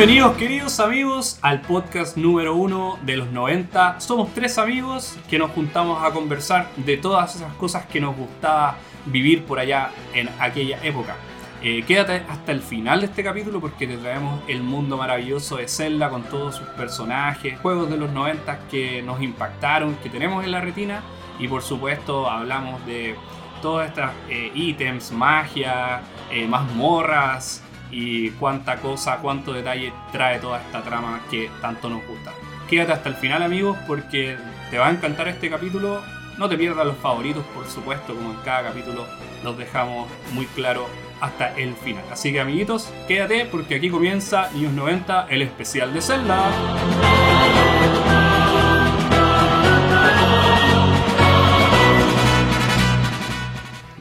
[0.00, 4.00] Bienvenidos queridos amigos al podcast número uno de los 90.
[4.00, 8.78] Somos tres amigos que nos juntamos a conversar de todas esas cosas que nos gustaba
[9.04, 11.16] vivir por allá en aquella época.
[11.62, 15.68] Eh, quédate hasta el final de este capítulo porque te traemos el mundo maravilloso de
[15.68, 20.52] Zelda con todos sus personajes, juegos de los 90 que nos impactaron, que tenemos en
[20.52, 21.02] la retina
[21.38, 23.16] y por supuesto hablamos de
[23.60, 30.82] todas estas eh, ítems, magia, eh, mazmorras y cuánta cosa, cuánto detalle trae toda esta
[30.82, 32.32] trama que tanto nos gusta.
[32.68, 34.36] Quédate hasta el final amigos porque
[34.70, 36.02] te va a encantar este capítulo.
[36.38, 39.06] No te pierdas los favoritos, por supuesto, como en cada capítulo
[39.42, 40.86] los dejamos muy claro
[41.20, 42.04] hasta el final.
[42.10, 46.50] Así que amiguitos, quédate porque aquí comienza Niños 90, el especial de Zelda.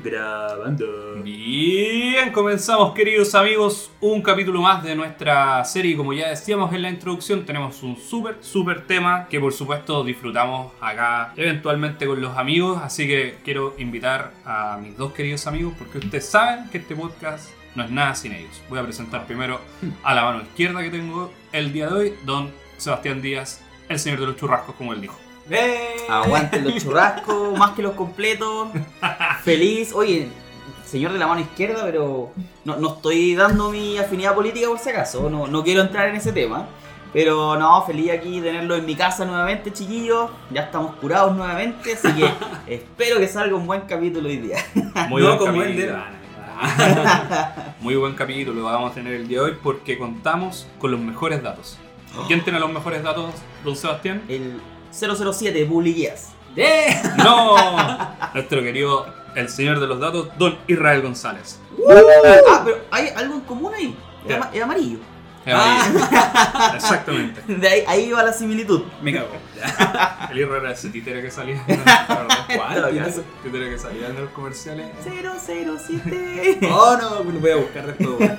[0.03, 1.08] Grabando.
[1.31, 5.95] Bien, comenzamos queridos amigos, un capítulo más de nuestra serie.
[5.95, 10.73] Como ya decíamos en la introducción, tenemos un súper, súper tema que por supuesto disfrutamos
[10.81, 12.81] acá eventualmente con los amigos.
[12.81, 17.51] Así que quiero invitar a mis dos queridos amigos porque ustedes saben que este podcast
[17.75, 18.59] no es nada sin ellos.
[18.67, 19.61] Voy a presentar primero
[20.01, 24.19] a la mano izquierda que tengo el día de hoy, don Sebastián Díaz, el señor
[24.19, 25.17] de los churrascos, como él dijo.
[26.09, 28.69] Aguanten los churrascos, más que los completos.
[29.43, 29.93] Feliz.
[29.93, 30.29] Oye,
[30.89, 32.31] señor de la mano izquierda, pero
[32.65, 35.29] no, no estoy dando mi afinidad política por si acaso.
[35.29, 36.67] No, no quiero entrar en ese tema.
[37.11, 40.29] Pero no, feliz aquí tenerlo en mi casa nuevamente, chiquillos.
[40.51, 42.29] Ya estamos curados nuevamente, así que
[42.73, 44.57] espero que salga un buen capítulo hoy día.
[45.09, 45.97] Muy No buen como el capítulo.
[45.97, 46.19] de
[47.79, 50.99] Muy buen capítulo lo vamos a tener el día de hoy porque contamos con los
[50.99, 51.77] mejores datos.
[52.27, 54.21] ¿Quién tiene los mejores datos, don Sebastián?
[54.27, 54.59] El
[54.91, 56.33] 007, Bully Guías.
[57.17, 57.55] ¡No!
[58.33, 61.59] Nuestro querido, el señor de los datos, don Israel González.
[62.49, 63.95] Ah, pero hay algo en común ahí.
[64.23, 64.35] Es Ya.
[64.37, 64.99] ama- es amarillo.
[65.45, 65.99] Es amarillo.
[66.75, 67.41] Exactamente.
[67.47, 68.83] De ahí, ahí va la similitud.
[69.01, 69.29] Me cago.
[70.31, 71.63] El Israel era ese títere que salía.
[72.55, 72.91] ¿Cuál?
[73.43, 74.87] Títere que salía en los comerciales.
[75.03, 76.59] 007.
[76.71, 78.31] Oh no, lo voy a buscar después.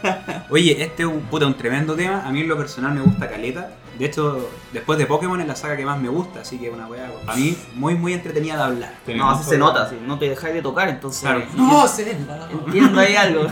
[0.51, 2.23] Oye, este es un, puta, un tremendo tema.
[2.27, 3.71] A mí en lo personal me gusta Caleta.
[4.01, 6.87] De hecho, después de Pokémon es la saga que más me gusta, así que una
[6.87, 7.11] weá.
[7.27, 8.95] A mí muy muy entretenida de hablar.
[9.15, 11.21] No, así se nota, así, no te dejáis de tocar, entonces.
[11.21, 11.43] Claro.
[11.55, 12.49] No, Zelda.
[12.65, 13.47] entiendo ahí algo.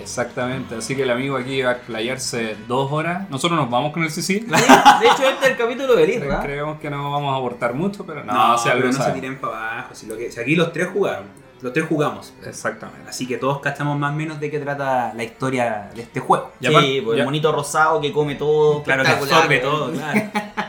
[0.00, 3.28] Exactamente, así que el amigo aquí va a explayarse dos horas.
[3.30, 4.22] Nosotros nos vamos con el CC.
[4.22, 6.40] Sí, de hecho, este es el capítulo del Irra.
[6.40, 9.10] Creemos que no vamos a aportar mucho, pero no, No, o sea, pero no se
[9.10, 9.94] tiren para abajo.
[9.96, 11.24] Si, lo que, si aquí los tres jugaron,
[11.62, 12.32] los tres jugamos.
[12.44, 13.08] Exactamente.
[13.10, 16.52] Así que todos cachamos más o menos de qué trata la historia de este juego.
[16.60, 18.82] Sí, pues ya- el monito rosado que come todo.
[18.82, 20.20] Claro que absorbe todo, claro.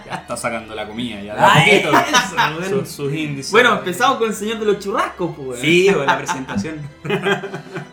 [0.05, 1.35] Ya está sacando la comida, ya.
[1.37, 1.91] Ah, poquito.
[2.65, 3.51] eso, sus, sus índices.
[3.51, 5.59] Bueno, empezamos con el señor de los churrascos, pues.
[5.61, 6.81] Sí, pues, la presentación.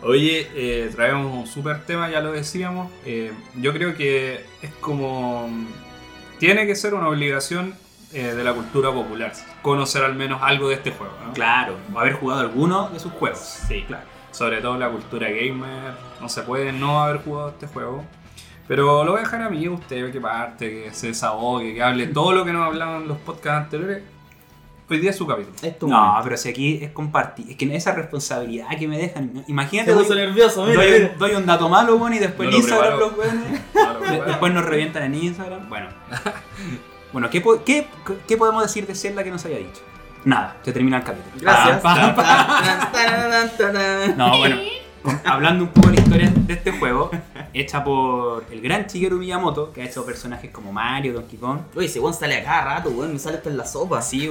[0.03, 2.91] Oye, eh, traemos un súper tema, ya lo decíamos.
[3.05, 5.49] Eh, yo creo que es como.
[6.39, 7.75] Tiene que ser una obligación
[8.13, 9.31] eh, de la cultura popular.
[9.61, 11.33] Conocer al menos algo de este juego, ¿no?
[11.33, 13.39] Claro, o haber jugado alguno de sus juegos.
[13.67, 14.03] Sí, claro.
[14.31, 15.93] Sobre todo la cultura gamer.
[16.21, 18.03] No se puede no haber jugado este juego.
[18.67, 22.05] Pero lo voy a dejar a mí, usted que parte, que se desahogue, que hable
[22.07, 24.03] todo lo que nos hablaban los podcasts anteriores.
[24.91, 25.55] Hoy día es su capítulo.
[25.61, 26.23] Es tu No, momento.
[26.23, 30.65] pero si aquí es compartir, es que esa responsabilidad que me dejan, imagínate, doy, nervioso,
[30.65, 31.13] mira, doy, mira.
[31.17, 33.07] doy un dato malo, bueno, y después No en lo Instagram preparo.
[33.11, 35.69] los weones, No, después nos revientan en Instagram.
[35.69, 35.89] Bueno,
[37.13, 37.87] bueno ¿qué, po- qué,
[38.27, 39.81] qué podemos decir de Zelda que nos haya dicho?
[40.25, 41.35] Nada, se termina el capítulo.
[41.41, 41.81] Gracias.
[41.83, 42.89] Ah.
[44.17, 44.57] No, bueno,
[45.23, 47.09] hablando un poco de la historia de este juego,
[47.53, 51.59] hecha por el gran Shigeru Miyamoto, que ha hecho personajes como Mario, Donkey Kong.
[51.75, 53.13] Oye, ese weón sale a cada rato, weón.
[53.13, 54.01] Me sale hasta en la sopa.
[54.01, 54.29] Sí, es-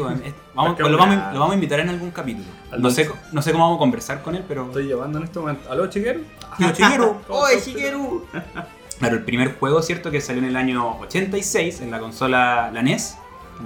[0.55, 2.47] vamos, pues lo, vamos, lo vamos a invitar en algún capítulo.
[2.77, 4.67] No sé, no sé cómo vamos a conversar con él, pero...
[4.67, 5.71] Estoy llevando en este momento.
[5.73, 6.21] ¿Aló, chiquero?
[6.59, 7.17] Tío Shigeru.
[7.29, 8.27] Oye, Shigeru.
[8.99, 10.11] Claro, el primer juego, ¿cierto?
[10.11, 13.17] Que salió en el año 86 en la consola, la NES.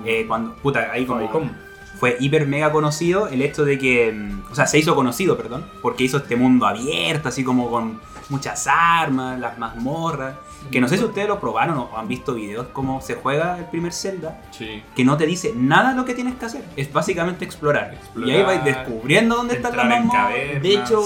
[0.06, 1.50] eh, cuando, puta, ahí como Famicom.
[1.98, 5.64] fue hiper mega conocido el hecho de que, mm, o sea, se hizo conocido, perdón,
[5.82, 10.34] porque hizo este mundo abierto, así como con muchas armas, las mazmorras,
[10.70, 13.64] que no sé si ustedes lo probaron o han visto videos cómo se juega el
[13.66, 14.82] primer Zelda, Sí.
[14.94, 17.94] que no te dice nada lo que tienes que hacer, es básicamente explorar.
[17.94, 20.10] Explorar, y ahí vais descubriendo dónde en mazmorras.
[20.12, 20.62] cavernas.
[20.62, 21.02] De hecho,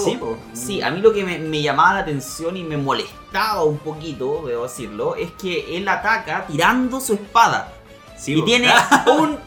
[0.53, 4.43] Sí, a mí lo que me, me llamaba la atención y me molestaba un poquito,
[4.47, 7.73] debo decirlo, es que él ataca tirando su espada.
[8.17, 8.67] Sí, y tiene
[9.19, 9.37] un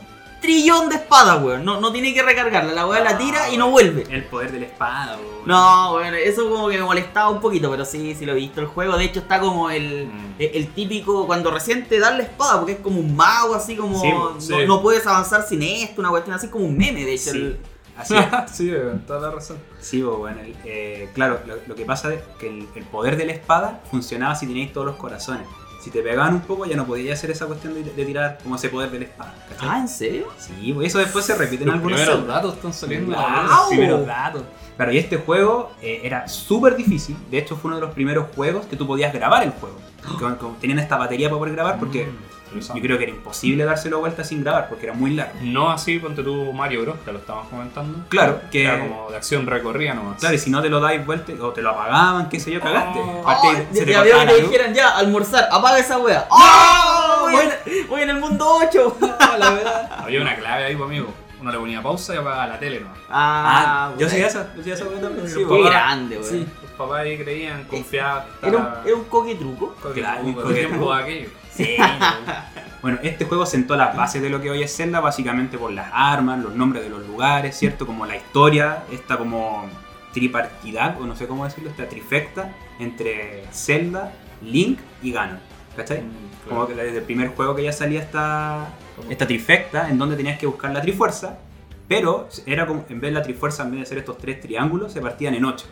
[0.41, 1.65] trillón de espadas, weón.
[1.65, 4.07] No, no tiene que recargarla, la weá la tira y no vuelve.
[4.11, 5.23] El poder de la espada, po.
[5.47, 8.61] No, bueno, eso como que me molestaba un poquito, pero sí, sí lo he visto
[8.61, 8.97] el juego.
[8.97, 10.35] De hecho, está como el, Mm.
[10.39, 13.77] el, el típico cuando recién te dan la espada, porque es como un mago, así
[13.77, 14.01] como.
[14.01, 14.55] Sí, no, sí.
[14.67, 17.31] no puedes avanzar sin esto, una cuestión así como un meme, de hecho.
[17.33, 17.39] Sí.
[17.39, 17.59] el-
[18.01, 18.25] Así es.
[18.51, 18.73] sí,
[19.07, 19.59] toda la razón.
[19.79, 23.17] Sí, pues, bueno, el- eh, claro, lo, lo que pasa es que el, el poder
[23.19, 25.47] de la espada funcionaba si teníais todos los corazones.
[25.81, 28.57] Si te pegaban un poco ya no podías hacer esa cuestión de, de tirar como
[28.57, 29.35] ese poder de la espada.
[29.49, 29.69] ¿cachai?
[29.69, 30.27] Ah, ¿en serio?
[30.39, 33.17] Sí, pues eso después se repite en algunos primeros datos están saliendo.
[33.17, 34.43] Wow, los primeros datos.
[34.77, 37.17] Claro, y este juego eh, era súper difícil.
[37.31, 39.77] De hecho, fue uno de los primeros juegos que tú podías grabar el juego.
[40.61, 42.09] Tenían esta batería para poder grabar porque
[42.59, 45.33] yo creo que era imposible dárselo vuelta sin grabar porque era muy largo.
[45.43, 48.05] No así, ponte tú Mario Bros, que lo estábamos comentando.
[48.09, 50.19] Claro, que- Era como de acción recorrida nomás.
[50.19, 52.61] Claro, y si no te lo dais vuelta o te lo apagaban, qué sé yo,
[52.61, 52.99] cagaste.
[52.99, 53.21] Oh.
[53.29, 56.27] Aparte, Oh, se te veo que dijeran ya, almorzar, apaga esa wea.
[56.31, 57.29] ¡Oh!
[57.31, 58.97] Voy, en, voy en el mundo 8.
[59.39, 59.91] la verdad.
[59.99, 61.15] Había una clave ahí, pues, amigo.
[61.41, 62.99] Uno le ponía pausa y apagaba la tele nomás.
[63.09, 64.11] Ah, yo bueno.
[64.11, 64.85] soy esa, yo soy esa.
[65.27, 65.65] Sí, pues.
[65.65, 66.29] grande, weón.
[66.31, 66.47] Sí,
[66.81, 68.25] papás ahí creían, confiaban.
[68.43, 69.75] Era un, era un coque truco.
[69.95, 70.93] Claro, un un coque tiempo truco.
[70.93, 71.29] aquello.
[71.53, 71.77] Sí,
[72.83, 75.91] Bueno, este juego sentó las bases de lo que hoy es Zelda, básicamente por las
[75.93, 77.87] armas, los nombres de los lugares, ¿cierto?
[77.87, 79.69] Como la historia, esta como
[80.15, 84.13] tripartidad, o no sé cómo decirlo, esta trifecta entre Zelda,
[84.43, 85.41] Link y Ganon.
[85.77, 86.03] ¿Cachai?
[86.49, 88.69] Como que desde el primer juego que ya salía esta,
[89.11, 91.39] esta trifecta, en donde tenías que buscar la trifuerza,
[91.87, 94.93] pero era como, en vez de la trifuerza, en vez de hacer estos tres triángulos,
[94.93, 95.67] se partían en ocho.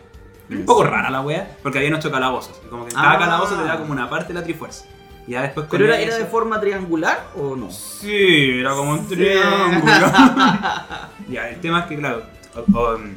[0.49, 2.59] Un poco rara la wea, porque habían ocho calabozos.
[2.65, 3.19] Y como que cada Ah.
[3.19, 4.85] calabozo te da como una parte de la trifuerza.
[5.27, 7.69] Y ya después ¿Pero era, era de forma triangular o no?
[7.69, 9.15] Sí, era como un Sí.
[9.15, 9.93] triángulo.
[11.29, 12.23] ya, el tema es que, claro,
[12.67, 13.13] um,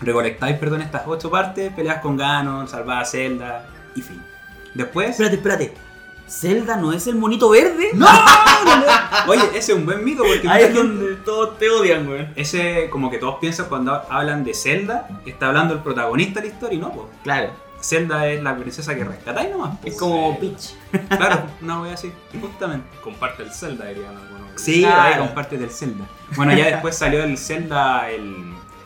[0.00, 4.20] recolectáis, perdón, estas ocho partes, peleas con Ganon, salvás a Zelda y fin.
[4.74, 5.10] Después.
[5.10, 5.74] Espérate, espérate.
[6.28, 7.90] ¿Zelda no es el monito verde?
[7.94, 8.06] ¡No!
[9.28, 12.32] Oye, ese es un buen mito porque Ahí es donde todos te odian, weón.
[12.36, 16.52] ese, como que todos piensan cuando hablan de Zelda, está hablando el protagonista de la
[16.52, 17.06] historia y no, pues.
[17.22, 17.50] Claro,
[17.80, 19.78] Zelda es la princesa que rescatáis nomás.
[19.78, 19.86] po.
[19.86, 20.38] es como.
[20.38, 20.74] Peach.
[21.16, 22.86] Claro, una wea así, justamente.
[23.02, 24.50] Comparte el Zelda, dirían algunos.
[24.60, 25.00] Sí, Claro.
[25.02, 26.04] ahí con parte del Zelda.
[26.34, 28.34] Bueno, ya después salió el Zelda, el,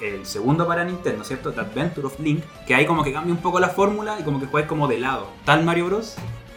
[0.01, 1.53] el segundo para Nintendo, ¿cierto?
[1.53, 4.41] The Adventure of Link, que ahí como que cambia un poco la fórmula y como
[4.41, 5.29] que juegas como de lado.
[5.45, 6.17] Tal Mario Bros.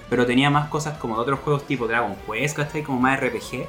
[0.10, 2.84] Pero tenía más cosas como de otros juegos tipo Dragon Quest, ¿cachai?
[2.84, 3.68] Como más RPG.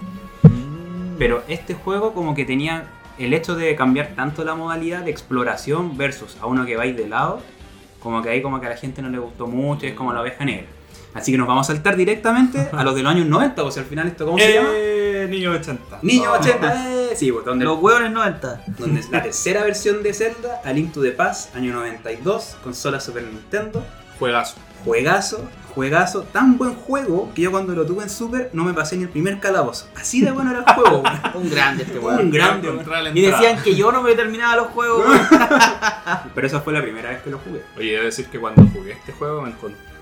[1.18, 2.86] Pero este juego como que tenía
[3.18, 7.08] el hecho de cambiar tanto la modalidad de exploración versus a uno que vais de
[7.08, 7.40] lado,
[8.00, 10.20] como que ahí como que a la gente no le gustó mucho, es como la
[10.20, 10.66] oveja negra.
[11.14, 13.84] Así que nos vamos a saltar directamente a los de los años 90, o sea,
[13.84, 14.68] al final esto, ¿cómo se llama?
[14.72, 16.00] Eh, Niño 80.
[16.02, 16.32] Niño No.
[16.32, 18.64] 80, eh, sí, pues, donde, Los hueones 90.
[18.78, 22.98] donde es la tercera versión de Zelda, A Link to the Past, año 92, consola
[22.98, 23.84] Super Nintendo,
[24.18, 24.56] Juegazo.
[24.84, 28.96] juegazo, juegazo, tan buen juego que yo cuando lo tuve en Super no me pasé
[28.96, 29.88] ni el primer calabozo.
[29.96, 31.20] Así de bueno era el juego, weón.
[31.34, 32.30] Un grande este Un weón.
[32.30, 32.70] grande,
[33.14, 35.04] Y decían que yo no me terminaba los juegos.
[36.34, 37.62] Pero esa fue la primera vez que lo jugué.
[37.76, 39.52] Oye, debo decir que cuando jugué este juego me,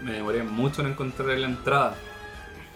[0.02, 1.94] me demoré mucho en encontrar la entrada.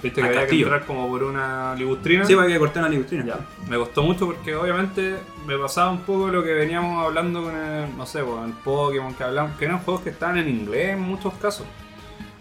[0.02, 0.66] Viste que había castillo.
[0.68, 2.24] que entrar como por una libustrina.
[2.24, 3.24] Sí, porque corté una libustrina.
[3.24, 3.38] Ya.
[3.68, 5.16] Me costó mucho porque obviamente
[5.46, 9.14] me pasaba un poco lo que veníamos hablando con el, no sé, con el Pokémon
[9.14, 11.66] que hablamos, que eran juegos que estaban en inglés en muchos casos.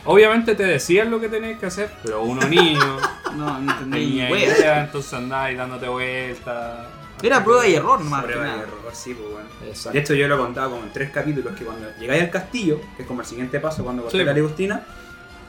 [0.08, 2.80] Obviamente te decían lo que tenías que hacer, pero uno niño
[3.36, 4.58] No, no entendí tenía ni wea.
[4.60, 6.88] idea, entonces andaba ahí dándote vueltas.
[7.24, 8.64] Era prueba y error, más que Prueba y nada.
[8.64, 9.48] error, sí, pues bueno.
[9.66, 9.92] Exacto.
[9.94, 12.80] De hecho, yo lo he contado como en tres capítulos que cuando llegáis al castillo,
[12.96, 14.24] que es como el siguiente paso cuando corté Sí.
[14.26, 14.84] la libustrina,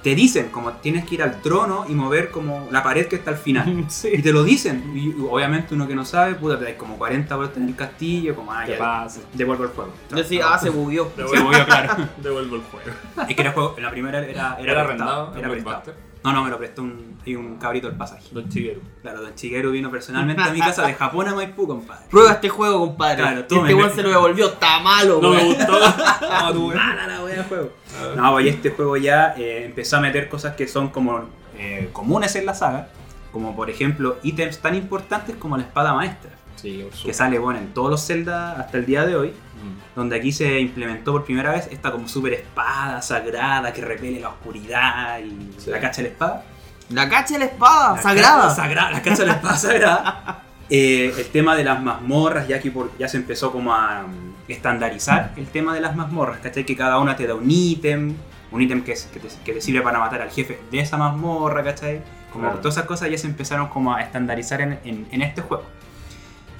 [0.07, 3.33] te dicen como tienes que ir al trono y mover como la pared que está
[3.33, 3.67] al final.
[4.05, 4.93] Y te lo dicen.
[4.95, 8.37] Y obviamente uno que no sabe, puta, te dais como 40 vueltas en el castillo,
[8.37, 9.23] como, ah, ¿Qué ya, pasa?
[9.33, 9.93] devuelvo el juego.
[10.09, 11.11] Yo decía, ah, se bugueó.
[11.17, 12.09] Devuelvo, claro.
[12.23, 12.91] Devuelvo el juego.
[13.29, 15.83] Es que era juego, en la primera era, era, Era arrendado, era.
[16.27, 18.25] No, no, me lo prestó un, hay un cabrito del pasaje.
[18.33, 18.81] Don Chiguero.
[19.01, 22.05] Claro, Don Chiguero vino personalmente a mi casa de Japón a Maipú, compadre.
[22.11, 23.23] Prueba este juego, compadre.
[23.23, 25.73] Claro, tome, este weón me- se lo devolvió, está malo, No me gustó.
[26.21, 26.73] No, tú.
[26.75, 27.71] Mala la wea juego.
[28.17, 31.91] No, pues y este juego ya eh, empezó a meter cosas que son como eh,
[31.93, 32.89] comunes en la saga,
[33.33, 36.31] como por ejemplo ítems tan importantes como la espada maestra,
[36.67, 39.97] Sí, que sale bueno en todos los Zelda hasta el día de hoy, Mm.
[39.97, 44.31] donde aquí se implementó por primera vez esta como super espada sagrada que repele la
[44.31, 45.71] oscuridad y Sí.
[45.71, 46.45] la cacha de la espada.
[46.91, 48.91] La cacha de la espada, La sagrada.
[48.93, 50.43] la cacha de la espada sagrada.
[50.69, 54.51] Eh, el tema de las mazmorras, ya que por- ya se empezó como a mm,
[54.51, 56.67] estandarizar el tema de las mazmorras, ¿cachai?
[56.67, 58.17] Que cada una te da un ítem,
[58.51, 60.97] un ítem que, es- que, te, que te sirve para matar al jefe de esa
[60.97, 62.03] mazmorra, ¿cachai?
[62.33, 62.59] Como Claro.
[62.59, 65.65] todas esas cosas ya se empezaron como a estandarizar en, en- en este juego.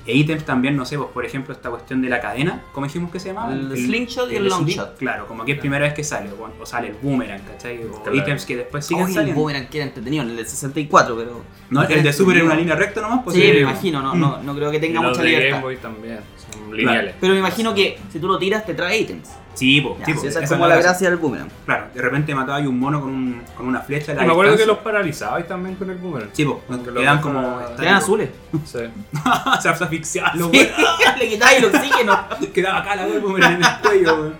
[0.07, 3.11] E ítems también, no sé, pues por ejemplo esta cuestión de la cadena, ¿cómo dijimos
[3.11, 3.53] que se llamaba?
[3.53, 4.97] El slingshot y el sling- longshot.
[4.99, 7.83] Claro, como que es primera vez que sale, o, o sale el boomerang, ¿cachai?
[7.85, 8.17] O Claro.
[8.17, 9.41] ítems que después siguen Oye, el saliendo.
[9.41, 11.43] boomerang que era entretenido, el del 64, pero.
[11.71, 14.15] No, el de Super era una línea recta nomás, pues Sí, sí, me imagino, no,
[14.15, 15.51] no, no creo que Y tenga los mucha de libertad.
[15.51, 16.21] Game Boy también.
[16.53, 17.15] Son lineales.
[17.21, 19.31] Pero me imagino que si tú lo tiras te trae ítems.
[19.57, 20.91] Sí, po, Ya, sí, po, esa es esa como la gracia.
[20.91, 21.49] gracia del boomerang.
[21.65, 24.13] Claro, de repente mataba a un mono con, un, con una flecha.
[24.13, 26.29] Y me acuerdo que los paralizabais también con el boomerang.
[26.33, 27.59] Sí, po, Que quedan como.
[27.77, 28.31] Quedan azules.
[28.65, 28.79] Sí.
[29.63, 30.69] Se asfixiaban los Sí.
[31.19, 32.19] Le quitáis el oxígeno.
[32.55, 33.17] Quedaba acá la wea
[33.51, 34.35] en el cuello, weón.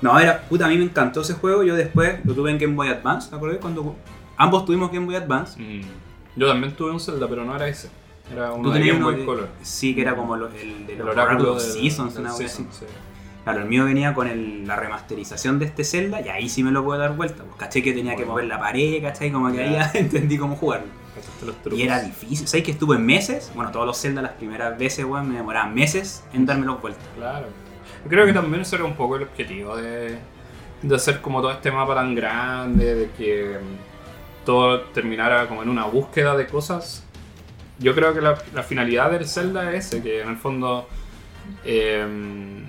[0.00, 1.62] No, era, puta, a mí me encantó ese juego.
[1.62, 3.58] Yo después lo tuve en Game Boy Advance, ¿te acuerdas?
[3.60, 3.96] Cuando
[4.36, 5.60] ambos tuvimos Game Boy Advance.
[5.60, 5.82] Mm.
[6.36, 7.90] Yo también tuve un Zelda, pero no era ese.
[8.32, 9.48] Era uno de Game Boy de- Color.
[9.62, 10.62] Sí, que era como el de
[10.92, 12.64] El los oráculo Oracle of del- Seasons, una wea así.
[13.48, 16.70] Claro, el mío venía con el- la remasterización de este Zelda y ahí sí me
[16.70, 17.44] lo puedo dar vuelta.
[17.44, 19.30] Pues caché que tenía que mover la pared, ¿cachai?
[19.32, 19.90] Como que ahí Ya.
[19.94, 20.86] entendí cómo jugarlo.
[21.72, 22.46] Y era difícil.
[22.46, 23.50] ¿Sabes que estuve meses?
[23.54, 27.00] Bueno, todos los Zelda las primeras veces, weón, me demoraban meses en dármelo vuelta.
[27.16, 27.46] Claro.
[28.06, 30.18] Creo que también ese era un poco el objetivo de,
[30.82, 35.70] de hacer como todo este mapa tan grande, de que mm, todo terminara como en
[35.70, 37.02] una búsqueda de cosas.
[37.78, 40.86] Yo creo que la, la finalidad del Zelda es ese, que en el fondo...
[41.64, 42.67] em,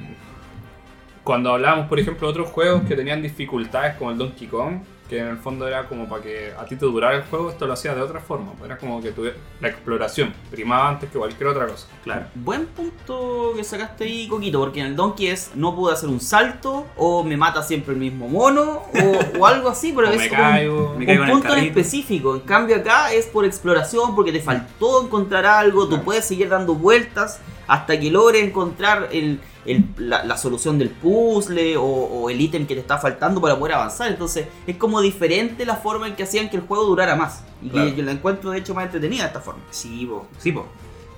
[1.29, 5.19] cuando hablábamos, por ejemplo, de otros juegos que tenían dificultades como el Donkey Kong, que
[5.19, 7.74] en el fondo era como para que a ti te durara el juego, esto lo
[7.74, 8.51] hacía de otra forma.
[8.65, 11.86] Era como que tuviera la exploración primaba antes que cualquier otra cosa.
[12.03, 12.25] Claro.
[12.33, 16.19] Buen punto que sacaste ahí, Coquito, porque en el Donkey es no pude hacer un
[16.19, 20.17] salto, o me mata siempre el mismo mono, o, o algo así, pero O es
[20.17, 20.95] me como un- caigo.
[20.98, 22.33] me caigo un en el punto en específico.
[22.36, 26.03] En cambio acá es por exploración, porque te faltó encontrar algo, tú Claro.
[26.05, 31.77] puedes seguir dando vueltas hasta que logres encontrar el, el- la, la solución del puzzle
[31.77, 34.09] o, o el ítem que te está faltando para poder avanzar.
[34.09, 37.43] Entonces es como diferente la forma en que hacían que el juego durara más.
[37.61, 37.89] Y Claro.
[37.91, 39.61] que yo la encuentro de hecho más entretenida de esta forma.
[39.71, 40.27] Sí, po.
[40.38, 40.65] Sí, po.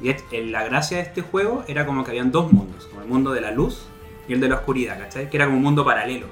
[0.01, 0.11] Y
[0.49, 3.41] la gracia de este juego era como que habían dos mundos, como el mundo de
[3.41, 3.83] la luz
[4.27, 5.29] y el de la oscuridad, ¿cachai?
[5.29, 6.25] Que era como un mundo paralelo.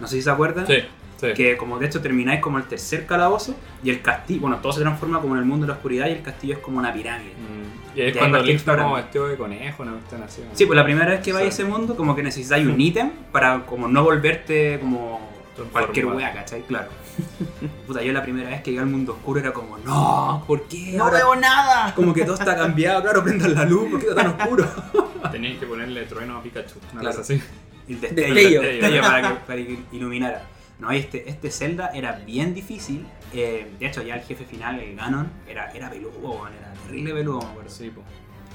[0.00, 0.66] No sé si se acuerdan.
[0.66, 0.78] Sí,
[1.20, 1.28] sí.
[1.34, 4.80] Que como de hecho termináis como el tercer calabozo y el castillo, bueno, todo se
[4.80, 7.32] transforma como en el mundo de la oscuridad y el castillo es como una pirámide.
[7.32, 10.40] Mm, Y ahí es Y cuando Link está como vestido de conejo, una cuestión así.
[10.42, 10.48] ¿no?
[10.54, 13.10] Sí, pues la primera vez que vais a ese mundo como que necesitáis un ítem
[13.32, 15.32] para como no volverte como
[15.72, 16.62] cualquier wea, ¿cachai?
[16.62, 16.88] Claro.
[17.86, 20.92] Puta, yo la primera vez que llegué al mundo oscuro era como, no, ¿por qué?
[20.96, 21.94] ¡No Ahora veo nada!
[21.94, 24.66] como que todo está cambiado, claro, prendan la luz, ¿por qué está tan oscuro?
[25.30, 27.16] Tenéis que ponerle trueno a Pikachu, una Claro.
[27.16, 27.40] cosa así.
[27.88, 28.62] El destello, Destello.
[28.62, 30.42] el destello para, que, para que iluminara.
[30.78, 33.06] No, este, este Zelda era bien difícil.
[33.32, 37.40] eh, de hecho, ya el jefe final, el Ganon, era, era peludo, era terrible peludo,
[37.40, 37.70] me acuerdo.
[37.70, 38.02] Sí, po.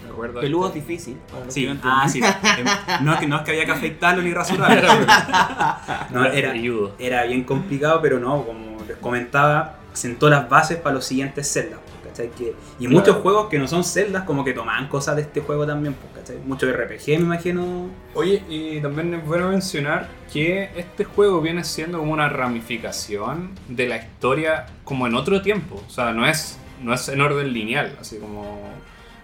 [0.04, 0.40] Me acuerdo.
[0.40, 1.18] Peludo es este- difícil.
[1.30, 2.22] para Sí, ah, sí.
[2.22, 2.66] Em,
[3.06, 4.88] No es, que, no es que había que afeitarlo ni rasurarlo.
[6.12, 6.54] No, era,
[7.00, 11.80] era bien complicado, pero no, como les comentaba, sentó las bases para los siguientes Zeldas.
[12.16, 12.30] Pues, ¿cachai?
[12.38, 12.96] Que, y Claro.
[12.96, 15.94] muchos juegos que no son Zeldas, como que tomaban cosas de este juego también.
[15.96, 16.38] pues, ¿cachai?
[16.46, 17.88] Mucho RPG, me imagino.
[18.14, 23.88] Oye, y también es bueno mencionar que este juego viene siendo como una ramificación de
[23.88, 25.82] la historia como en otro tiempo.
[25.88, 28.60] O sea, no es, no es en orden lineal, así como...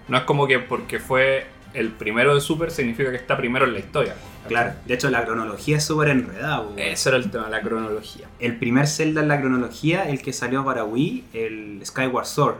[0.08, 3.74] No es como que porque fue el primero de Super significa que está primero en
[3.74, 4.16] la historia.
[4.48, 6.64] Claro, de hecho la cronología es súper enredada.
[6.64, 6.80] pues, weón.
[6.90, 8.28] Ese era el tema, la cronología.
[8.40, 12.56] El primer Zelda en la cronología, el que salió para Wii, el Skyward Sword.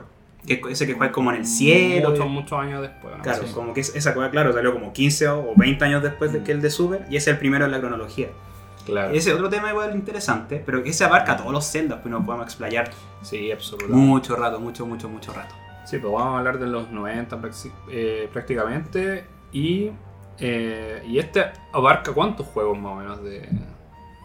[0.46, 2.10] Que ese que fue como en el cielo.
[2.10, 3.16] Muchos, muchos años después.
[3.16, 3.22] ¿no?
[3.22, 3.52] Claro, Sí.
[3.52, 6.52] como que es- esa cosa, claro, salió como 15 o 20 años después de que
[6.52, 8.28] el de Super, y es el primero en la cronología.
[8.84, 9.12] Claro.
[9.12, 12.46] Ese otro tema igual interesante, pero que ese abarca todos los Zeldas, pues nos podemos
[12.46, 12.88] explayar
[13.22, 13.96] Sí, absolutamente.
[14.00, 15.54] mucho rato, mucho, mucho, mucho rato.
[15.84, 19.24] Sí, pues vamos a hablar de los 90 praxi- eh, prácticamente.
[19.50, 19.90] Y,
[20.38, 23.48] eh, y este abarca cuántos juegos más o menos de,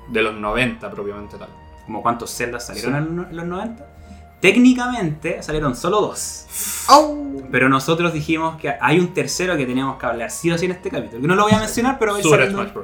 [0.10, 1.50] de los 90 propiamente tal.
[1.86, 2.98] Como cuántos Zeldas salieron Sí.
[3.10, 3.88] en los- en los 90.
[4.42, 6.46] Técnicamente salieron solo dos.
[7.52, 10.72] Pero nosotros dijimos que hay un tercero que teníamos que hablar sí o sí en
[10.72, 11.22] este capítulo.
[11.22, 12.16] Que no lo voy a mencionar, pero.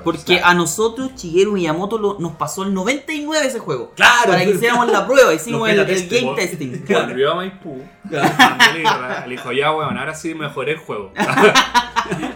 [0.03, 3.91] Porque a nosotros, Shigeru Miyamoto, lo- nos pasó el 99 ese juego.
[3.95, 6.85] Claro, Para que hiciéramos la prueba, hicimos el, game testing.
[6.87, 7.81] Volvió a Maipú.
[9.25, 11.11] Le dijo, ya weón, ahora sí mejoré el juego.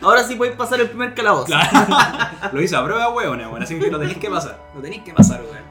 [0.02, 1.54] Ahora sí podéis pasar el primer calabozo.
[2.52, 3.62] Lo hizo a prueba, weón, weón.
[3.62, 4.60] Así que lo tenéis que pasar.
[4.76, 5.71] Lo tenéis que pasar, weón.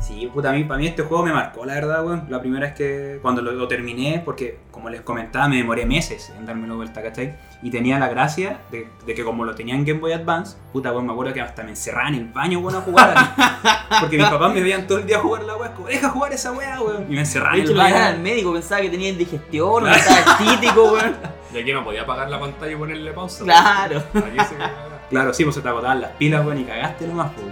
[0.00, 2.26] Sí, puta, a mí, para mí este juego me marcó, la verdad, weón.
[2.28, 6.32] La primera es que cuando lo, lo terminé, porque como les comentaba, me demoré meses
[6.36, 7.34] en dármelo vuelta, ¿cachai?
[7.62, 10.92] Y tenía la gracia de, de que como lo tenía en Game Boy Advance, puta,
[10.92, 13.16] weón, me acuerdo que hasta me encerraban en el baño, weón, a jugar.
[14.00, 16.52] porque mis papás me veían todo el día jugar la weá, como, deja jugar esa
[16.52, 17.06] weá, weón.
[17.08, 18.22] Y me encerraban De en hecho, el lo llevaban al baño.
[18.24, 21.16] médico, pensaba que tenía indigestión, que estaba estítico, weón.
[21.52, 23.42] Y aquí no podía apagar la pantalla y ponerle pausa.
[23.42, 24.02] Claro.
[24.12, 24.24] weón.
[25.08, 27.46] Claro, sí, pues se te agotaban las pilas, weón, y cagaste nomás, pues,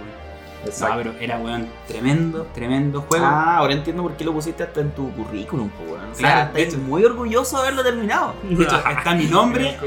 [0.65, 3.25] No, pero era, weón, tremendo, tremendo juego.
[3.25, 6.11] Ah, ahora entiendo por qué lo pusiste hasta en tu currículum, weón.
[6.11, 6.77] O sea, Claro, estás hecho.
[6.83, 8.33] muy orgulloso de haberlo terminado.
[8.43, 9.77] De hecho, está mi nombre,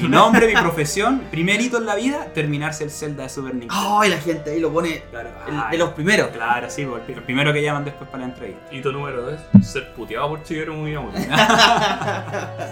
[0.00, 3.98] mi nombre, mi profesión, primer hito en la vida, terminarse el Zelda de Super Nintendo.
[4.00, 6.28] Ay, la gente ahí lo pone Claro, el- ay, de los primeros.
[6.28, 8.62] Claro, sí, pues, el el primero que llaman después para la entrevista.
[8.70, 11.18] Y tu número 2, ser puteado por Shigeru Miyamoto.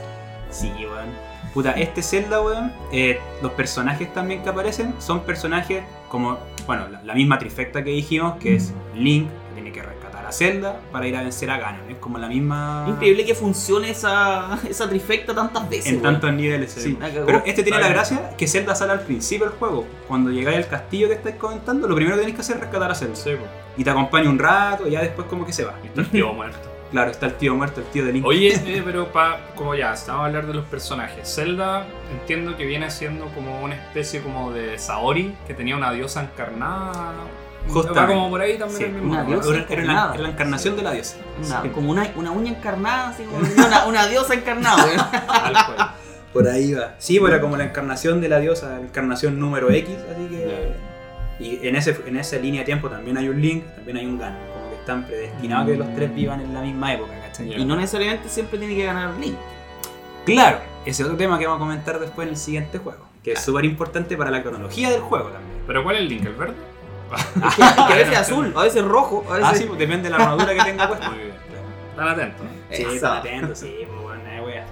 [0.50, 1.08] Sí, weón.
[1.52, 7.02] Puta, este Zelda, weón, eh, los personajes también que aparecen son personajes como, bueno, la,
[7.02, 11.06] la misma trifecta que dijimos, que es Link, que tiene que rescatar a Zelda para
[11.06, 11.90] ir a vencer a Ganon.
[11.90, 12.86] Es como la misma...
[12.88, 15.92] Increíble que funcione esa, esa trifecta tantas veces.
[15.92, 16.72] En tantos niveles.
[16.72, 16.98] Sí.
[17.00, 19.86] Pero este tiene la gracia que Zelda sale al principio del juego.
[20.08, 22.90] Cuando llegáis al castillo que estáis comentando, lo primero que tenéis que hacer es rescatar
[22.90, 23.16] a Zelda.
[23.16, 23.30] Sí.
[23.76, 25.74] Y te acompaña un rato, y ya después como que se va.
[25.84, 26.75] Y está el tío muerto.
[26.96, 28.24] Claro, está el tío muerto, el tío de Link.
[28.24, 31.28] Oye, eh, pero pa, como ya, estamos a hablar de los personajes.
[31.28, 36.22] Zelda entiendo que viene siendo como una especie como de Saori, que tenía una diosa
[36.22, 37.12] encarnada.
[37.68, 38.14] Justamente.
[38.14, 39.10] Como por ahí también Sí, el mismo.
[39.12, 39.48] una diosa.
[39.50, 40.14] Era, era la, encarnada.
[40.14, 41.16] era la encarnación de la diosa.
[41.44, 41.68] Una- Sí.
[41.68, 44.86] Como una, una uña encarnada, así como una, una diosa encarnada.
[45.76, 45.90] Tal.
[46.32, 46.94] Por ahí va.
[46.96, 50.72] Sí, pues era como la encarnación de la diosa, la encarnación número X, así que.
[51.40, 54.18] Y en, ese, en esa línea de tiempo también hay un Link, también hay un
[54.18, 54.55] Ganon.
[54.86, 57.60] Están predestinados a que los tres vivan en la misma época, ¿cachai?
[57.60, 59.34] Y no necesariamente siempre tiene que ganar Link.
[60.24, 63.32] Claro, ese es otro tema que vamos a comentar después en el siguiente juego, que
[63.32, 65.60] es súper importante para la cronología del juego también.
[65.66, 66.24] ¿Pero cuál es el link?
[66.24, 66.54] ¿El verde?
[67.56, 69.48] Que, a veces es azul, a veces es rojo, a veces.
[69.50, 71.10] Ah, sí, pues depende de la armadura que tenga puesta.
[71.10, 71.34] Muy bien.
[71.90, 72.46] Están atentos.
[72.70, 74.66] Sí, están atentos, sí, pues bueno, eh, wea.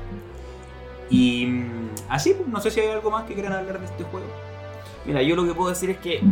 [1.10, 4.04] Y mm, así, pues no sé si hay algo más que quieran hablar de este
[4.04, 4.28] juego.
[5.06, 6.22] Mira, yo lo que puedo decir es que.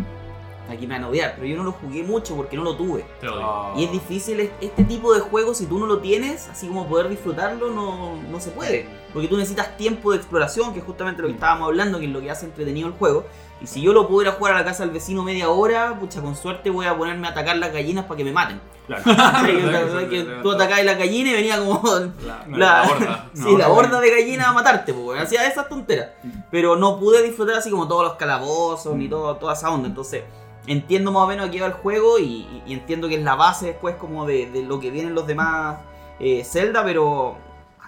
[0.68, 3.04] Aquí me van a odiar, pero yo no lo jugué mucho porque no lo tuve.
[3.20, 3.46] Te odio.
[3.46, 3.74] Oh.
[3.76, 6.86] Y es difícil es- este tipo de juegos, si tú no lo tienes, así como
[6.86, 8.86] poder disfrutarlo, no, no se puede.
[9.12, 12.10] Porque tú necesitas tiempo de exploración, que es justamente lo que estábamos hablando, que es
[12.10, 13.24] lo que hace entretenido el juego.
[13.60, 15.96] Y si yo lo puedo ir a jugar a la casa del vecino media hora,
[16.00, 18.60] pucha, con suerte voy a ponerme a atacar las gallinas para que me maten.
[18.86, 19.04] Claro.
[19.46, 21.80] Que que tú atacabas la gallina y venía como
[22.26, 23.30] La, la, la horda.
[23.34, 26.08] sí, No, la no, horda de gallinas a matarte, pues, hacía esas tonteras.
[26.50, 29.86] Pero no pude disfrutar así como todos los calabozos ni todo, toda esa onda.
[29.88, 30.24] Entonces,
[30.66, 33.22] entiendo más o menos a qué va el juego y, y- y entiendo que es
[33.22, 35.78] la base después como de, de lo que vienen los demás
[36.18, 37.36] eh, Zelda, pero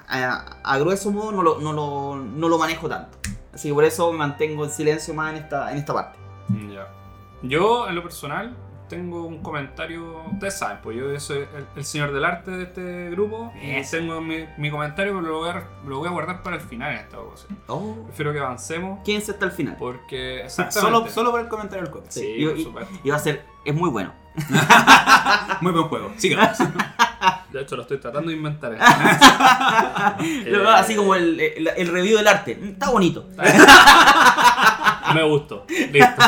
[0.08, 3.18] a, a grueso modo no lo, no, lo, no lo manejo tanto.
[3.52, 6.18] Así que por eso me mantengo en silencio más en esta, en esta parte.
[6.72, 6.88] Ya.
[7.42, 8.56] Yo, en lo personal,
[8.88, 10.22] tengo un comentario.
[10.32, 13.52] Ustedes saben, pues yo soy el, el señor del arte de este grupo.
[13.62, 13.96] Y Eso.
[13.98, 16.92] tengo mi, mi comentario, pero lo voy, a, lo voy a guardar para el final
[16.92, 17.58] en esta ocasión.
[18.06, 19.00] Prefiero que avancemos.
[19.04, 19.76] ¿Quién se está al final?
[19.78, 20.44] Porque.
[20.48, 21.10] Solo, exactamente.
[21.10, 22.06] solo por el comentario del juego.
[22.10, 22.94] Sí, Y- por y- supuesto.
[23.04, 24.12] Y va a ser, es muy bueno.
[25.60, 26.10] Muy buen juego.
[26.16, 26.58] Sigamos.
[27.54, 28.74] De hecho, lo estoy tratando de inventar.
[28.74, 28.78] Eh,
[30.74, 32.58] Así como el, el, el review del arte.
[32.60, 33.28] Está bonito.
[35.14, 35.64] Me gustó.
[35.68, 36.22] Listo.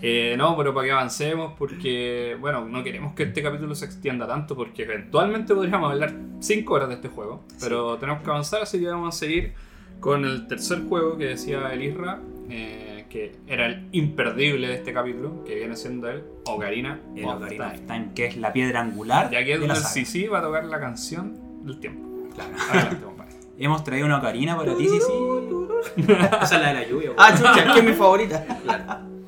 [0.00, 4.26] Eh, no, pero para que avancemos, porque, bueno, no queremos que este capítulo se extienda
[4.26, 8.80] tanto, porque eventualmente podríamos hablar 5 horas de este juego, pero tenemos que avanzar, así
[8.80, 9.52] que vamos a seguir
[10.00, 14.92] con el tercer juego que decía el Isra, eh, que era el imperdible de este
[14.92, 17.86] capítulo, que viene siendo el Ocarina El of Ocarina of Time.
[17.86, 19.80] Time, que es la piedra angular Ya que es donde el.
[19.80, 22.08] Sisi va a tocar la canción del tiempo.
[22.34, 22.50] Claro.
[22.70, 23.32] Adelante, compadre.
[23.58, 26.02] Hemos traído una ocarina para ti, sí, sí.
[26.42, 27.10] Esa es la de la lluvia.
[27.16, 28.46] Ah, chucha, que es mi favorita.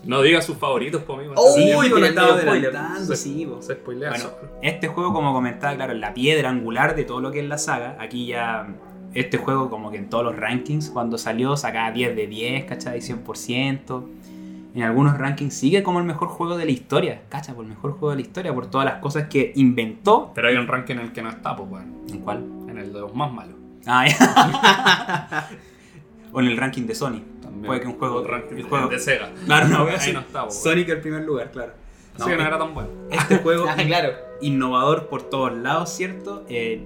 [0.04, 1.30] No diga sus favoritos, por mí.
[1.34, 3.66] Oh, Sí, Uy, lo estaba adelantando, sí, pues.
[3.66, 4.30] Se spoilea Bueno,
[4.62, 7.58] este juego, como comentaba, claro, es la piedra angular de todo lo que es la
[7.58, 7.96] saga.
[8.00, 8.68] Aquí ya,
[9.14, 13.00] este juego, como que en todos los rankings, cuando salió, sacaba 10 de 10, ¿cachai?
[13.00, 14.04] 100%.
[14.72, 17.54] En algunos rankings sigue como el mejor juego de la historia, ¿cachai?
[17.54, 20.30] Por el mejor juego de la historia, por todas las cosas que inventó.
[20.34, 21.92] Pero hay un ranking en el que no está, pues bueno.
[22.08, 22.44] ¿En cuál?
[22.68, 23.56] En el de los más malos.
[23.86, 25.48] Ah, ya.
[26.32, 27.20] o en el ranking de Sony.
[27.42, 27.66] También.
[27.66, 28.20] Puede que un juego.
[28.20, 29.30] Un ranking el juego de Sega.
[29.44, 30.12] Claro, no, Ahí sí.
[30.12, 31.72] no está, pues, Sonic el primer lugar, claro.
[32.20, 32.88] Así que no era tan bueno.
[33.10, 34.10] Este juego Ah, claro.
[34.40, 36.44] innovador por todos lados, ¿cierto?
[36.48, 36.82] Eh,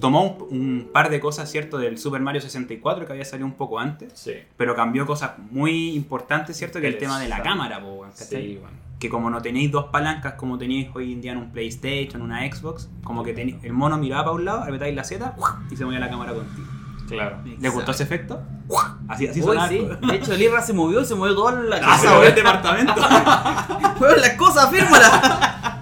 [0.00, 1.78] tomó un, un par de cosas, ¿cierto?
[1.78, 4.32] Del Super Mario 64 que había salido un poco antes, Sí.
[4.56, 6.80] pero cambió cosas muy importantes, ¿cierto?
[6.80, 8.04] Que el tema de la cámara, po.
[8.14, 8.76] Sí, bueno.
[8.98, 12.40] Que como no tenéis dos palancas como tenéis hoy en día en un PlayStation, una
[12.50, 15.34] Xbox, como que tenéis- el mono miraba para un lado, apretáis la Z
[15.70, 16.66] y se movía la cámara contigo.
[17.08, 17.38] Claro.
[17.44, 18.40] ¿Le gustó ese efecto?
[19.08, 19.68] Así, así sonaba.
[19.68, 19.86] sí.
[20.08, 21.98] De hecho, el Irra se movió se movió toda la Ah, casa.
[21.98, 22.28] se movió weón.
[22.30, 22.94] el departamento.
[24.00, 25.80] Weón, las cosas, fírmala.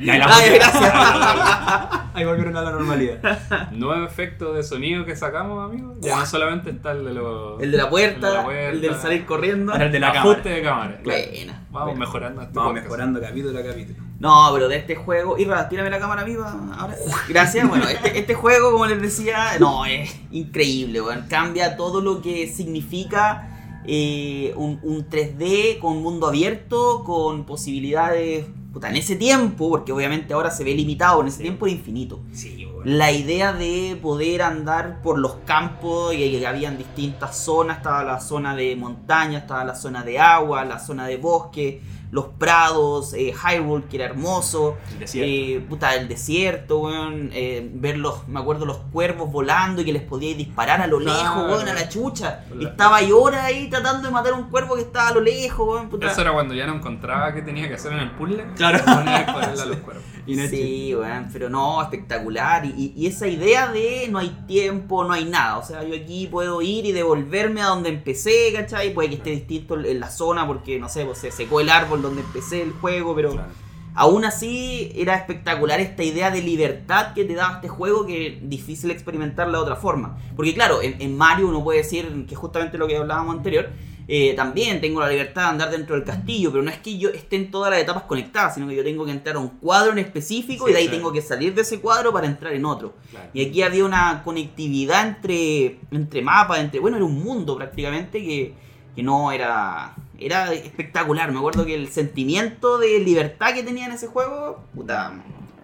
[0.00, 0.92] Y ahí, la Ay, gracias.
[2.14, 3.70] ahí volvieron a la normalidad.
[3.72, 5.96] Nuevo efecto de sonido que sacamos, amigos.
[6.00, 7.62] Ya no solamente está el de los.
[7.62, 8.78] El de la puerta, El de la puerta.
[8.80, 9.72] del salir corriendo.
[9.74, 10.56] El de la ajuste cámara.
[10.56, 11.00] de cámara.
[11.04, 11.62] Buena.
[11.70, 12.00] Vamos buena.
[12.00, 12.84] mejorando este Vamos podcast.
[12.86, 14.03] mejorando capítulo a capítulo.
[14.18, 15.38] No, pero de este juego.
[15.38, 16.54] Irra, tírame la cámara viva.
[16.78, 16.96] Ahora.
[17.28, 17.68] Gracias.
[17.68, 21.26] Bueno, este, este juego, como les decía, no, es increíble, weón.
[21.28, 28.46] Cambia todo lo que significa eh, un, un 3D con mundo abierto, con posibilidades.
[28.72, 32.20] Puta, en ese tiempo, porque obviamente ahora se ve limitado, en ese tiempo era infinito.
[32.32, 38.02] Sí, La idea de poder andar por los campos y que habían distintas zonas, estaba
[38.02, 43.12] la zona de montaña, estaba la zona de agua, la zona de bosque, los prados,
[43.14, 45.30] eh, Hyrule, que era hermoso, El desierto.
[45.30, 49.92] eh, puta, el desierto, weón, eh, ver los, me acuerdo, los cuervos volando y que
[49.92, 51.18] les podíais disparar a lo Claro.
[51.18, 52.44] lejos, weón, a la chucha.
[52.52, 52.68] Claro.
[52.68, 55.66] Estaba ahí horas ahí tratando de matar a un cuervo que estaba a lo lejos,
[55.68, 56.06] weón, puta.
[56.10, 58.44] Eso era cuando ya no encontraba qué tenía que hacer en el puzzle.
[58.56, 58.78] Claro.
[58.86, 60.02] A los cuervos.
[60.26, 62.64] Sí, weón, pero no, espectacular.
[62.66, 65.58] Y esa idea de no hay tiempo, no hay nada.
[65.58, 68.94] O sea, yo aquí puedo ir y devolverme a donde empecé, ¿cachai?
[68.94, 72.02] Puede que esté distinto en la zona porque, no sé, pues se secó el árbol
[72.02, 73.48] donde empecé el juego, pero Claro.
[73.94, 78.48] aún así era espectacular esta idea de libertad que te daba este juego que es
[78.48, 80.18] difícil experimentarla de otra forma.
[80.36, 83.68] Porque claro, en, en Mario uno puede decir que justamente lo que hablábamos anterior,
[84.06, 87.08] eh, también tengo la libertad de andar dentro del castillo, pero no es que yo
[87.08, 89.92] esté en todas las etapas conectadas, sino que yo tengo que entrar a un cuadro
[89.92, 92.64] en específico Sí, y de ahí tengo que salir de ese cuadro para entrar en
[92.66, 92.94] otro.
[93.10, 93.30] Claro.
[93.32, 96.80] Y aquí había una conectividad entre, entre mapas, entre.
[96.80, 98.54] Bueno, era un mundo prácticamente que,
[98.94, 99.94] que no era.
[100.18, 101.32] Era espectacular.
[101.32, 105.12] Me acuerdo que el sentimiento de libertad que tenía en ese juego, puta,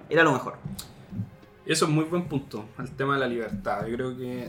[0.09, 0.57] era lo mejor.
[1.67, 3.87] Eso es muy buen punto, el tema de la libertad.
[3.87, 4.49] Yo creo que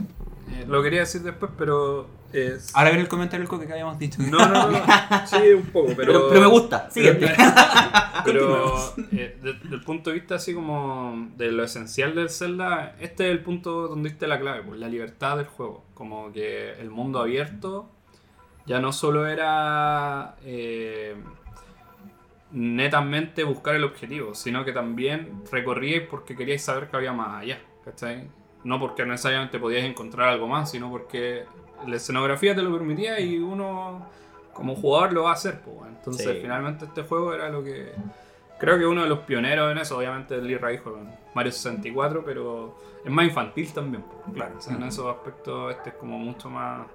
[0.52, 2.76] eh, lo quería decir después, pero es...
[2.76, 4.22] Ahora viene el comentario del que habíamos dicho.
[4.22, 4.80] No, no, no,
[5.26, 6.06] sí, un poco, pero...
[6.14, 7.32] Pero, pero me gusta, siguiente.
[8.24, 12.96] Pero eh, de- desde el punto de vista así como de lo esencial del Zelda,
[13.00, 15.86] este es el punto donde diste la clave, pues la libertad del juego.
[15.94, 17.90] Como que el mundo abierto
[18.66, 21.16] ya no solo era eh,
[22.52, 27.60] netamente buscar el objetivo, sino que también recorríais porque queríais saber que había más allá,
[27.86, 28.28] ¿cachai?
[28.63, 31.45] No porque necesariamente podíais encontrar algo más, sino porque
[31.88, 34.06] la escenografía te lo permitía y uno
[34.54, 35.78] como jugador lo va a hacer, pues.
[35.89, 36.39] Entonces Sí.
[36.41, 37.91] finalmente este juego era lo que...
[38.60, 42.76] Creo que uno de los pioneros en eso, obviamente Lee dijo en Mario 64, pero
[43.04, 44.04] es más infantil también.
[44.04, 46.86] pues, Claro, o sea, en esos aspectos este es como mucho más...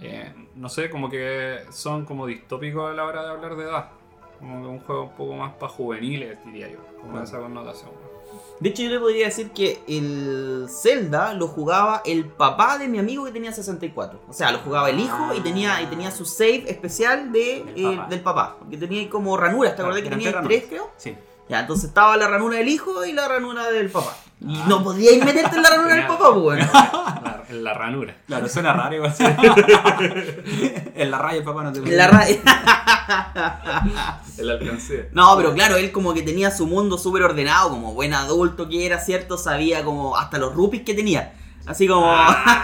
[0.00, 3.88] eh, no sé, como que son como distópicos a la hora de hablar de edad.
[4.38, 6.78] Como que un juego un poco más para juveniles, diría yo.
[7.00, 7.90] Como esa connotación.
[8.60, 12.98] De hecho, yo le podría decir que el Zelda lo jugaba el papá de mi
[12.98, 14.20] amigo que tenía 64.
[14.28, 17.74] O sea, lo jugaba el hijo y tenía, y tenía su save especial de, Del
[17.76, 18.08] eh, papá.
[18.08, 18.56] del papá.
[18.58, 20.90] Porque tenía como ranuras, ¿te acordás que tenía tres creo?
[20.96, 21.16] Sí.
[21.48, 24.16] Ya, entonces estaba la ranura del hijo y la ranura del papá.
[24.40, 24.64] Y Ah.
[24.66, 26.66] no podíais meterte en la ranura del papá, pues, bueno.
[26.72, 28.14] La, en la ranura.
[28.26, 29.14] Claro, suena raro igual.
[30.94, 32.26] en la raya el papá no te En la ra-
[34.38, 35.08] El alcance.
[35.12, 38.84] No, pero claro, él como que tenía su mundo súper ordenado, como buen adulto que
[38.86, 39.38] era, ¿cierto?
[39.38, 41.34] Sabía como hasta los rupis que tenía.
[41.66, 42.14] Así como...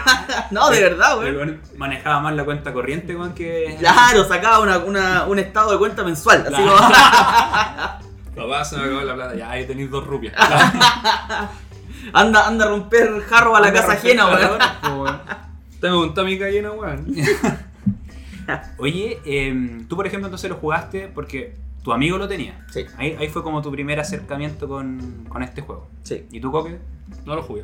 [0.51, 1.59] no, de verdad, güey.
[1.77, 3.75] Manejaba más la cuenta corriente weón, que.
[3.79, 6.41] Claro, sacaba una, una- un estado de cuenta mensual.
[6.47, 6.75] Así Claro.
[6.77, 8.10] como...
[8.35, 9.35] Papá se me acabó la plata.
[9.35, 10.33] Ya ahí tenéis dos rupias.
[12.13, 15.11] anda, anda a romper jarro a la casa ajena, güey.
[15.81, 17.07] Te me gustó mi gallina, weón.
[18.77, 22.65] Oye, em, tú por ejemplo entonces lo jugaste porque tu amigo lo tenía.
[22.69, 25.89] Sí, Ahí, ahí fue como tu primer acercamiento con, con este juego.
[26.03, 26.27] sí.
[26.31, 26.77] ¿Y tú, Coque?
[27.25, 27.63] No lo jugué.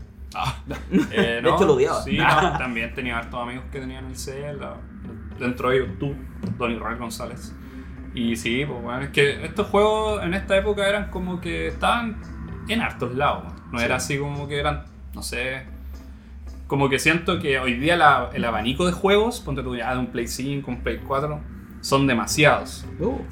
[1.11, 2.03] Eh, De hecho, lo odiaba.
[2.03, 4.77] Sí, no, también tenía hartos amigos que tenían el Zelda.
[5.39, 6.15] Dentro de ellos tú,
[6.57, 7.53] Don Israel González.
[8.17, 12.17] Y sí, pues bueno, es que estos juegos en esta época eran como que estaban
[12.67, 13.43] en hartos lados.
[13.71, 13.85] No Sí.
[13.85, 15.63] era así como que eran, no sé.
[16.67, 19.99] Como que siento que hoy día la- el abanico de juegos, ponte tú ya de
[19.99, 21.39] un Play 5, un Play 4,
[21.81, 22.85] son demasiados.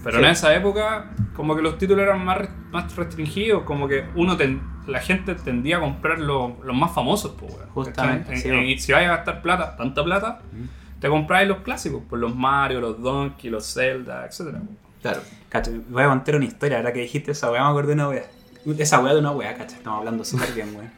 [0.04, 0.24] Pero Sí.
[0.24, 4.62] en esa época, como que los títulos eran más, más restringidos, como que uno ten-
[4.88, 7.70] la gente tendía a comprar lo- los más famosos, pues, weón.
[7.72, 8.66] Justamente, En- weón.
[8.66, 10.42] y si vais a gastar plata, tanta plata,
[11.00, 14.56] te compráis los clásicos, pues los Mario, los Donkey, los Zelda, etc.
[15.02, 15.22] Claro.
[15.50, 18.10] Cacho, voy a contar una historia, ahora que dijiste esa weá, me acordé de una
[18.10, 18.26] weá.
[18.78, 20.92] Esa weá de una weá, cacho, estamos hablando súper bien, weón.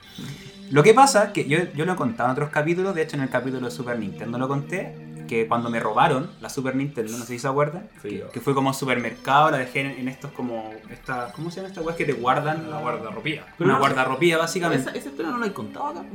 [0.69, 3.23] Lo que pasa, que yo, yo lo he contado en otros capítulos, de hecho en
[3.23, 7.19] el capítulo de Super Nintendo lo conté, que cuando me robaron la Super Nintendo, no
[7.19, 8.29] sé si se acuerdan, yo.
[8.31, 11.81] que fue como supermercado, la dejé en, en estos como, esta, ¿cómo se llama esta
[11.81, 12.69] weá que te guardan?
[12.69, 13.45] La guardarropía.
[13.60, 14.89] Una guardarropía básicamente.
[14.89, 16.05] Esa, esa historia no la he contado acá.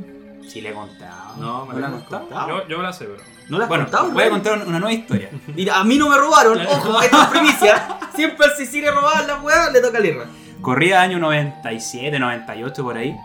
[0.49, 1.37] Sí, le he contado.
[1.39, 2.23] No, me la la contado?
[2.29, 2.49] contado.
[2.49, 3.23] Yo, yo me la sé, pero.
[3.49, 4.11] ¿No la has Bueno, contado?
[4.11, 5.31] voy a contar una nueva historia.
[5.55, 6.59] Mira, a mí no me robaron.
[6.67, 7.99] Ojo, esto es primicia.
[8.15, 10.27] Siempre al Sicilia robaban las weas, le toca al Irra.
[10.61, 13.17] Corría año 97, 98 por ahí.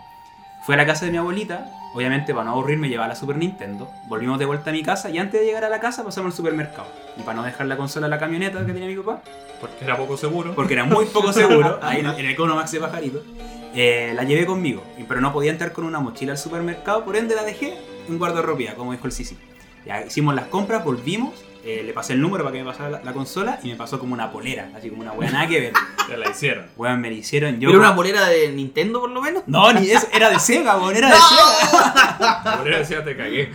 [0.64, 3.88] Fui a la casa de mi abuelita, obviamente para no aburrirme llevaba la Super Nintendo.
[4.08, 6.36] Volvimos de vuelta a mi casa y antes de llegar a la casa pasamos al
[6.36, 6.88] supermercado.
[7.16, 9.20] Y para no dejar la consola en la camioneta que tenía mi papá,
[9.60, 10.54] Porque era poco seguro.
[10.54, 13.22] porque era muy poco seguro, ahí en en el Economax de Pajarito,
[13.78, 14.82] eh, la llevé conmigo.
[15.06, 17.74] Pero no podía entrar con una mochila al supermercado, por ende la dejé
[18.08, 19.36] en guardarropía, como dijo el Sisi.
[19.86, 21.44] Ya hicimos las compras, volvimos.
[21.68, 23.98] Eh, le pasé el número para que me pasara la, la consola y me pasó
[23.98, 25.72] como una polera, así como una weá nada que ver.
[26.08, 26.64] Te la hicieron.
[26.78, 27.68] Weón, me la hicieron yo.
[27.68, 29.42] ¿Pero una bolera de Nintendo por lo menos?
[29.46, 32.56] No, ni eso, era de Sega, weón, era de Sega.
[32.58, 33.50] Por eso decía te cagué.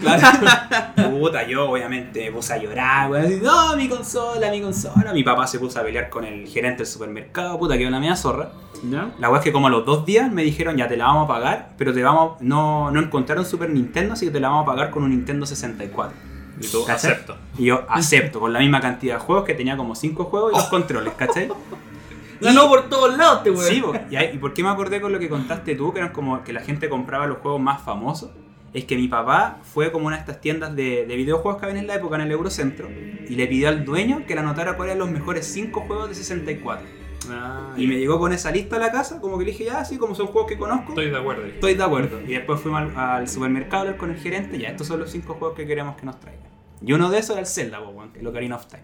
[1.09, 3.25] Puta, yo obviamente me puse a llorar, weón.
[3.25, 5.11] así, No, mi consola, mi consola.
[5.11, 8.15] Mi papá se puso a pelear con el gerente del supermercado, puta, que una media
[8.15, 8.51] zorra.
[8.83, 9.11] ¿Ya?
[9.17, 11.25] La weá es que como a los dos días me dijeron, ya te la vamos
[11.25, 14.63] a pagar, pero te vamos, no, no encontraron Super Nintendo, así que te la vamos
[14.63, 16.32] a pagar con un Nintendo 64.
[16.59, 17.11] Y tú ¿Cachai?
[17.11, 17.37] acepto.
[17.57, 20.55] Y yo acepto, con la misma cantidad de juegos que tenía como 5 juegos y
[20.55, 21.49] los controles, ¿cachai?
[22.41, 23.65] Ganó por todos lados este weón.
[23.65, 23.83] Sí.
[24.11, 25.93] ¿Y, ahí- ¿y por qué me acordé con lo que contaste tú?
[25.93, 28.31] Que eran como que la gente compraba los juegos más famosos.
[28.73, 31.79] Es que mi papá fue como una de estas tiendas de, de videojuegos que había
[31.79, 34.95] en la época en el Eurocentro y le pidió al dueño que le anotara cuáles
[34.95, 36.85] eran los mejores 5 juegos de 64.
[37.31, 39.79] Ah, Y me llegó con esa lista a la casa, como que le dije, ya,
[39.79, 41.45] así como son juegos que conozco, Estoy de acuerdo.
[41.45, 42.21] estoy de acuerdo.
[42.21, 45.55] Y después fuimos al, al supermercado con el gerente, ya, estos son los 5 juegos
[45.55, 46.43] que queremos que nos traigan.
[46.81, 47.79] Y uno de esos era el Zelda,
[48.19, 48.83] el Ocarina of Time.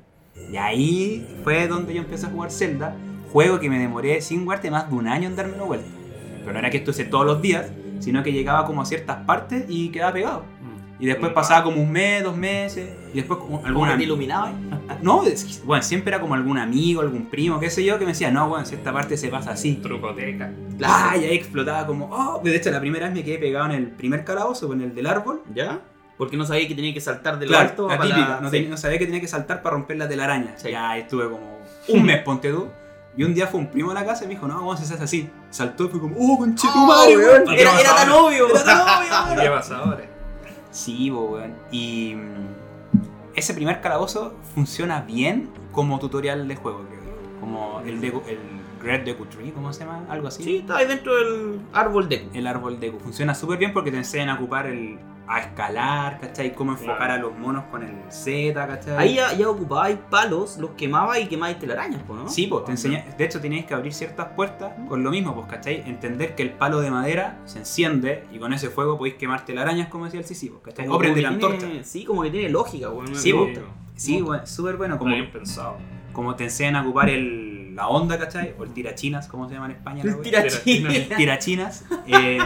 [0.51, 2.95] Y ahí fue donde yo empecé a jugar Zelda,
[3.31, 5.87] juego que me demoré sin guarte más de un año en dármelo vuelta.
[6.39, 9.17] Pero no era que esto hice todos los días, sino que llegaba como a ciertas
[9.25, 10.45] partes y quedaba pegado.
[10.99, 13.97] Y después pasaba como un mes, dos meses, y después alguna...
[13.97, 14.51] te iluminaba.
[15.03, 15.23] No,
[15.65, 18.49] bueno, siempre era como algún amigo, algún primo, qué sé yo, que me decía, no,
[18.49, 19.75] bueno, si esta parte se pasa así.
[19.75, 20.51] Trucoteca.
[20.83, 23.71] Ah, y ahí explotaba como, oh, de hecho la primera vez me quedé pegado en
[23.73, 25.43] el primer calabozo, con el del árbol.
[25.53, 25.79] ¿Ya?
[26.17, 28.49] Porque no sabía que tenía que saltar de lo Claro, alto la para- típica, no,
[28.49, 28.57] Sí.
[28.57, 30.53] tenía- no sabía que tenía que saltar para romper la telaraña.
[30.57, 30.71] Sí.
[30.71, 32.67] Ya estuve como un mes, ponte tú.
[33.15, 34.83] Y un día fue un primo a la casa y me dijo, no, vamos a
[34.83, 35.29] hacer así.
[35.51, 37.49] Saltó y fue como, oh, conchetumare, Oh, weón.
[37.57, 38.49] Era, era tan obvio.
[38.49, 39.39] Era tan obvio, ¿Y weón.
[39.43, 40.01] qué pasa ahora?
[40.71, 41.53] Sí, weón.
[41.71, 47.39] Y mm, ese primer calabozo funciona bien como tutorial de juego, creo yo.
[47.39, 48.39] Como el, Deku- el
[48.83, 50.03] Great Deku Tree, ¿cómo se llama?
[50.09, 50.43] Algo así.
[50.43, 52.27] Sí, estaba ahí dentro del árbol de.
[52.33, 52.99] El árbol Deku.
[52.99, 54.97] Funciona súper bien porque te enseñan a ocupar el.
[55.31, 56.55] A escalar, ¿cachai?
[56.55, 57.13] Cómo enfocar Claro.
[57.13, 58.97] a los monos con el Z, ¿cachai?
[58.97, 62.27] Ahí ya, ya ocupabais palos, los quemabas y quemabais telarañas, ¿no?
[62.27, 65.45] Sí, pues te enseña, de hecho tenéis que abrir ciertas puertas con lo mismo, pues,
[65.45, 65.83] ¿cachai?
[65.85, 69.87] Entender que el palo de madera se enciende y con ese fuego podéis quemar telarañas,
[69.89, 70.85] como decía el Sisi, pues, ¿cachai?
[70.85, 71.83] Como O prender la tiene- antorcha.
[71.83, 73.15] Sí, como que tiene lógica, weón.
[73.15, 73.61] Sí, gusta.
[73.95, 75.77] Sí, bueno, súper bueno, como, bien pensado.
[76.11, 78.55] como te enseñan a ocupar el, la onda, ¿cachai?
[78.57, 80.03] O el tirachinas, como se llama en España.
[80.03, 80.87] la El tirachín.
[80.87, 81.85] El tirachinas.
[82.07, 82.39] eh,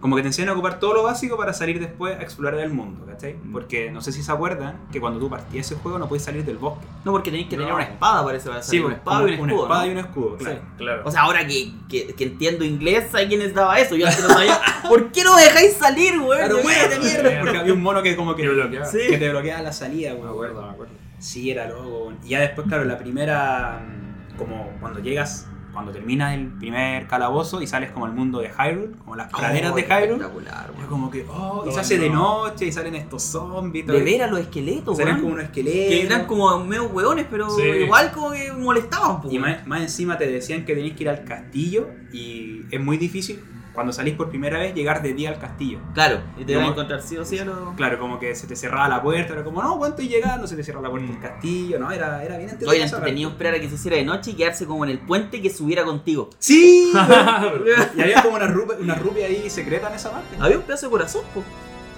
[0.00, 2.70] como que te enseñan a ocupar todo lo básico para salir después a explorar el
[2.72, 3.36] mundo, ¿cachai?
[3.52, 6.44] Porque no sé si se acuerdan que cuando tú partías ese juego no puedes salir
[6.44, 6.86] del bosque.
[7.04, 8.48] No, porque tenéis que tener una espada, parece.
[8.48, 8.84] Para Sí, salir.
[8.86, 9.62] una pues, espada y un una escudo.
[9.66, 9.86] espada ¿no?
[9.86, 10.46] y un escudo, Sí.
[10.78, 11.02] claro.
[11.04, 13.94] O sea, ahora que, que, que entiendo inglés, hay quienes daba eso.
[13.96, 14.58] Yo antes no sabía.
[14.88, 16.38] ¿Por qué no me dejáis salir, weón?
[16.38, 18.86] Claro, mierda, porque había un mono que como que, Que bloqueaba.
[18.86, 18.98] Sí.
[19.08, 20.30] que te bloqueaba la salida, Me weón.
[20.30, 20.92] acuerdo, me acuerdo.
[21.18, 22.14] Sí, era loco.
[22.24, 25.46] Y ya después, claro, la primera, mm, como cuando llegas,
[25.80, 29.72] cuando terminas el primer calabozo y sales como al mundo de Hyrule, como las praderas
[29.72, 32.46] Oh, de Hyrule, Espectacular, es como que, oh, y Oh, se hace de no.
[32.48, 33.86] noche y salen estos zombies.
[33.86, 35.88] De veras los esqueletos, Salen como unos esqueletos.
[35.88, 37.62] Que eran como medio hueones, pero Sí.
[37.62, 41.08] igual como que molestaban, po, Y más, más encima te decían que tenías que ir
[41.08, 43.40] al castillo y es muy difícil
[43.74, 45.78] cuando salís por primera vez llegar de día al castillo.
[45.94, 47.74] Claro, y te van a encontrar sí o sí a los.
[47.76, 50.46] Claro, como que se te cerraba la puerta, era como, no, ¿cuánto estoy llegando?
[50.46, 53.54] Se te cerraba la puerta del castillo, no, era, era bien Oye, esa entretenido esperar
[53.54, 56.30] a que se hiciera de noche y quedarse como en el puente que subiera contigo.
[56.38, 56.92] ¡Sí!
[57.96, 60.36] y había como una rupia, una rupia ahí secreta en esa parte.
[60.38, 61.42] Había un pedazo de corazón, po.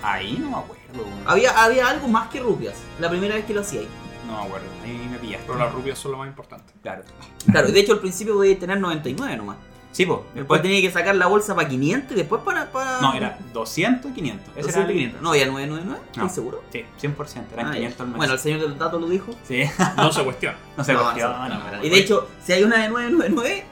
[0.03, 0.83] Ahí no me acuerdo.
[1.27, 2.75] Había, había algo más que rupias.
[3.01, 3.89] La primera vez que lo hacía ahí.
[4.27, 5.47] No me acuerdo, ahí me pillaste.
[5.47, 6.73] Pero las rubias son lo más importante.
[6.83, 7.03] Claro.
[7.51, 9.57] Claro, y de hecho al principio podía tener 99 nomás.
[9.92, 10.62] Sí, pues, Después después...
[10.62, 12.72] tenía que sacar la bolsa para 500 y después para.
[12.72, 13.00] para...
[13.02, 14.48] No, era 200 y 500.
[14.48, 15.22] Ese era 200 el y 500.
[15.22, 16.28] No, había 999, ¿estás No.
[16.31, 16.62] seguro?
[16.72, 17.74] Sí, 100%, eran Ah, ya.
[17.76, 18.16] 500 al mes.
[18.16, 19.35] Bueno, el señor del dato lo dijo.
[19.46, 19.62] sí,
[19.96, 20.57] No se cuestiona.
[20.76, 21.48] no se No, cuestiona.
[21.48, 21.85] no.
[21.85, 23.64] Y de hecho, si hay una de 999,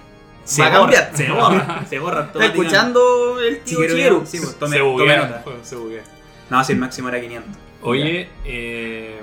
[0.44, 1.16] se va a borra, cambiar.
[1.16, 4.22] Se borra, se borra está escuchando el tío Chigeru.
[4.26, 5.16] sí, pues, tome, se tome buguea.
[5.26, 5.44] nota.
[5.62, 6.02] Se buguea.
[6.50, 7.50] No, si el máximo era 500.
[7.82, 9.20] Oye, eh,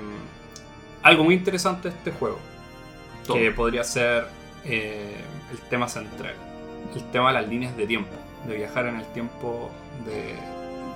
[1.04, 2.40] algo muy interesante de este juego,
[3.28, 3.38] Todo.
[3.38, 4.28] que podría ser
[4.66, 5.16] eh,
[5.52, 6.34] el tema central,
[6.96, 8.12] el tema de las líneas de tiempo,
[8.48, 9.70] de viajar en el tiempo
[10.06, 10.36] de,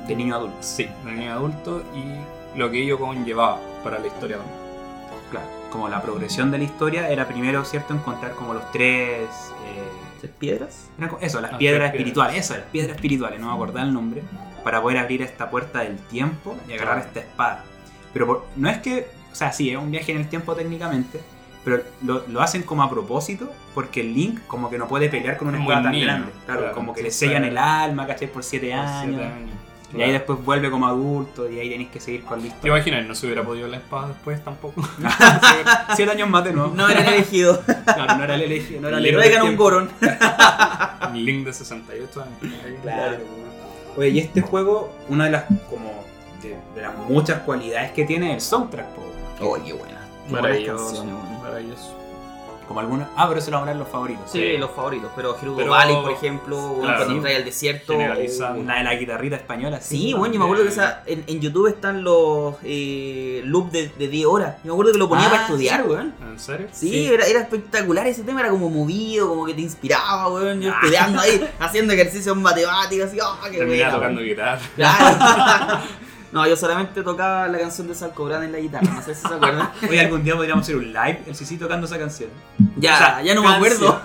[0.07, 0.57] De niño a adulto.
[0.61, 4.61] sí, de niño adulto y lo que ello conllevaba para la historia también.
[5.31, 5.45] Claro.
[5.71, 7.93] Como la progresión de la historia era primero, ¿cierto?
[7.93, 9.29] Encontrar como los tres.
[9.29, 10.89] eh, ¿Tres piedras?
[11.21, 12.35] eso, las Las piedras espirituales.
[12.37, 14.21] Eso, las piedras espirituales, no me acordaba el nombre.
[14.63, 17.07] Para poder abrir esta puerta del tiempo y agarrar Claro.
[17.07, 17.63] esta espada.
[18.13, 19.07] Pero por- no es que.
[19.31, 21.21] O sea, sí, es un viaje en el tiempo técnicamente.
[21.63, 25.37] Pero lo, lo hacen como a propósito, porque el Link como que no puede pelear
[25.37, 26.31] con una espada tan niño, grande.
[26.45, 28.31] Claro, claro, como que le sellan el alma, ¿cachai?
[28.31, 29.01] Por siete Por años.
[29.05, 29.49] siete años.
[29.93, 33.05] Y ahí después vuelve como adulto y ahí tenéis que seguir con la ¿Te imaginas?
[33.05, 34.81] No se hubiera podido la espada después tampoco.
[35.95, 36.73] Siete años más de nuevo.
[36.73, 37.59] No eran elegidos.
[37.83, 39.89] Claro, no era el elegido, no era el Le héroe traigan un gorón.
[41.13, 42.53] Link de 68 años.
[42.81, 43.17] Claro.
[43.97, 46.05] Oye, y este juego, una de las como
[46.41, 49.01] de, de las muchas cualidades que tiene es el soundtrack, po.
[49.45, 50.00] Oye, qué buena.
[50.29, 51.05] Maravilloso.
[51.41, 51.97] Maravilloso.
[52.67, 53.09] Como algunos.
[53.17, 54.31] Ah, pero se lo hablar los favoritos.
[54.31, 54.57] Sí, Sí.
[54.57, 56.97] los favoritos, pero Gerudo Pero- Valley, por ejemplo, claro.
[56.99, 57.95] cuando entra al desierto.
[57.97, 59.81] Una de la guitarrita española.
[59.81, 63.89] Sí, bueno, yo me acuerdo que esa, en, en YouTube están los eh, loops de,
[63.89, 64.55] de 10 horas.
[64.63, 65.89] Yo me acuerdo que lo ponía Ah, para estudiar, sí.
[65.89, 66.13] weón.
[66.21, 66.67] ¿En serio?
[66.71, 67.05] Sí, Sí.
[67.13, 70.61] Era, era espectacular ese tema, era como movido, como que te inspiraba, weón.
[70.61, 74.61] Yo estudiando ahí, haciendo ejercicios matemáticos, así, ¡ah, qué Terminaba buena, tocando guitarra.
[74.77, 75.79] Claro.
[76.31, 79.33] no, yo solamente tocaba la canción de Salcobrán en la guitarra, no sé si se
[79.33, 79.69] acuerdan.
[79.89, 82.29] Hoy algún día podríamos hacer un live, el Sisi tocando esa canción.
[82.77, 84.01] Ya, O sea, ya no me acuerdo.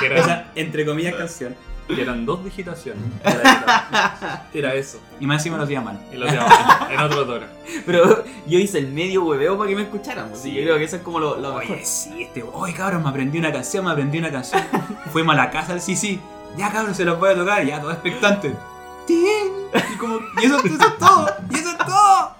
[0.00, 1.54] Que eran, Esa, entre comillas, canción.
[1.86, 3.02] que eran dos digitaciones.
[4.52, 5.00] Era eso.
[5.20, 6.00] Y más encima lo hacía mal.
[6.12, 7.46] Y lo llamaba en otro tono.
[7.86, 10.28] Pero yo hice el medio hueveo para que me escucharan.
[10.30, 10.50] pues, Sí.
[10.50, 11.78] y yo creo que eso es como lo, lo mejor.
[11.82, 12.42] Sí, este.
[12.42, 14.62] Oye, cabrón, me aprendí una canción, me aprendí una canción.
[15.12, 16.20] Fuimos a la casa del Sisi.
[16.56, 17.64] Ya, cabrón, se los voy a tocar.
[17.64, 18.54] Ya, todo expectante.
[19.06, 19.52] ¡Tin!
[19.92, 21.26] Y, como, y eso, eso es todo.
[21.50, 22.34] Y eso es todo.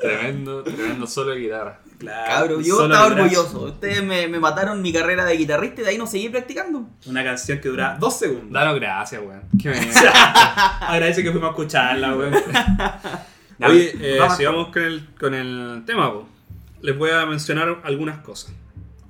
[0.00, 1.80] Tremendo, tremendo solo de guitarra.
[1.98, 3.60] Claro, Cabrón, yo solo estaba orgulloso.
[3.62, 6.86] Ustedes me, me mataron mi carrera de guitarrista y de ahí no seguí practicando.
[7.06, 8.52] Una canción que dura dos segundos.
[8.52, 9.42] Danos gracias, weón.
[9.64, 9.72] Me-
[10.80, 12.34] Agradece que fuimos a escucharla, weón.
[13.66, 14.36] Oye, eh, Vamos.
[14.36, 16.28] sigamos con el, con el tema, po.
[16.82, 18.52] Les voy a mencionar algunas cosas.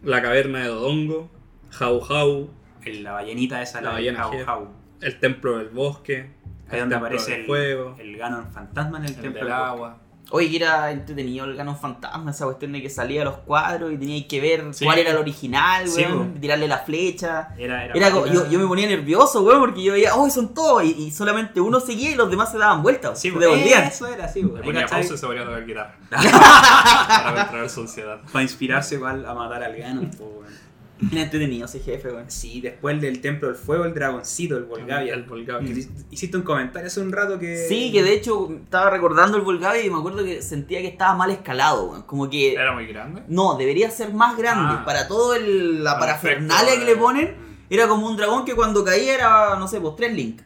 [0.04, 1.28] La caverna de Dodongo,
[1.72, 2.50] Jau Jau,
[2.84, 4.44] La ballenita esa, La la, ballena Jau.
[4.44, 4.68] Jau.
[5.00, 6.30] el templo del bosque,
[6.70, 9.98] Ahí donde aparece el, fuego, el Ganon fantasma en el, el templo del agua.
[10.30, 13.96] Oye, que era entretenido el Ganon Fantasma, esa cuestión de que salía los cuadros y
[13.96, 14.84] teníais que ver Sí.
[14.84, 17.50] cuál era el original, Sí, weón, tirarle la flecha.
[17.56, 20.52] Era, era, Era como- yo, yo me ponía nervioso, weón, porque yo veía, oh, son
[20.52, 23.84] todos, y, y solamente uno seguía y los demás se daban vueltas, Sí, devolvían.
[23.84, 24.64] Eso era así, Le weón.
[24.64, 25.94] ponía pausa y se ponía a tocar guitarra.
[26.10, 28.18] Para controlar su ansiedad.
[28.32, 30.65] Para inspirarse igual a matar al Ganon, weón.
[31.12, 32.30] Era entretenido ese jefe, weón.
[32.30, 35.12] Sí, después del Templo del Fuego, el dragoncito, el Volgavia.
[35.14, 35.74] El Volgavia.
[36.10, 37.66] Hiciste un comentario hace un rato que.
[37.68, 41.14] Sí, que de hecho estaba recordando el Volgavia y me acuerdo que sentía que estaba
[41.14, 42.02] mal escalado, weón.
[42.02, 42.54] Como que.
[42.54, 43.22] Era muy grande.
[43.28, 44.76] No, debería ser más grande.
[44.78, 44.84] Ah.
[44.86, 47.34] Para todo el, la Para parafernalia efecto que le ponen,
[47.68, 50.40] era como un dragón que cuando caía era, no sé, pues tres Link.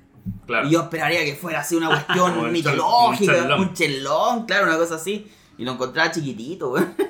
[0.46, 0.66] Claro.
[0.66, 3.60] Y yo esperaría que fuera así una cuestión chel- mitológica, un chelón.
[3.60, 5.30] un chelón, claro, una cosa así.
[5.58, 6.92] Y lo encontraba chiquitito, weón.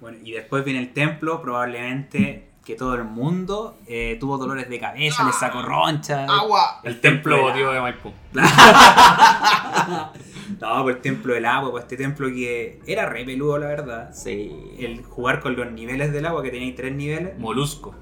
[0.00, 4.78] Bueno, y después viene el templo, probablemente que todo el mundo eh, tuvo dolores de
[4.78, 6.26] cabeza, le sacó roncha.
[6.26, 6.82] ¡Agua!
[6.84, 8.12] El templo del votivo de Maipú.
[10.60, 14.10] No, pues el templo del agua, pues este templo que era re peludo, la verdad.
[14.12, 14.74] Sí.
[14.78, 17.38] El jugar con los niveles del agua, que tenéis tres niveles.
[17.38, 17.94] Molusco.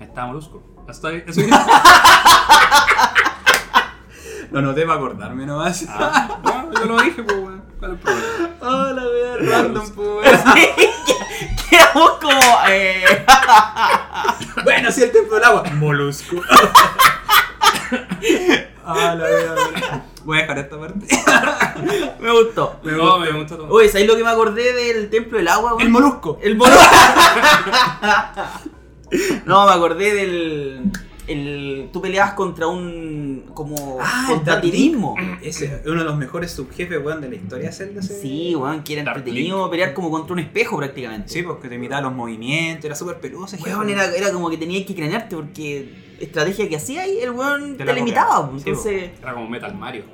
[0.00, 0.62] Está Molusco.
[0.88, 1.22] Hasta ahí.
[1.26, 1.42] Eso
[4.50, 5.84] Lo noté para acordarme nomás.
[5.88, 7.62] ah, no, yo lo dije, pues, weón.
[7.78, 8.50] ¿Cuál es el problema?
[8.66, 10.40] Oh, la wea random, pues.
[11.68, 12.40] Quedamos como.
[12.68, 13.04] Eh...
[14.64, 15.64] bueno, sí, el templo del agua.
[15.74, 16.40] Molusco.
[18.84, 20.02] ah, la verdad.
[20.24, 21.06] Voy a dejar esta parte.
[22.20, 22.80] me gustó.
[22.82, 23.68] No, me gusta todo.
[23.68, 25.76] Oye, ¿sabéis lo que me acordé del templo del agua?
[25.78, 26.38] El molusco.
[26.42, 26.74] El mono.
[29.44, 30.90] no, me acordé del.
[31.26, 33.44] El, tú peleabas contra un.
[33.54, 33.98] como.
[34.00, 34.74] Ah, Link.
[34.74, 35.14] mismo.
[35.42, 38.00] Ese es uno de los mejores subjefes, weón, de la historia Zelda.
[38.00, 38.20] ese.
[38.20, 41.28] Sí, weón, que era Dark entretenido pelear como contra un espejo prácticamente.
[41.28, 44.58] Sí, porque te imitaba los movimientos, era súper peludo ese Weón, era, era como que
[44.58, 45.88] tenías que cranearte porque
[46.20, 48.50] estrategia que hacía ahí, el weón Te te, la limitaba.
[48.56, 50.04] Sí, Entonces, Era como Metal Mario.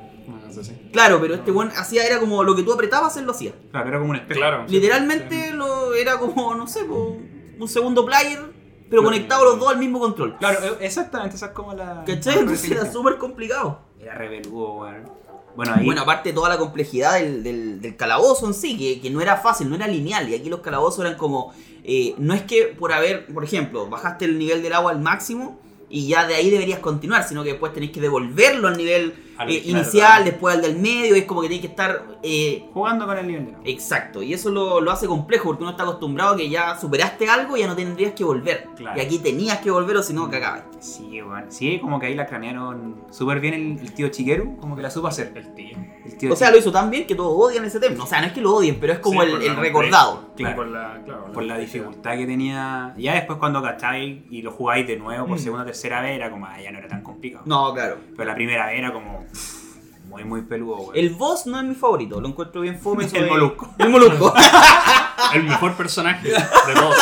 [0.49, 0.73] Así.
[0.93, 3.53] claro, pero este weón hacía, era como lo que tú apretabas, él lo hacía.
[3.71, 4.41] Claro, era como un espejo.
[4.41, 4.65] Claro.
[4.69, 8.41] Literalmente lo, era como, no sé, un segundo player,
[8.91, 10.37] pero conectados los dos al mismo control.
[10.39, 12.05] Claro, eh, exactamente, esa es como la.
[12.07, 12.39] ¿Cachai?
[12.41, 13.79] Entonces era súper complicado.
[13.99, 15.21] Era re peludo, weón.
[15.57, 15.85] Bueno, ahí.
[15.85, 19.37] Bueno, aparte toda la complejidad del, del- del calabozo en sí, que, que no era
[19.37, 20.29] fácil, no era lineal.
[20.29, 21.53] Y aquí los calabozos eran como.
[21.85, 25.59] eh, no es que por haber, por ejemplo, bajaste el nivel del agua al máximo
[25.89, 29.51] y ya de ahí deberías continuar, sino que después tenés que devolverlo al nivel Al-
[29.51, 30.25] eh, claro, inicial, claro.
[30.25, 31.15] después al del medio.
[31.15, 32.03] Es como que tenés que estar.
[32.23, 33.71] eh, jugando con el nivel de.
[33.73, 37.29] Exacto, y eso lo, lo hace complejo porque uno está acostumbrado a que ya superaste
[37.29, 38.69] algo y ya no tendrías que volver.
[38.77, 38.99] Claro.
[38.99, 40.65] Y aquí tenías que volver o si no cagabas.
[40.81, 41.47] Sí, weón.
[41.51, 44.91] Sí, como que ahí la cranearon súper bien el, el tío Chiquero, como que la
[44.91, 45.33] supo hacer.
[45.35, 45.77] El tío.
[46.05, 48.05] El tío O sea, lo hizo tan bien que todos odian ese tema.
[48.05, 50.31] O sea, no es que lo odien, pero es como Sí, el, recordado.
[50.37, 50.57] Claro.
[50.57, 52.95] Por la, claro, por la dificultad que tenía.
[52.99, 55.41] Ya después cuando cacháis y lo jugáis de nuevo por Mm.
[55.41, 57.45] segunda o tercera vez era como, ah, ya no era tan complicado.
[57.47, 57.97] No, claro.
[58.17, 59.25] Pero la primera vez era como
[60.11, 60.97] muy, muy peludo, weón.
[60.97, 63.05] El boss no es mi favorito, lo encuentro bien fome.
[63.13, 63.75] El molusco.
[63.79, 64.35] El molusco.
[65.35, 66.97] El mejor personaje de todos.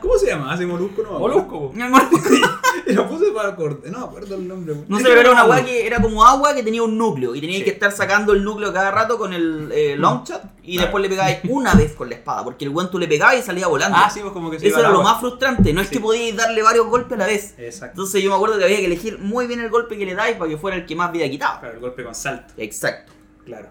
[0.00, 1.02] ¿Cómo se llama ese molusco?
[1.02, 1.72] No, Molusco.
[1.74, 2.18] El molusco.
[2.86, 3.90] Lo puse para acordar.
[3.90, 4.74] No, me acuerdo el nombre.
[4.88, 7.40] No sé, pero era una weá que era como agua que tenía un núcleo y
[7.40, 7.64] tenías Sí.
[7.64, 11.08] que estar sacando el núcleo cada rato con el eh, long shot y después le
[11.08, 13.96] pegabas una vez con la espada, porque el weón tú le pegabas y salía volando.
[14.00, 15.12] Ah, sí, pues como que se Eso iba era lo agua.
[15.12, 15.94] más frustrante, no es Sí.
[15.94, 17.54] que podíais darle varios golpes a la vez.
[17.58, 17.92] Exacto.
[18.00, 20.36] Entonces yo me acuerdo que había que elegir muy bien el golpe que le dais
[20.36, 21.60] para que fuera el que más vida quitaba.
[21.60, 22.54] Claro, el golpe con salto.
[22.56, 23.12] Exacto.
[23.44, 23.68] Claro.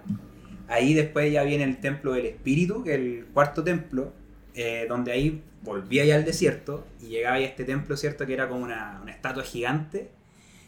[0.67, 4.13] Ahí después ya viene el templo del espíritu, que es el cuarto templo,
[4.55, 8.25] eh, donde ahí volvía ya al desierto y llegaba a este templo, ¿cierto?
[8.25, 10.11] Que era como una, una estatua gigante.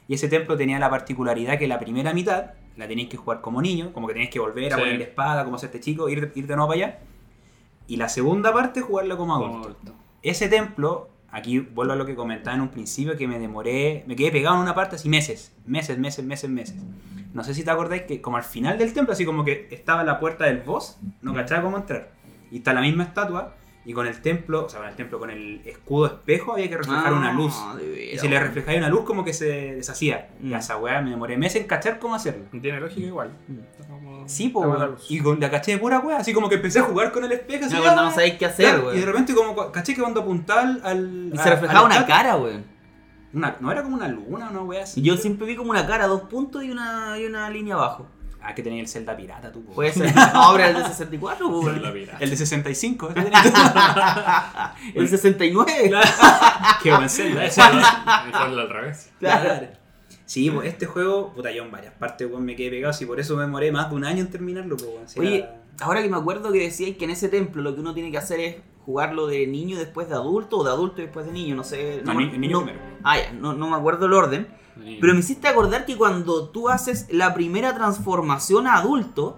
[0.07, 3.61] Y ese templo tenía la particularidad que la primera mitad la tenéis que jugar como
[3.61, 4.81] niño, como que tenéis que volver a Sí.
[4.81, 6.99] poner la espada, como hacer este chico, ir, ir de nuevo para allá.
[7.87, 9.67] Y la segunda parte jugarla como Como adulto.
[9.69, 9.93] adulto.
[10.21, 14.15] Ese templo, aquí vuelvo a lo que comentaba en un principio, que me demoré, me
[14.15, 16.75] quedé pegado en una parte así meses, meses, meses, meses, meses.
[17.33, 20.03] No sé si te acordáis que como al final del templo, así como que estaba
[20.03, 22.11] la puerta del boss, no cachaba cómo entrar.
[22.51, 23.55] Y está la misma estatua,
[23.89, 26.75] y con el templo, o sea, con el templo, con el escudo espejo, había que
[26.77, 27.53] reflejar una luz.
[27.57, 30.27] Ah, veras, Y si le reflejaba una luz, como que se deshacía.
[30.43, 30.59] Y a Mm.
[30.59, 32.43] esa weá me demoré meses en cachar cómo hacerlo.
[32.61, 33.31] Tiene lógica igual.
[33.47, 33.59] Mm.
[33.87, 35.05] Como- Sí, luz.
[35.09, 37.31] Y con la caché de pura weá, así como que empecé a jugar con el
[37.31, 37.63] espejo.
[37.65, 40.01] Así, No, cuando ah, no sabéis qué hacer, Claro, y de repente como caché que
[40.01, 41.31] cuando apuntaba al...
[41.33, 42.65] Y a- se reflejaba una cara, weón.
[43.33, 45.01] una- no era como una luna, una wea así.
[45.01, 48.07] Yo siempre vi como una cara, dos puntos y una, y una línea abajo.
[48.41, 49.63] Ah, que tenía el Zelda pirata, tú.
[49.63, 49.73] po.
[49.73, 50.13] Puede ser.
[50.33, 51.93] No, pero el de 64, pues, La weón.
[51.93, 52.17] vida.
[52.19, 53.09] El de 65.
[53.09, 54.73] ese tenía.
[54.95, 55.91] El 69.
[56.83, 59.11] Qué buen Zelda ese era al revés.
[59.19, 59.67] Claro.
[60.25, 63.35] Sí, pues este juego, puta, yo en varias partes me quedé pegado, y por eso
[63.37, 64.75] me demoré más de un año en terminarlo.
[64.75, 67.79] Pues, Oye, era- ahora que me acuerdo que decíais que en ese templo lo que
[67.81, 71.25] uno tiene que hacer es jugarlo de niño después de adulto o de adulto después
[71.25, 72.01] de niño, no sé.
[72.03, 72.85] No, me- ni- niño no- primero.
[73.03, 74.47] Ah, ya, no, no me acuerdo el orden.
[74.83, 74.97] Sí.
[75.01, 79.37] Pero me hiciste acordar que cuando tú haces la primera transformación a adulto,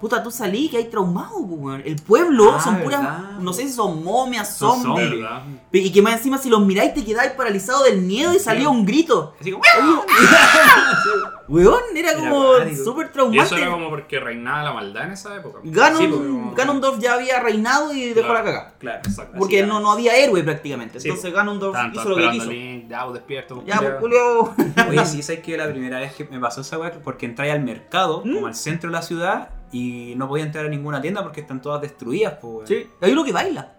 [0.00, 1.82] puta, tú salí que hay traumado, pues, weón.
[1.84, 3.38] El pueblo Ah, son puras, ¿verdad?
[3.40, 5.24] no sé si son momias, Son zombies.
[5.72, 8.84] Y que más encima si los miráis te quedáis paralizados del miedo y salía un
[8.84, 9.34] grito.
[9.40, 9.62] Así como...
[11.48, 13.42] Weón, era como súper Y traumante.
[13.44, 15.60] eso era como porque reinaba la maldad en esa época.
[15.62, 18.34] Ganon, Sí, como- Ganondorf ya había reinado y dejó Claro.
[18.34, 18.74] la cagada.
[18.78, 19.38] Claro, Exacto.
[19.38, 20.98] Porque no, no había héroe prácticamente.
[20.98, 22.46] Sí, Entonces Ganondorf Tanto hizo lo que quiso.
[22.50, 23.62] Link, ya, vos despierto.
[23.64, 23.94] Ya, pues.
[24.00, 24.54] Julio.
[24.88, 27.62] Oye, sí, sabes que la primera vez que me pasó esa weá, porque entré al
[27.62, 28.34] mercado, ¿Mm?
[28.34, 31.60] como al centro de la ciudad, y no podía entrar a ninguna tienda porque están
[31.62, 32.68] todas destruidas, pues.
[32.68, 32.88] Sí.
[33.00, 33.72] Hay uno que baila.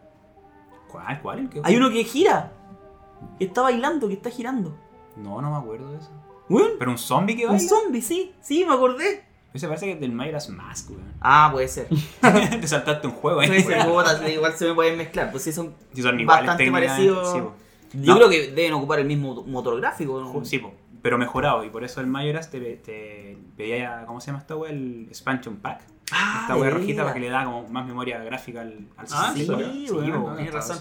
[0.87, 1.19] ¿Cuál?
[1.21, 1.39] ¿Cuál?
[1.39, 2.51] ¿El que- Hay uno que gira.
[3.39, 4.77] Que está bailando, que está girando.
[5.15, 6.11] No, no me acuerdo de eso.
[6.49, 6.71] Weón.
[6.79, 7.67] Pero un zombie que Un baila.
[7.69, 8.33] zombie, sí.
[8.41, 9.23] Sí, me acordé.
[9.53, 11.13] Ese parece que es del Majora's Mask, weón.
[11.19, 11.87] Ah, puede ser.
[12.61, 13.63] Te saltaste un juego, Puede eh.
[14.25, 15.31] sí, igual se me pueden mezclar.
[15.31, 15.73] Pues sí, son.
[15.93, 17.33] Sí, son Bastante parecidos.
[17.33, 17.39] Sí.
[18.03, 18.17] Yo No.
[18.17, 20.19] creo que deben ocupar el mismo motor gráfico.
[20.21, 20.45] ¿no?
[20.45, 21.63] Sí, po, pero mejorado.
[21.63, 24.71] Y por eso el Majora's te, te pedía, ¿cómo se llama esta weá?
[24.71, 25.81] El expansion pack.
[26.11, 29.31] Ah, esta weá rojita para que le da como más memoria gráfica al, al Ah,
[29.33, 29.73] Sí, 64.
[29.73, 30.79] sí, tienes razón.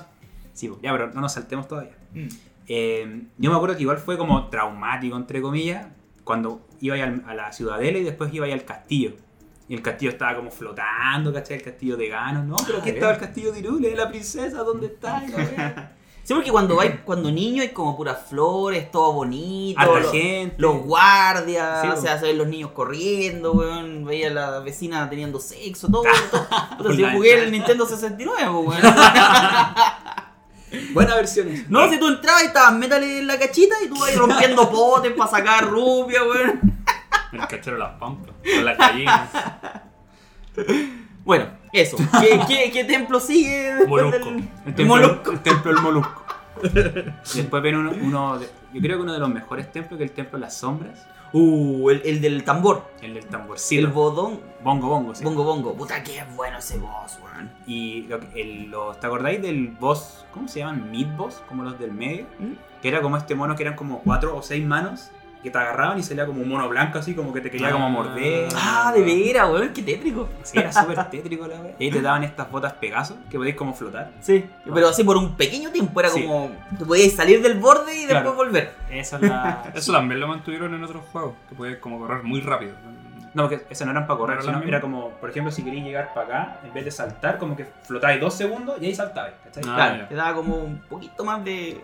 [0.53, 0.79] Sí, po.
[0.83, 1.97] ya, pero no nos saltemos todavía.
[2.13, 2.27] Mm.
[2.69, 5.87] Eh, yo me acuerdo que igual fue como traumático, entre comillas,
[6.25, 9.13] cuando iba al- a la ciudadela y después iba al castillo.
[9.69, 11.57] Y el castillo estaba como flotando, ¿cachai?
[11.57, 12.49] El castillo de Ganon.
[12.49, 15.23] No, pero aquí Ah, estaba el castillo de Irule, la princesa, ¿dónde está?
[15.37, 15.93] Wea.
[16.23, 19.81] Sí, porque cuando vais, cuando niño hay como puras flores, todo bonito.
[19.81, 20.57] Harta lo- gente.
[20.59, 24.05] Los guardias, Sí, o sea, se ven los niños corriendo, weón.
[24.05, 26.03] Veía a la vecina teniendo sexo, todo.
[26.79, 26.91] todo.
[26.93, 27.53] Si yo jugué el.
[27.53, 28.83] Nintendo 69, po, weón.
[30.93, 31.49] Buena versión.
[31.69, 35.13] No, si tú entrabas y estabas métale en la cachita y tú vas rompiendo potes
[35.13, 36.61] para sacar rubia, weón.
[37.33, 38.35] El cachero de las pampas.
[38.43, 39.31] Con las gallinas.
[41.25, 41.97] Bueno, eso.
[42.21, 44.19] ¿Qué, qué, qué templo sigue Molusco.
[44.19, 45.33] del El templo, Molusco?
[45.33, 46.25] el templo del Molusco.
[47.35, 50.11] Después viene uno, uno de- yo creo que uno de los mejores templos que es
[50.11, 51.07] el templo de las sombras.
[51.39, 52.85] Uh, el, el del tambor.
[53.03, 53.91] El del El tamborcito.
[53.91, 54.41] bodón.
[54.63, 55.23] bongo bongo, sí.
[55.25, 55.75] Bongo bongo.
[55.75, 57.51] Puta, qué bueno ese boss, weón.
[57.67, 60.25] Y lo, que- el, los- ¿te acordáis del boss?
[60.33, 60.91] ¿Cómo se llaman?
[60.91, 62.27] Mid boss, como los del medio.
[62.39, 62.53] ¿Mm?
[62.81, 65.11] Que era como este mono que eran como cuatro o seis manos
[65.47, 67.89] que te agarraban y salía como un mono blanco así, como que te quería como
[67.89, 68.49] morder.
[68.57, 70.29] Ah, de veras, weón, qué tétrico.
[70.43, 71.75] Sí, era súper tétrico la wea.
[71.79, 74.11] Y ahí te daban estas botas Pegaso que podéis como flotar.
[74.21, 74.45] Sí,
[74.75, 76.23] pero así por un pequeño tiempo, era Sí.
[76.25, 76.51] como.
[76.79, 78.75] Te podías salir del borde y después volver.
[78.91, 79.71] Esa es la.
[79.75, 81.35] Eso también lo mantuvieron en otros juegos.
[81.49, 82.75] Que podías como correr muy rápido.
[83.35, 85.63] No, porque esas no eran para correr, ¿No era sino era como, por ejemplo, si
[85.63, 88.95] queréis llegar para acá, en vez de saltar, como que flotáis dos segundos y ahí
[88.95, 89.63] saltabais, ¿cachai?
[89.69, 91.79] Ah, claro, te daba como un poquito más de,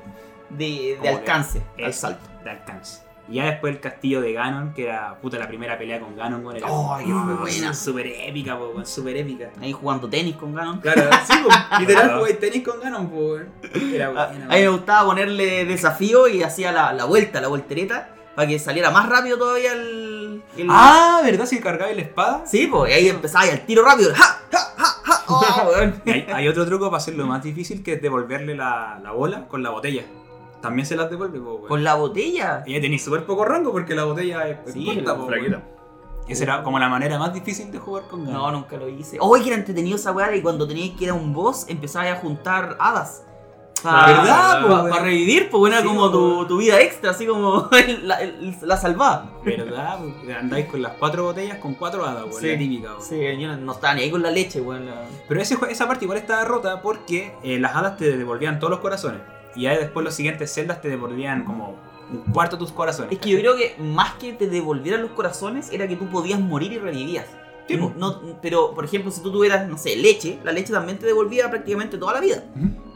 [0.49, 2.27] de, de Como de- alcance al Eso, salto.
[2.43, 3.03] De alcance.
[3.29, 6.45] Y ya después el castillo de Ganon, que era puta la primera pelea con Ganon,
[6.45, 7.73] weón, fue uh, buena.
[7.73, 9.51] Súper épica, weón, súper épica.
[9.61, 10.81] Ahí jugando tenis con Ganon.
[10.81, 11.49] Claro, sí, po,
[11.81, 12.19] literal Claro.
[12.21, 13.49] jugué tenis con Ganon, weón.
[13.95, 18.09] Era buena, a mí me gustaba ponerle desafío y hacía la, la vuelta, la voltereta,
[18.35, 20.43] para que saliera más rápido todavía el.
[20.57, 21.47] el- Ah, ¿verdad?
[21.47, 22.43] Si cargabais la espada.
[22.47, 24.13] Sí, pues y ahí empezaba y al tiro rápido.
[24.15, 24.41] ¡Ja!
[24.51, 24.59] ¡Ja!
[24.77, 24.85] ¡Ja!
[25.05, 25.25] ¡Ja!
[25.29, 26.03] Oh, weón.
[26.07, 29.63] Hay, hay otro truco para hacerlo más difícil que es devolverle la, la bola con
[29.63, 30.03] la botella.
[30.63, 31.69] También se las devuelve, po, weón.
[31.69, 32.63] Con la botella.
[32.67, 35.57] Ella tenía súper poco rango porque la botella es es Sí, corta, po, Flaquita.
[35.59, 35.73] weón.
[36.29, 38.41] Esa era como la manera más difícil de jugar con Ganon.
[38.41, 39.19] No, nunca lo hice.
[39.21, 42.11] Oh, que era entretenido esa weá y cuando tenías que ir a un boss empezabas
[42.13, 43.25] a juntar hadas.
[43.83, 45.03] Para, ¿Verdad, po, Para weón?
[45.05, 48.21] revivir, pues bueno, era Sí, como po, tu, tu vida extra, así como el- la,
[48.21, 49.33] el- la salvada.
[49.45, 49.99] ¿Verdad?
[50.39, 52.41] Andáis con las cuatro botellas con cuatro hadas, weón.
[52.41, 52.53] Sí.
[52.53, 53.03] La típica, weón.
[53.03, 54.87] Sí, yo no, no estaba ni ahí con la leche, weón.
[54.87, 58.71] la- Pero ese, esa parte igual estaba rota porque eh, las hadas te devolvían todos
[58.71, 59.21] los corazones.
[59.55, 61.77] Y ya después los siguientes celdas te devolvían como
[62.11, 63.13] un cuarto de tus corazones.
[63.13, 66.41] Es que yo creo que más que te devolvieran los corazones, era que tú podías
[66.41, 67.27] morir y revivías.
[67.69, 67.93] Sí, po.
[67.97, 71.49] no, pero, por ejemplo, si tú tuvieras, no sé, leche, la leche también te devolvía
[71.49, 72.43] prácticamente toda la vida.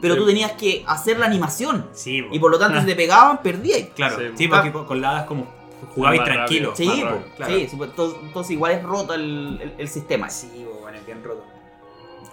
[0.02, 0.20] Pero Sí.
[0.20, 1.86] tú tenías que hacer la animación.
[1.92, 2.34] Sí, po.
[2.34, 3.88] Y por lo tanto, si te pegaban, perdías.
[3.94, 4.56] Claro, Sí, sí, po.
[4.56, 5.46] porque con, hadas como
[5.94, 6.72] jugabais Más tranquilo.
[6.74, 6.86] Sí,
[7.36, 7.54] claro.
[7.54, 10.28] sí, sí, pues, entonces, entonces igual es roto el, el- el sistema.
[10.28, 11.44] Sí, po, bueno, es bien roto.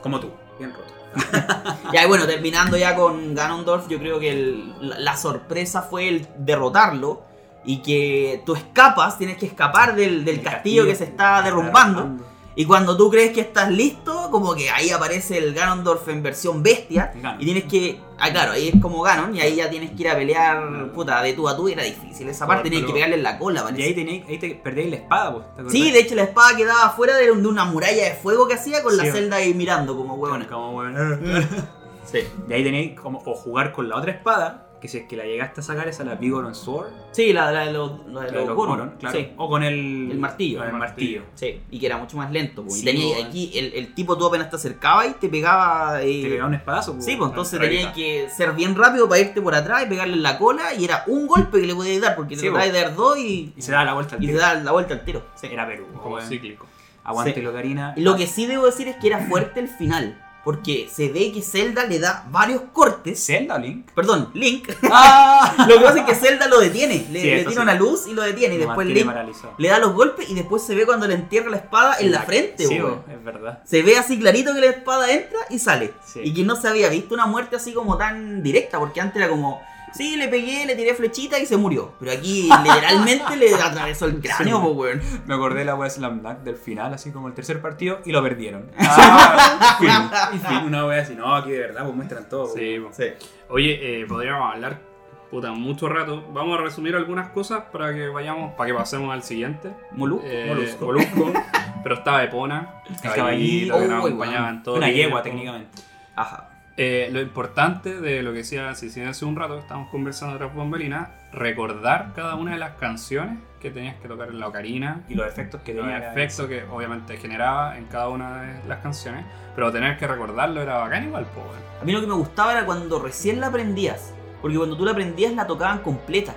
[0.01, 0.91] Como tú, bien roto.
[1.93, 6.28] Ya, y bueno, terminando ya con Ganondorf, yo creo que el- la, sorpresa fue el
[6.38, 7.22] derrotarlo
[7.64, 12.18] y que tú escapas, tienes que escapar del, del El castillo, que se está derrumbando.
[12.55, 16.61] Y cuando tú crees que estás listo, como que ahí aparece el Ganondorf en versión
[16.61, 17.11] bestia.
[17.15, 17.41] Ganon.
[17.41, 17.99] Y tienes que.
[18.19, 19.35] Ah, claro, ahí es como Ganon.
[19.35, 21.67] Y ahí ya tienes que ir a pelear, puta, de tú a tú.
[21.67, 23.83] y Era difícil esa parte, tenías que pegarle en la cola, Y parece.
[23.83, 25.71] ahí, tenéis, ahí te perdéis la espada, pues.
[25.71, 28.95] Sí, de hecho la espada quedaba fuera de, una muralla de fuego que hacía con
[28.97, 30.47] la Sí, celda ahí mirando como huevones.
[30.47, 31.47] Como, weón.
[32.05, 32.19] Sí.
[32.49, 35.23] Y ahí tenéis como o jugar con la otra espada, que si es que la
[35.23, 36.88] llegaste a sacar, esa la Vigoron Sword.
[37.13, 39.17] Sí, la, la de los, la de la de los los Goron, Goron, claro.
[39.17, 39.29] Sí.
[39.38, 40.59] O con el, El martillo.
[40.59, 41.21] Con el martillo.
[41.36, 42.65] Sí, y que era mucho más lento.
[42.65, 42.75] po.
[42.75, 46.01] Y tenía po, aquí el, el tipo tú apenas te acercaba y te pegaba.
[46.01, 46.97] eh, Te pegaba un espadazo.
[46.99, 50.23] Sí, pues entonces tenías que ser bien rápido para irte por atrás y pegarle en
[50.23, 52.73] la cola y era un golpe que le podías dar porque te Sí, tratabas po.
[52.73, 54.41] de dar dos y, Y se daba la vuelta al y te tiro.
[54.45, 55.23] da la vuelta al tiro.
[55.36, 55.47] Sí.
[55.49, 55.86] Era Perú.
[56.03, 56.67] Como cíclico.
[57.05, 57.93] Aguántelo, Karina.
[57.97, 60.19] Y Lo que sí debo decir es que era fuerte el final.
[60.43, 63.25] Porque se ve que Zelda le da varios cortes.
[63.25, 63.89] ¿Zelda o Link?
[63.95, 64.69] Perdón, Link.
[64.91, 65.55] ¡Ah!
[65.69, 67.07] Lo que pasa es que Zelda lo detiene.
[67.11, 67.57] Le, Sí, le tira sí.
[67.59, 68.55] una luz y lo detiene.
[68.55, 69.09] Y después Link
[69.57, 72.23] le da los golpes y después se ve cuando le entierra la espada en la
[72.23, 72.65] frente.
[72.67, 73.61] Sí, es verdad.
[73.65, 75.93] Se ve así clarito que la espada entra y sale.
[76.15, 79.29] Y que no se había visto una muerte así como tan directa, porque antes era
[79.29, 79.61] como,
[79.95, 81.93] sí, le pegué, le tiré flechita y se murió.
[81.99, 84.63] Pero aquí literalmente le atravesó el cráneo, Sí.
[84.63, 85.01] po, weón.
[85.25, 88.11] Me acordé de la wea Slam Dunk del final, así como el tercer partido, y
[88.11, 88.71] lo perdieron.
[88.79, 89.89] Ah, fin.
[90.35, 92.47] Y fin, una wea así, no, aquí de verdad, pues muestran todo.
[92.53, 92.89] Sí, po.
[92.93, 93.05] Sí.
[93.49, 94.93] Oye, eh, podríamos hablar
[95.33, 96.23] puta mucho rato.
[96.31, 99.71] Vamos a resumir algunas cosas para que vayamos, para que pasemos al siguiente.
[99.91, 100.21] Molu.
[100.23, 100.85] Eh, Molusco.
[100.85, 101.33] Molusco.
[101.83, 105.81] pero estaba Epona, caballito, caballito que nos uy, acompañaba en todo Una yegua, técnicamente.
[106.15, 106.49] Ajá.
[106.76, 110.55] Eh, lo importante de lo que decía Cecilia hace un rato, que estábamos conversando tras
[110.55, 115.13] bambalinas, recordar cada una de las canciones que tenías que tocar en la ocarina, Y
[115.13, 115.99] los efectos que los tenía.
[115.99, 119.24] cada efectos que obviamente generaba en cada una de las canciones,
[119.55, 121.49] pero tener que recordarlo era bacán igual, weón.
[121.82, 124.13] A mí lo que me gustaba era cuando recién la aprendías.
[124.41, 126.34] Porque cuando tú la aprendías la tocaban completa.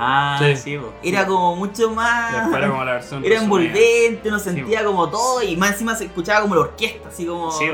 [0.00, 0.56] Ah, Sí.
[0.56, 0.78] sí.
[1.02, 2.32] Era como mucho más...
[2.54, 3.64] era como la versión Era resumida.
[3.68, 7.50] envolvente, uno sentía como todo y más encima se escuchaba como la orquesta, así como...
[7.52, 7.64] Sí.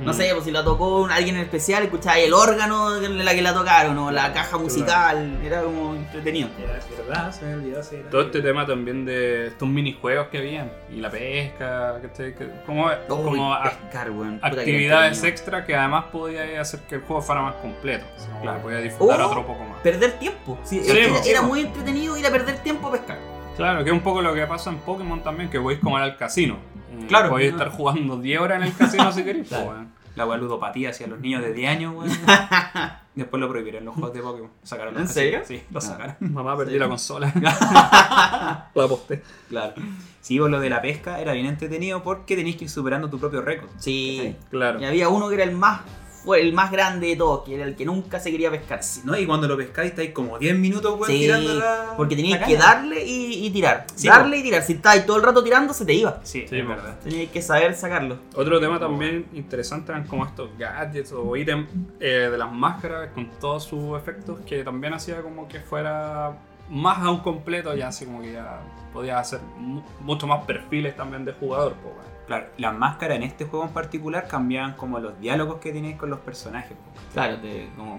[0.00, 0.14] No Mm.
[0.14, 3.52] sé, pues si la tocó alguien en especial, escuchaba el órgano de la que la
[3.52, 6.48] tocaron, o la caja musical, era como entretenido.
[6.58, 7.82] Era verdad, se me olvidó.
[7.82, 12.34] sí, era- Todo este tema también de estos minijuegos que habían y la pesca, ¿cachai?
[12.34, 13.30] Que- como, como
[13.62, 15.26] pescar, que actividades entretenido.
[15.26, 18.06] extra que además podía hacer que el juego fuera más completo.
[18.40, 18.56] Claro.
[18.56, 19.80] que podía disfrutar O otro poco más.
[19.82, 20.58] Perder tiempo.
[20.64, 23.18] Sí, Sí, era, era muy entretenido ir a perder tiempo a pescar.
[23.56, 26.04] Claro, que es un poco lo que pasa en Pokémon también, que podéis como ir
[26.04, 26.54] al casino.
[26.92, 27.30] Eh, Claro.
[27.30, 29.48] Podéis estar jugando 10 horas en el casino si queréis.
[29.48, 29.64] Claro.
[29.66, 30.00] pues, weón.
[30.16, 32.10] La wea ludopatía hacia los niños de 10 años, weón.
[33.14, 34.50] Después lo prohibieron los juegos de Pokémon.
[34.62, 35.46] Sacaron los ¿En casinos.
[35.46, 35.60] serio?
[35.60, 36.16] Sí, lo sacaron.
[36.20, 36.78] Mamá, perdí Sí.
[36.78, 37.32] la consola.
[38.74, 39.22] la aposté.
[39.48, 39.74] Claro.
[40.20, 43.18] Sí, pues lo de la pesca era bien entretenido porque tenías que ir superando tu
[43.18, 43.68] propio récord.
[43.78, 44.36] Sí.
[44.50, 44.80] Claro.
[44.80, 45.80] Y había uno que era el más
[46.24, 48.80] fue el más grande de todos, que era el que nunca se quería pescar.
[49.04, 49.16] ¿No?
[49.16, 51.94] Y cuando lo pescáis estáis como 10 minutos, weón, Sí, tirando la.
[51.96, 53.86] porque tenías la que darle y, y tirar.
[53.94, 54.62] Sí, darle y tirar.
[54.62, 56.20] Si estabas todo el rato tirando, se te iba.
[56.22, 56.68] Sí, Sí, es pues.
[56.76, 56.98] verdad.
[57.02, 58.18] Tenías que saber sacarlo.
[58.34, 61.68] Otro tema también interesante eran como estos gadgets o ítems
[62.00, 66.36] eh, de las máscaras con todos sus efectos que también hacía como que fuera
[66.68, 68.60] más a un completo, ya así como que ya
[68.92, 71.74] podía hacer mu- mucho más perfiles también de jugador.
[71.84, 71.96] weón.
[72.30, 76.10] Claro, las máscaras en este juego en particular cambiaban como los diálogos que tenéis con
[76.10, 76.76] los personajes.
[77.12, 77.98] Claro, te, como,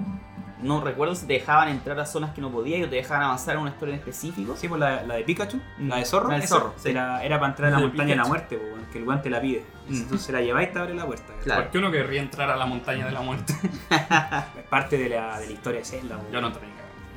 [0.61, 3.55] no recuerdo si te dejaban entrar a zonas que no podías o te dejaban avanzar
[3.55, 4.55] en una historia en específico.
[4.55, 5.89] Sí, pues la, la de Pikachu, Mm.
[5.89, 6.91] la de Zorro, La esa zorro, sí.
[6.91, 8.61] era, era para entrar a La la de montaña de la muerte,
[8.93, 9.65] que el guante la pide.
[9.89, 10.07] Y Si Mm.
[10.07, 11.33] tú se la lleváis, te abre la puerta.
[11.43, 11.63] Claro.
[11.63, 13.53] ¿Por qué uno querría entrar a la montaña de la muerte?
[13.91, 16.15] Es parte de la, de la historia de Zelda.
[16.17, 16.23] po.
[16.31, 16.71] Yo no tenía.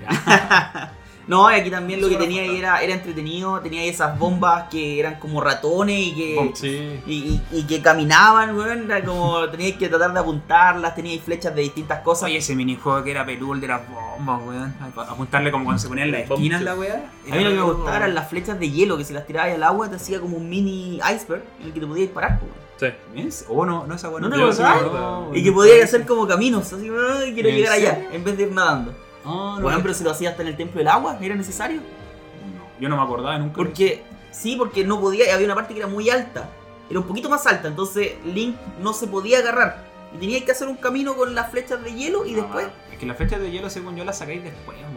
[1.27, 4.68] No, y aquí también lo que tenía ahí era, era entretenido, tenía ahí esas bombas
[4.70, 7.01] que eran como ratones y que, Sí.
[7.07, 11.55] y, y- y que caminaban, weón, era como teníais que tratar de apuntarlas, teníais flechas
[11.55, 12.25] de distintas cosas.
[12.25, 14.75] Oye, ese minijuego que era peludo, el de las bombas, weón.
[14.97, 17.11] Apuntarle como cuando se ponían las esquinas la weá.
[17.31, 19.53] a mí lo que me gustaba eran las flechas de hielo, que si las tirabas
[19.55, 22.64] al agua te hacía como un mini iceberg en el que te podías disparar, weón.
[22.77, 22.87] Sí.
[23.14, 23.47] ¿Ves?
[23.49, 24.27] Oh, no, no esa buena.
[24.29, 24.77] ¿No te me acordás?
[24.77, 25.31] acuerdo.
[25.33, 28.43] Y que podía hacer como caminos, así, "Ay, quiero ¿En llegar allá, en vez de
[28.43, 28.93] ir nadando.
[29.25, 31.35] Ah, no, Bueno, no, pero si lo hacía hasta en el templo del agua, ¿era
[31.35, 31.79] necesario?
[31.81, 33.57] no, yo no me acordaba nunca.
[33.57, 36.49] Porque, sí, porque no podía, había una parte que era muy alta,
[36.91, 39.85] era un poquito más alta, entonces Link no se podía agarrar.
[40.14, 42.66] Y tenía que hacer un camino con las flechas de hielo y Ah, después...
[42.93, 44.95] Es que las flechas de hielo, según yo, las sacáis después, weón.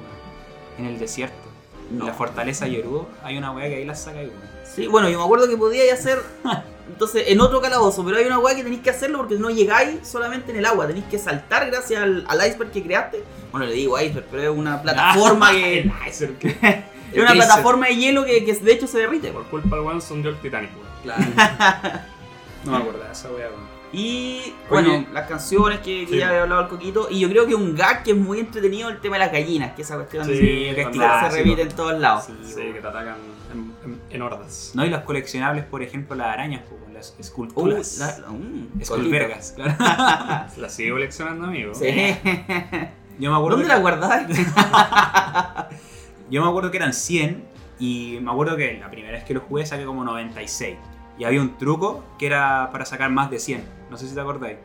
[0.77, 1.35] En el desierto.
[1.89, 4.41] En la fortaleza Yerudo hay una weá que ahí las sacáis, weón.
[4.75, 6.21] Sí, bueno, yo me acuerdo que podía hacer...
[6.87, 10.07] Entonces, en otro calabozo, pero hay una weá que tenéis que hacerlo porque no llegáis
[10.07, 13.23] solamente en el agua, tenéis que saltar gracias al, al iceberg que creaste.
[13.51, 15.79] Bueno, le digo iceberg, pero es una plataforma que...
[15.79, 16.83] El iceberg, que-
[17.13, 19.31] Es una plataforma de hielo que, que de hecho se derrite.
[19.31, 20.69] Por culpa del weón hundió el Titanic.
[21.03, 21.23] Claro.
[22.65, 23.47] no me acordaba de esa weá.
[23.93, 25.07] Y bueno, Oye.
[25.13, 27.07] las canciones que, que Sí, ya había hablado el coquito.
[27.09, 29.73] Y yo creo que un gag que es muy entretenido el tema de las gallinas,
[29.75, 32.25] que esa cuestión Sí, que es se- repite en todos lados.
[32.25, 33.15] Sí, Sí, que te atacan
[33.51, 34.71] en, en- en hordas.
[34.73, 37.97] No, y las coleccionables, por ejemplo, las arañas, po, las Uh, esculturas.
[37.99, 39.75] la- la- mm, Esculvergas, claro.
[40.57, 41.73] La sigo coleccionando, amigo.
[41.75, 41.85] Sí.
[43.19, 44.27] Yo me acuerdo ¿Dónde que- la guardás?
[46.29, 47.43] Yo me acuerdo que eran 100
[47.79, 50.75] y me acuerdo que la primera vez que lo jugué saqué como 96.
[51.19, 53.63] Y había un truco que era para sacar más de 100.
[53.89, 54.57] No sé si te acordáis.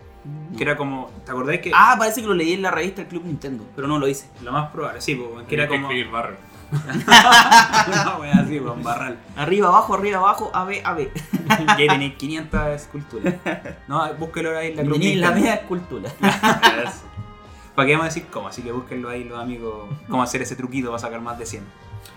[0.57, 3.09] Que era como, ¿te acordáis que Ah, parece que lo leí en la revista del
[3.09, 4.29] Club Nintendo, pero no lo hice.
[4.43, 6.37] lo más probable, sí, po, que Tenía era que como escribir barrio.
[7.87, 9.19] una wea así, un barral.
[9.37, 11.11] Arriba, abajo, arriba, abajo, A, B, A, B.
[11.77, 13.35] Que tenéis 500 esculturas.
[13.89, 16.11] No, búsquelo ahí en la Tenía la media escultura.
[16.85, 17.03] Es-
[17.75, 18.49] ¿Para qué vamos a decir cómo?
[18.49, 21.65] Así que búsquenlo ahí los amigos, cómo hacer ese truquito para sacar más de 100.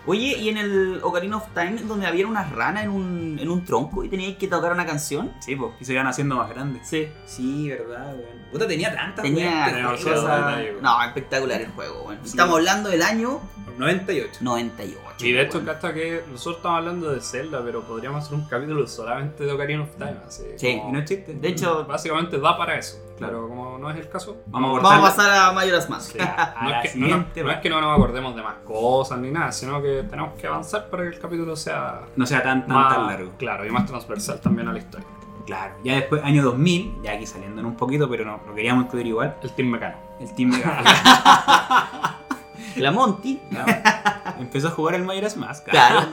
[0.08, 3.66] Oye, y en el Ocarina of Time, donde había unas ranas en un, en un
[3.66, 5.32] tronco y teníais que tocar una canción.
[5.40, 6.88] Sí, pues, y se iban haciendo más grandes.
[6.88, 7.08] Sí.
[7.26, 8.46] Sí, verdad, weón.
[8.52, 9.92] Puta, tenía tantas, Tenía weón.
[9.98, 10.76] Cosas- detalle.
[10.82, 12.22] No, espectacular el juego, bueno.
[12.24, 12.30] Sí.
[12.30, 13.42] Estamos hablando del año
[13.78, 14.40] 98.
[14.42, 15.26] 98.
[15.26, 15.72] Y de hecho, bueno.
[15.72, 19.84] hasta que nosotros estamos hablando de Zelda, pero podríamos hacer un capítulo solamente de Ocarina
[19.84, 20.16] of Time.
[20.28, 20.78] Así, Sí.
[20.78, 21.34] como- Y no es chiste.
[21.34, 22.98] De hecho, Básicamente da para eso.
[23.18, 23.48] Claro.
[23.48, 26.00] Como no es el caso, Vamos a vamos a pasar a.
[26.02, 26.18] Sí.
[26.22, 28.56] A No es, que, no, no- siguiente, no es que no nos acordemos de más
[28.66, 32.44] cosas ni nada, sino que tenemos que avanzar para que el capítulo sea No sea
[32.44, 33.32] tan, tan, más tan largo.
[33.38, 35.08] Claro, y más transversal también a la historia.
[35.46, 35.76] Claro.
[35.84, 39.08] Ya después, año 2000, ya aquí saliendo en un poquito, pero no, lo queríamos incluir
[39.08, 39.36] igual.
[39.44, 39.96] El Team Mecano.
[40.20, 40.82] El Team Mega.
[42.78, 43.40] La Monty.
[44.40, 45.66] Empezó a jugar el Majora's Mask.
[45.70, 46.08] Claro.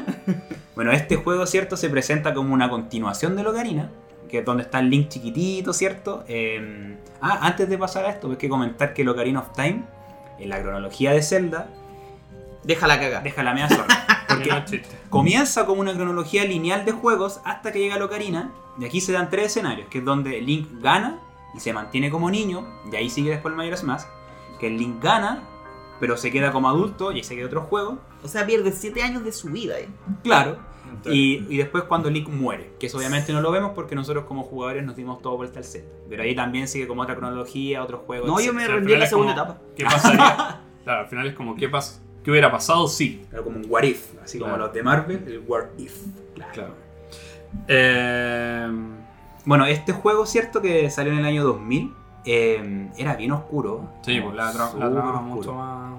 [0.74, 1.76] Bueno, este juego, ¿cierto?
[1.76, 3.90] Se presenta como una continuación de Ocarina,
[4.32, 6.24] que es donde está el Link chiquitito, ¿cierto?
[6.26, 9.84] Eh, ah, antes de pasar a esto, hay que comentar que el Ocarina of Time,
[10.40, 11.68] en la cronología de Zelda,
[12.64, 13.22] Déjala cagar.
[13.22, 13.86] deja la media zorra.
[14.28, 14.96] Porque Porque no es chiste.
[15.10, 19.12] comienza como una cronología lineal de juegos hasta que llega el Ocarina, y aquí se
[19.12, 21.18] dan tres escenarios, que es donde Link gana
[21.54, 24.08] y se mantiene como niño, y ahí sigue después el Majora's Mask,
[24.58, 25.42] que el Link gana,
[26.00, 27.98] pero se queda como adulto y ahí se queda otro juego.
[28.24, 29.78] O sea, pierde 7 años de su vida.
[29.78, 29.88] eh.
[30.22, 30.56] Claro.
[31.06, 34.42] Y, y después cuando Link muere, que eso obviamente no lo vemos porque nosotros como
[34.44, 35.84] jugadores nos dimos todo vuelta al set.
[36.08, 38.26] Pero ahí también sigue como otra cronología, otro juego.
[38.26, 39.60] No, yo me o sea, al rendí en la segunda como, etapa.
[39.76, 40.60] ¿Qué pasaría?
[40.84, 43.18] claro, al final es como, ¿qué, pas ¿qué hubiera pasado si?
[43.30, 44.52] Claro, como un what if, así Claro.
[44.52, 45.96] como los de Marvel, el what if.
[46.52, 46.74] Claro.
[47.68, 48.68] Eh,
[49.44, 53.88] Bueno, este juego, cierto, que salió en el año 2000, eh, era bien oscuro.
[54.02, 55.94] sí, pues la, trama mucho más.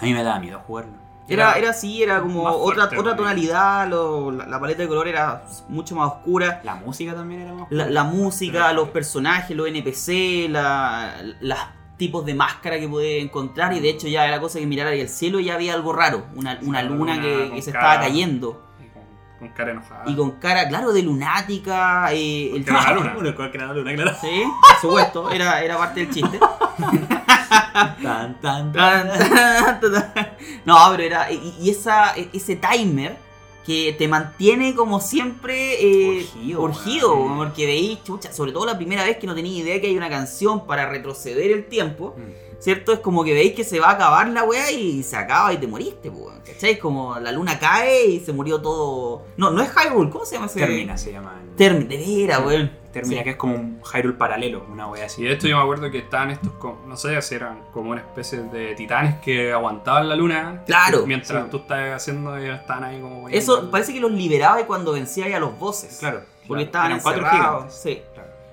[0.00, 1.01] A mí me daba miedo jugarlo.
[1.28, 3.16] Era, era así, era como otra, fuerte, otra ¿no?
[3.16, 6.60] tonalidad, lo- la, la paleta de color era mucho más oscura.
[6.64, 7.90] La música también era más La, oscura.
[7.90, 8.74] la música, Sí.
[8.76, 11.58] los personajes, los NPC, la, los
[11.96, 13.72] tipos de máscara que podías encontrar.
[13.72, 16.24] Y de hecho ya era cosa que mirar el cielo y ya había algo raro.
[16.34, 17.22] Una, Sí, una una luna luna
[17.54, 17.94] que, se cara.
[17.94, 18.66] estaba cayendo.
[18.80, 19.02] y Con,
[19.38, 20.02] con cara enojada.
[20.06, 22.12] Y con cara, claro, de lunática.
[22.12, 23.12] eh, el era una luna.
[23.14, 24.16] Bueno, era luna, claro.
[24.20, 26.40] Sí, por supuesto, era, era parte del chiste.
[28.02, 29.10] Tan, tan, tan.
[30.64, 31.30] No, pero era.
[31.32, 33.16] Y, y esa, ese timer
[33.64, 36.26] que te mantiene como siempre eh,
[36.56, 39.96] Urgido, porque veis, chucha, sobre todo la primera vez que no tenía idea que hay
[39.96, 42.51] una canción para retroceder el tiempo, Mm.
[42.62, 42.92] ¿Cierto?
[42.92, 45.56] Es como que veis que se va a acabar la weá y se acaba y
[45.56, 46.78] te moriste, pues, weón, ¿cachai?
[46.78, 49.22] Como la luna cae y se murió todo.
[49.36, 50.60] No, no es Hyrule, ¿cómo se llama ese?
[50.60, 51.40] Termina, se llama.
[51.56, 52.70] Termina, de veras, weón.
[52.92, 53.24] Termina, Sí.
[53.24, 55.22] que es como un Hyrule paralelo, una wea así.
[55.22, 56.52] Y de hecho yo me acuerdo que estaban estos,
[56.86, 60.62] no sé si eran como una especie de titanes que aguantaban la luna.
[60.66, 61.50] Claro, Mientras sí.
[61.50, 63.28] tú estabas haciendo, ellos estaban ahí como...
[63.30, 65.96] Eso parece que los liberaba cuando vencía a los bosses.
[65.98, 66.20] Claro.
[66.46, 66.90] Porque claro.
[66.90, 67.74] estaban Eran cuatro gigantes.
[67.74, 68.02] Sí.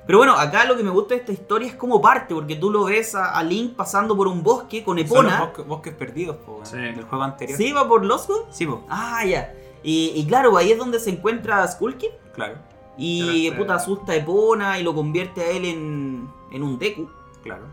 [0.10, 2.72] Pero bueno, acá lo que me gusta de esta historia es cómo parte, porque tú
[2.72, 5.40] lo ves a, a Link pasando por un bosque con Son los Epona.
[5.42, 6.78] bosques, bosques perdidos, po, Sí.
[6.78, 7.56] del juego anterior.
[7.56, 8.46] ¿Sí va por Lostwood?
[8.50, 9.54] Sí, po, Ah, ya.
[9.84, 12.08] Y, y claro, ahí es donde se encuentra Skullkid.
[12.34, 12.56] claro,
[12.98, 17.08] Y este- puta asusta a Epona y lo convierte a él en, en un Deku.
[17.44, 17.66] claro.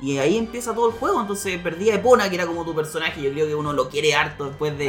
[0.00, 1.20] Y ahí empieza todo el juego.
[1.20, 3.20] Entonces perdí a Epona, que era como tu personaje.
[3.20, 4.86] Yo creo que uno lo quiere harto después de,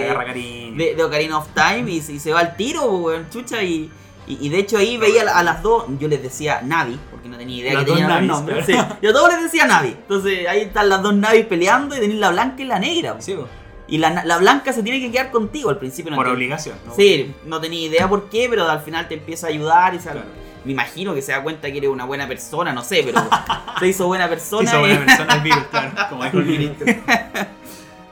[0.78, 3.62] de, de Ocarina of Time y, se- y se va al tiro, weón, chucha.
[3.62, 3.92] Y,
[4.26, 7.38] Y, y de hecho ahí veía a las dos, yo les decía Navi, porque no
[7.38, 8.66] tenía idea Las que dos tenían Navis, nombres.
[8.66, 9.90] Sí, yo a todos les decía Navi.
[9.90, 13.16] Entonces ahí están las dos Navis peleando y tenéis la blanca y la negra.
[13.20, 13.48] Sí, po.
[13.86, 16.10] Y la, la blanca se tiene que quedar contigo al principio.
[16.12, 16.78] No por obligación.
[16.88, 16.96] ¿no?
[16.96, 20.14] Sí, no tenía idea por qué, pero al final te empieza a ayudar y sal-
[20.14, 20.28] Claro.
[20.64, 23.22] Me imagino que se da cuenta que eres una buena persona, no sé, pero
[23.80, 24.72] se hizo buena persona.
[24.72, 25.92] sos y- buena persona el virus, claro.
[26.10, 26.76] Como dijo el.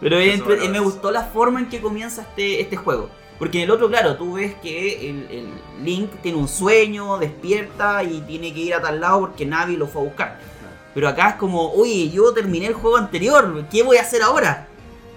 [0.01, 0.69] Pero valores.
[0.69, 3.09] me gustó la forma en que comienza este, este juego.
[3.41, 8.03] Porque en el otro, claro, tú ves que el, el Link tiene un sueño, despierta
[8.03, 10.39] y tiene que ir a tal lado porque Navi lo fue a buscar.
[10.93, 14.67] Pero acá es como, oye, yo terminé el juego anterior, ¿qué voy a hacer ahora?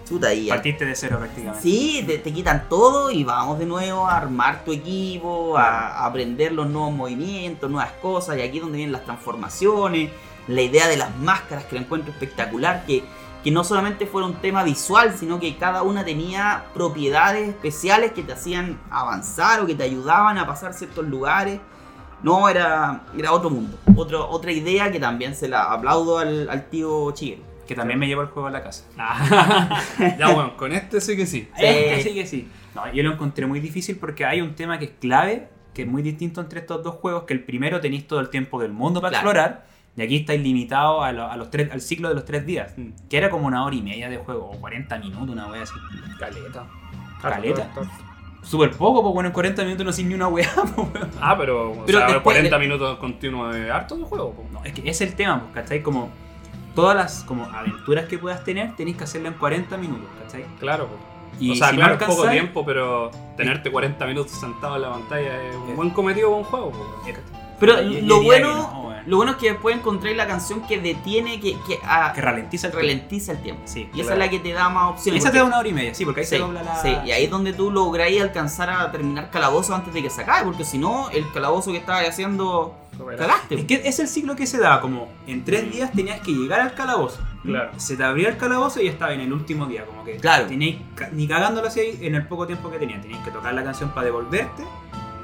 [0.09, 1.61] Chuta, y Partiste de cero prácticamente.
[1.61, 6.07] Sí, te, te quitan todo y vamos de nuevo a armar tu equipo, a, a
[6.07, 10.09] aprender los nuevos movimientos, nuevas cosas, y aquí es donde vienen las transformaciones,
[10.49, 13.05] la idea de las máscaras que la encuentro espectacular, que,
[13.45, 18.23] que no solamente fuera un tema visual, sino que cada una tenía propiedades especiales que
[18.23, 21.61] te hacían avanzar o que te ayudaban a pasar ciertos lugares.
[22.23, 26.71] No, era, era otro mundo, otro, otra idea que también se la aplaudo al, al
[26.71, 27.43] tío Chiguero.
[27.69, 28.85] Que también me llevó el juego a la casa.
[28.99, 29.81] Ah,
[30.19, 31.49] ya bueno, con este sí que sí.
[31.57, 31.65] Sí.
[31.65, 32.49] Este sí que sí.
[32.75, 35.89] No, yo lo encontré muy difícil porque hay un tema que es clave, que es
[35.89, 39.01] muy distinto entre estos dos juegos, que el primero tenéis todo el tiempo del mundo
[39.03, 39.29] para Claro.
[39.29, 39.67] explorar,
[39.97, 42.73] y aquí estáis limitados a, lo- a los tres, al ciclo de los tres días,
[42.77, 42.89] Mm.
[43.09, 45.75] que era como una hora y media de juego, o 40 minutos, una wea así.
[46.19, 46.67] Caleta.
[47.23, 47.69] Caleta.
[48.43, 50.89] Súper poco, pues bueno, en 40 minutos no sin ni una wea, pues.
[51.21, 54.33] Ah, pero, o Pero sea, después 40 de- minutos continuos de harto de juego.
[54.33, 54.45] po.
[54.53, 55.83] No, es que es el tema, pues, ¿cachai?
[55.83, 56.11] Como
[56.75, 60.45] todas las como aventuras que puedas tener, tenéis que hacerlas en 40 minutos, ¿cachai?
[60.61, 60.89] Claro.
[60.89, 60.97] po.
[61.41, 64.91] Y o sea, si claro, es poco tiempo, pero tenerte 40 minutos sentado en la
[64.93, 66.71] pantalla es un buen cometido un juego.
[66.71, 66.87] po.
[67.59, 68.84] Pero Y- lo bueno.
[69.07, 72.69] Lo bueno es que después encontré la canción que detiene, que, que, ah, Que ralentiza
[72.69, 72.87] el tiempo.
[72.89, 73.63] ralentiza el tiempo.
[73.67, 74.13] Sí, y esa claro.
[74.13, 75.23] es la que te da más opciones.
[75.23, 76.81] Esa te da una hora y media, sí, porque ahí sí, se dobla la.
[76.81, 80.23] sí, y ahí es donde tú lográis alcanzar a terminar calabozo antes de que se
[80.23, 82.75] acabe, porque si no, el calabozo que estabas haciendo,
[83.19, 83.57] cagaste.
[83.57, 86.61] Es que es el ciclo que se da, como en tres días tenías que llegar
[86.61, 87.21] al calabozo.
[87.45, 87.73] Claro.
[87.77, 90.47] Se te abría el calabozo y estaba en el último día, como que Claro.
[90.47, 93.03] teníais ca- ni cagándolo así en el poco tiempo que tenías.
[93.03, 94.63] Tenías que tocar la canción para devolverte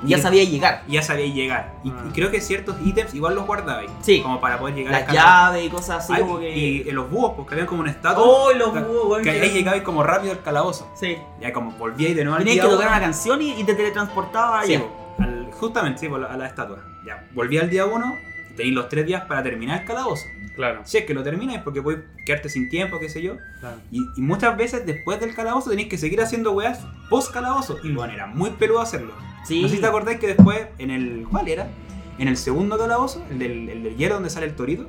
[0.09, 0.83] ya sabía llegar.
[0.89, 1.75] y ya sabíais llegar.
[1.85, 2.05] Y, Ah.
[2.09, 3.91] y creo que ciertos ítems igual los guardabais.
[4.01, 4.21] Sí.
[4.23, 6.57] Como para poder llegar Las llaves y cosas así Ay, como que.
[6.57, 8.23] Y en los búhos, porque había como una estatua.
[8.25, 9.23] ¡Oh, los que- búhos, weón!
[9.23, 10.91] Que ahí llegabais como rápido al calabozo.
[10.95, 11.17] Sí.
[11.41, 12.97] Ya como volvíais de nuevo al Tenías día que tocar uno.
[12.97, 14.85] una canción y, y te teletransportaba Sí, allá.
[14.85, 16.79] po, al- justamente, sí, po, a la estatua.
[17.07, 18.15] Ya, volví al día 1
[18.53, 20.27] y tenéis los tres días para terminar el calabozo.
[20.57, 20.81] Claro.
[20.85, 23.35] Si es que lo termináis porque puedes quedarte sin tiempo, qué sé yo.
[23.61, 23.77] claro.
[23.91, 27.79] Y, y muchas veces después del calabozo tenéis que seguir haciendo weas post calabozo.
[27.83, 29.15] Y bueno, era muy peludo hacerlo.
[29.45, 29.63] Sí.
[29.63, 31.27] No sé si te acordáis que después, en el.
[31.31, 31.69] ¿Cuál era?
[32.19, 34.87] En el segundo calabozo, el del, el del hielo donde sale el torito.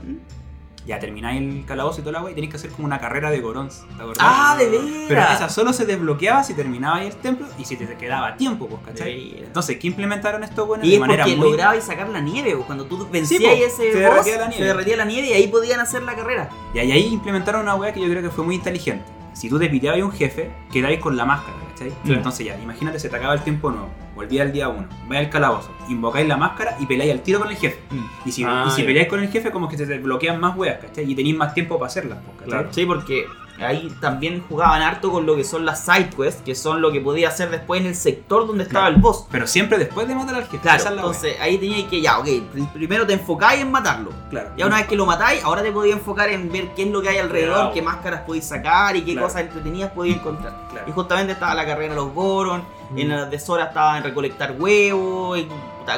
[0.88, 3.30] Ya termináis el calabozo y toda la wea y tenéis que hacer como una carrera
[3.30, 3.86] de gorons.
[3.96, 4.18] ¿Te acordás?
[4.20, 5.36] ¡Ah, de Pero veras!
[5.36, 9.44] esa solo se desbloqueaba si terminabais el templo y si te quedaba tiempo, pues, ¿cachai?
[9.44, 11.52] Entonces, ¿qué implementaron estos buenos Y de es manera porque muy.
[11.52, 14.58] lograbais sacar la nieve, pues, cuando tú vencías po, ese se boss, derretía la nieve.
[14.58, 16.50] se derretía la nieve y ahí podían hacer la carrera.
[16.74, 19.06] Y ahí, ahí implementaron una wea que yo creo que fue muy inteligente.
[19.34, 21.58] Si tú desvitabas a un jefe, quedáis con la máscara,
[21.90, 21.98] ¿cachai?
[22.06, 22.14] Sí.
[22.14, 25.30] Entonces ya, imagínate, se te acaba el tiempo nuevo, volví al día 1, vais al
[25.32, 27.80] calabozo, invocáis la máscara y peleáis al tiro con el jefe.
[28.26, 28.88] Y si, Ah, y si ya.
[28.88, 31.10] peleáis con el jefe, como que se te desbloquean más weas, ¿cachai?
[31.10, 32.50] Y tenéis más tiempo para hacerlas, pues, ¿cachai?
[32.50, 32.68] Claro.
[32.74, 33.26] Sí, porque
[33.64, 37.00] ahí también jugaban harto con lo que son las side quests, que son lo que
[37.02, 38.96] podía hacer después en el sector donde estaba Claro.
[38.96, 39.26] el boss.
[39.32, 40.60] Pero siempre después de matar al jefe.
[40.60, 40.94] Claro, wea.
[40.94, 44.12] entonces ahí teníais que, ya, ok, pr- primero te enfocáis en matarlo.
[44.30, 44.50] Claro.
[44.58, 47.02] Ya una vez que lo matáis, ahora te podías enfocar en ver qué es lo
[47.02, 47.74] que hay alrededor, Claro.
[47.74, 49.28] qué máscaras podéis sacar y qué Claro.
[49.28, 50.54] cosas entretenidas podéis encontrar.
[50.72, 50.90] Claro.
[50.90, 52.98] Y justamente estaba la carrera de los Goron, Mm.
[53.00, 55.48] en las de Sora estaba en recolectar huevos y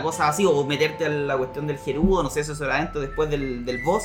[0.01, 3.30] cosas así, o meterte a la cuestión del Gerudo, no sé, eso era adentro después
[3.30, 4.03] del, del boss.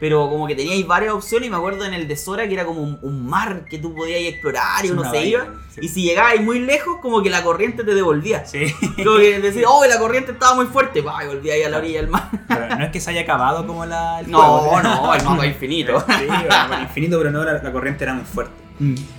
[0.00, 2.64] Pero como que teníais varias opciones y me acuerdo en el de Sora que era
[2.64, 5.44] como un, un mar que tú podías explorar y uno se iba.
[5.74, 5.80] sí.
[5.82, 8.44] Y si llegabas muy lejos, como que la corriente te devolvía.
[8.46, 8.66] Sí.
[9.04, 11.78] Como que decís, oh, la corriente estaba muy fuerte, va, y volví ahí a la
[11.78, 12.28] orilla del mar.
[12.48, 14.20] Pero no es que se haya acabado como la.
[14.20, 16.00] el No, juego, no, el mapa infinito.
[16.00, 18.52] Sí, bueno, infinito, pero no, la, la corriente era muy fuerte.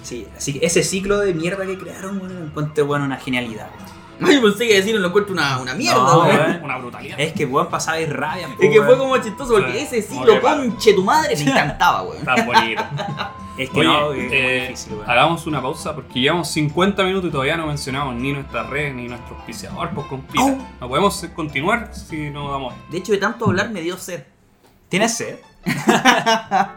[0.04, 3.68] Sí, así que ese ciclo de mierda que crearon, bueno, encuentro bueno, una genialidad.
[4.26, 6.64] Ay, pensé que decir lo encuentro una, una mierda, No, weón.
[6.64, 7.20] Una brutalidad.
[7.20, 8.48] Es que weón pasaba y rabia.
[8.50, 8.86] Es que weón.
[8.86, 9.98] fue como chistoso porque Sí.
[9.98, 12.24] ese que pa- conche tu madre, me encantaba, weón.
[12.26, 12.84] Tan bonito.
[13.60, 15.10] Es que Oye, no, es muy eh, difícil, weón.
[15.10, 19.10] hagamos una pausa porque llevamos 50 minutos y todavía no mencionamos ni nuestra red ni
[19.10, 20.42] nuestro auspiciador, pues compita.
[20.46, 20.58] Oh.
[20.80, 22.74] No podemos continuar si no damos.
[22.90, 24.24] De hecho, de tanto hablar me dio sed.
[24.88, 25.40] ¿Tienes sed?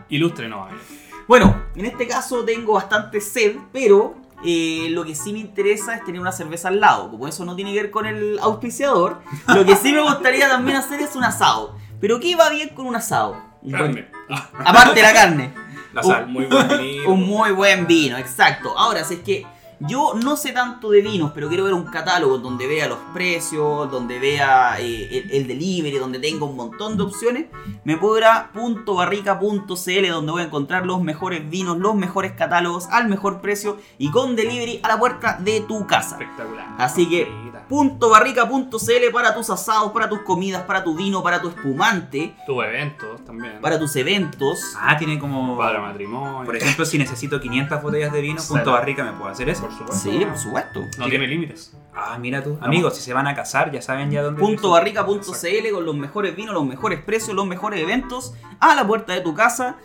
[0.08, 0.80] Ilustre no, amigo.
[1.28, 6.04] Bueno, en este caso tengo bastante sed, pero eh, lo que sí me interesa es
[6.04, 7.10] tener una cerveza al lado.
[7.10, 10.76] Como eso no tiene que ver con el auspiciador, lo que sí me gustaría también
[10.76, 11.76] hacer es un asado.
[12.00, 13.36] Pero ¿qué va bien con un asado?
[13.62, 14.08] Un Carne.
[14.28, 15.54] Ah, aparte de la carne.
[15.92, 16.26] La Un- sal.
[16.26, 17.10] muy buen vino.
[17.10, 18.76] Un muy buen vino, exacto.
[18.76, 19.46] Ahora, si es que
[19.88, 23.90] Yo no sé tanto de vinos, pero quiero ver un catálogo donde vea los precios,
[23.90, 27.46] donde vea eh, el, el delivery, donde tenga un montón de opciones.
[27.84, 28.50] Me puedo ir a
[28.86, 34.10] .barrica.cl donde voy a encontrar los mejores vinos, los mejores catálogos al mejor precio y
[34.10, 36.16] con delivery a la puerta de tu casa.
[36.16, 36.76] Espectacular.
[36.78, 42.34] Así que .barrica.cl para tus asados, para tus comidas, para tu vino, para tu espumante,
[42.46, 43.60] Tus eventos también.
[43.60, 44.74] para tus eventos.
[44.78, 45.56] Ah, tiene como.
[45.56, 46.44] Para matrimonio.
[46.44, 49.62] Por ejemplo, si necesito 500 botellas de vino, punto barrica, ¿me puedo hacer eso?
[49.62, 50.10] Por supuesto.
[50.10, 50.80] Sí, por supuesto.
[50.98, 51.76] No tiene límites.
[51.94, 52.58] Ah, mira tú.
[52.60, 54.40] Amigos, si se van a casar, ya saben ya dónde.
[54.40, 59.12] Punto barrica.cl con los mejores vinos, los mejores precios, los mejores eventos a la puerta
[59.12, 59.76] de tu casa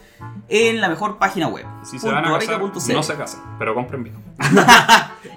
[0.49, 1.65] en la mejor página web.
[1.84, 4.19] Si se van a casar, no se casen, pero compren vino.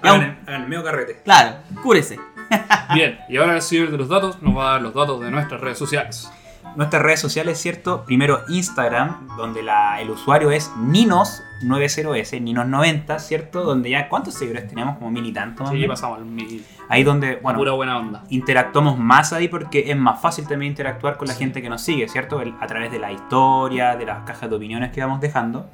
[0.03, 1.21] Hagan el, hagan el medio carrete.
[1.23, 2.19] Claro, cúrese.
[2.93, 5.31] Bien, y ahora el señor de los datos nos va a dar los datos de
[5.31, 6.31] nuestras redes sociales.
[6.75, 8.03] Nuestras redes sociales, ¿cierto?
[8.05, 13.63] Primero Instagram, donde la- el usuario es Ninos90S, Ninos90, ¿cierto?
[13.63, 14.97] Donde ya, ¿cuántos seguidores tenemos?
[14.97, 15.63] Como mil y tanto.
[15.63, 16.63] más Sí, pasamos al mil.
[16.87, 18.23] Ahí donde, bueno, Pura buena onda.
[18.29, 22.07] interactuamos más ahí porque es más fácil también interactuar con la gente que nos sigue,
[22.07, 22.41] ¿cierto?
[22.41, 25.69] El- a través de la historia, de las cajas de opiniones que vamos dejando.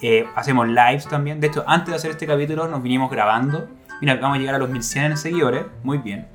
[0.00, 1.40] Eh, hacemos lives también.
[1.40, 3.68] De hecho, antes de hacer este capítulo nos vinimos grabando.
[4.00, 5.64] Mira, vamos a llegar a los 1100 seguidores.
[5.82, 6.26] Muy bien.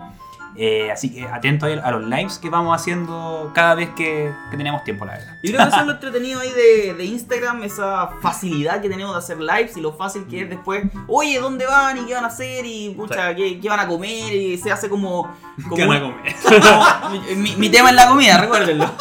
[0.58, 4.86] Eh, así que atento a los lives que vamos haciendo cada vez que, que tenemos
[4.86, 5.34] tiempo, la verdad.
[5.44, 9.14] Yo creo que eso es lo entretenido ahí de, de Instagram, esa facilidad que tenemos
[9.14, 12.24] de hacer lives y lo fácil que es después, oye, ¿dónde van y qué van
[12.24, 14.34] a hacer y pucha, ¿qué, qué van a comer?
[14.34, 15.30] Y se hace como...
[15.64, 17.38] como ¿Qué van a comer?
[17.58, 18.90] mi, tema es la comida, recuérdenlo.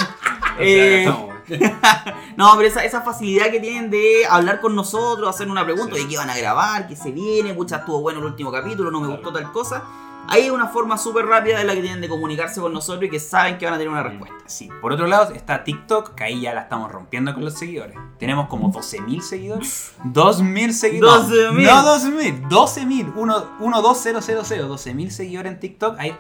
[0.56, 1.12] Eh.
[2.36, 6.02] no, pero esa, esa facilidad que tienen de hablar con nosotros, hacer una pregunta Sí.
[6.02, 9.00] de qué van a grabar, qué se viene, pucha, estuvo bueno el último capítulo, no
[9.00, 9.22] me Claro.
[9.22, 9.82] gustó tal cosa.
[10.26, 13.10] Ahí es una forma súper rápida de la que tienen de comunicarse con nosotros y
[13.10, 14.34] que saben que van a tener una respuesta.
[14.46, 14.70] Sí.
[14.80, 17.94] Por otro lado está TikTok, que ahí ya la estamos rompiendo con los seguidores.
[18.18, 19.92] Tenemos como 12.000 seguidores.
[20.04, 21.26] 2.000 seguidores.
[21.28, 21.62] 12.000.
[21.62, 23.12] No 2.000, 12.000.
[23.14, 24.68] 1, 1, 2, 0, 0, 0.
[24.70, 25.98] 12.000 seguidores en TikTok.
[25.98, 26.16] Ahí-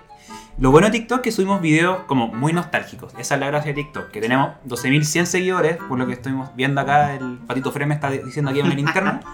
[0.56, 3.12] Lo bueno de TikTok es que subimos videos como muy nostálgicos.
[3.18, 4.10] Esa es la gracia de TikTok.
[4.10, 7.14] Que tenemos 12.100 seguidores, por lo que estuvimos viendo acá.
[7.14, 9.20] El patito Freme está diciendo aquí en el interno.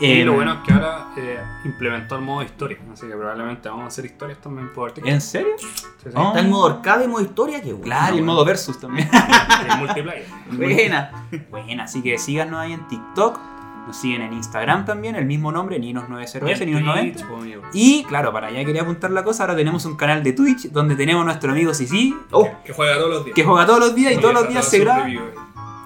[0.00, 3.68] Y Eh, lo bueno es que ahora eh, implementó el modo historia, así que probablemente
[3.68, 5.12] vamos a hacer historias también por TikTok.
[5.12, 5.52] ¿En serio?
[5.56, 5.68] Sí,
[6.02, 6.08] sí.
[6.16, 6.28] Oh.
[6.28, 7.84] Está el modo arcade y modo historia, que bueno.
[7.84, 9.08] Claro, y el modo versus también.
[9.70, 10.26] El multiplayer.
[10.50, 11.28] Buena.
[11.48, 13.38] Bueno, así que síganos ahí en TikTok.
[13.86, 17.00] Nos siguen en Instagram también, el mismo nombre, Ninos90S, Y en Ninos90.
[17.12, 17.62] Twitch, pues, amigo.
[17.74, 20.96] Y claro, para allá quería apuntar la cosa, ahora tenemos un canal de Twitch donde
[20.96, 23.34] tenemos a nuestro amigo Sisi, Oh, Que juega todos los días.
[23.34, 25.06] que juega todos los días y todos los días se graba.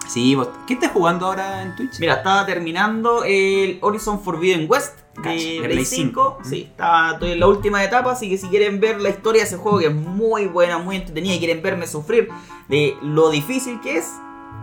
[0.07, 1.99] Sí, vos- ¿qué estás jugando ahora en Twitch?
[2.01, 6.38] mira, estaba terminando el Horizon Forbidden West Cacha, de de Play Play 5.
[6.44, 6.49] 5.
[6.49, 9.49] Sí, está, estoy en la última etapa, así que si quieren ver la historia de
[9.49, 12.28] ese juego que es muy buena, muy entretenida y quieren verme sufrir
[12.68, 14.11] de lo difícil que es,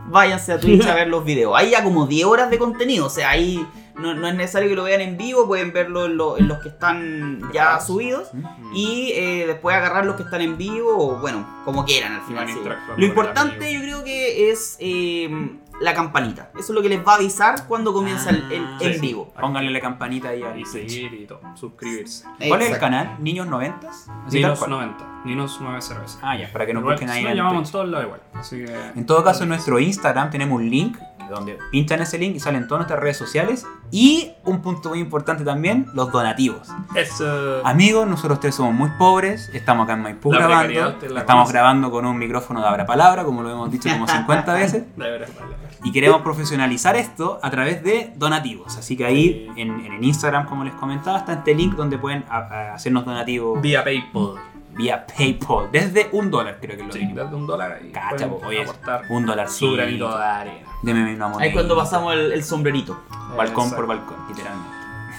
[0.08, 1.54] váyanse a Twitch a ver los videos.
[1.56, 3.66] Hay ya como 10 horas de contenido, o sea, ahí
[3.98, 6.60] no, no es necesario que lo vean en vivo, pueden verlo en, lo- en los
[6.60, 8.30] que están ya subidos.
[8.74, 12.48] Y eh, después agarrar los que están en vivo, o bueno, como quieran al final.
[12.48, 12.60] sí.
[12.98, 15.30] Lo importante yo creo que es eh,
[15.82, 16.50] la campanita.
[16.54, 19.00] Eso es lo que les va a avisar cuando comienza el, el Ah, en sí.
[19.00, 19.34] vivo.
[19.40, 21.42] Pónganle la campanita ahí al Y seguir y todo.
[21.56, 22.26] Suscribirse.
[22.48, 23.16] ¿Cuál es el canal?
[23.20, 23.90] ¿Niños 90?
[23.90, 24.70] Así tal Ninos cual.
[24.72, 25.06] 90.
[25.26, 26.20] Ninos 9 cerveza.
[26.22, 28.22] Ah, ya, para que nos Igual, busquen ahí lo en llamamos todos lados igual.
[28.34, 28.92] Así que.
[28.96, 30.98] En todo caso, en nuestro Instagram tenemos un link
[31.30, 33.66] donde pinchan ese link y salen todas nuestras redes sociales.
[33.90, 36.70] Y un punto muy importante también, los donativos.
[36.94, 37.62] Eso.
[37.66, 41.54] Amigos, nosotros tres somos muy pobres, estamos acá en Maipú La grabando, estamos conoce.
[41.54, 45.26] grabando con un micrófono de abra palabra, como lo hemos dicho como 50 veces, De.
[45.84, 48.78] Y queremos profesionalizar esto a través de donativos.
[48.78, 52.24] Así que ahí en, en el Instagram, como les comentaba, está este link donde pueden
[52.30, 54.36] a- a hacernos donativos Vía PayPal.
[54.74, 57.92] vía PayPal, desde un dólar creo que es lo Sí, desde un dólar ahí.
[57.92, 60.68] Cacha, oye, aportar un dólar su granito de arena.
[60.82, 61.44] Deme una moneda.
[61.48, 63.00] Ahí cuando pasamos el, el sombrerito.
[63.38, 63.76] balcón Exacto.
[63.76, 64.75] por balcón, literalmente.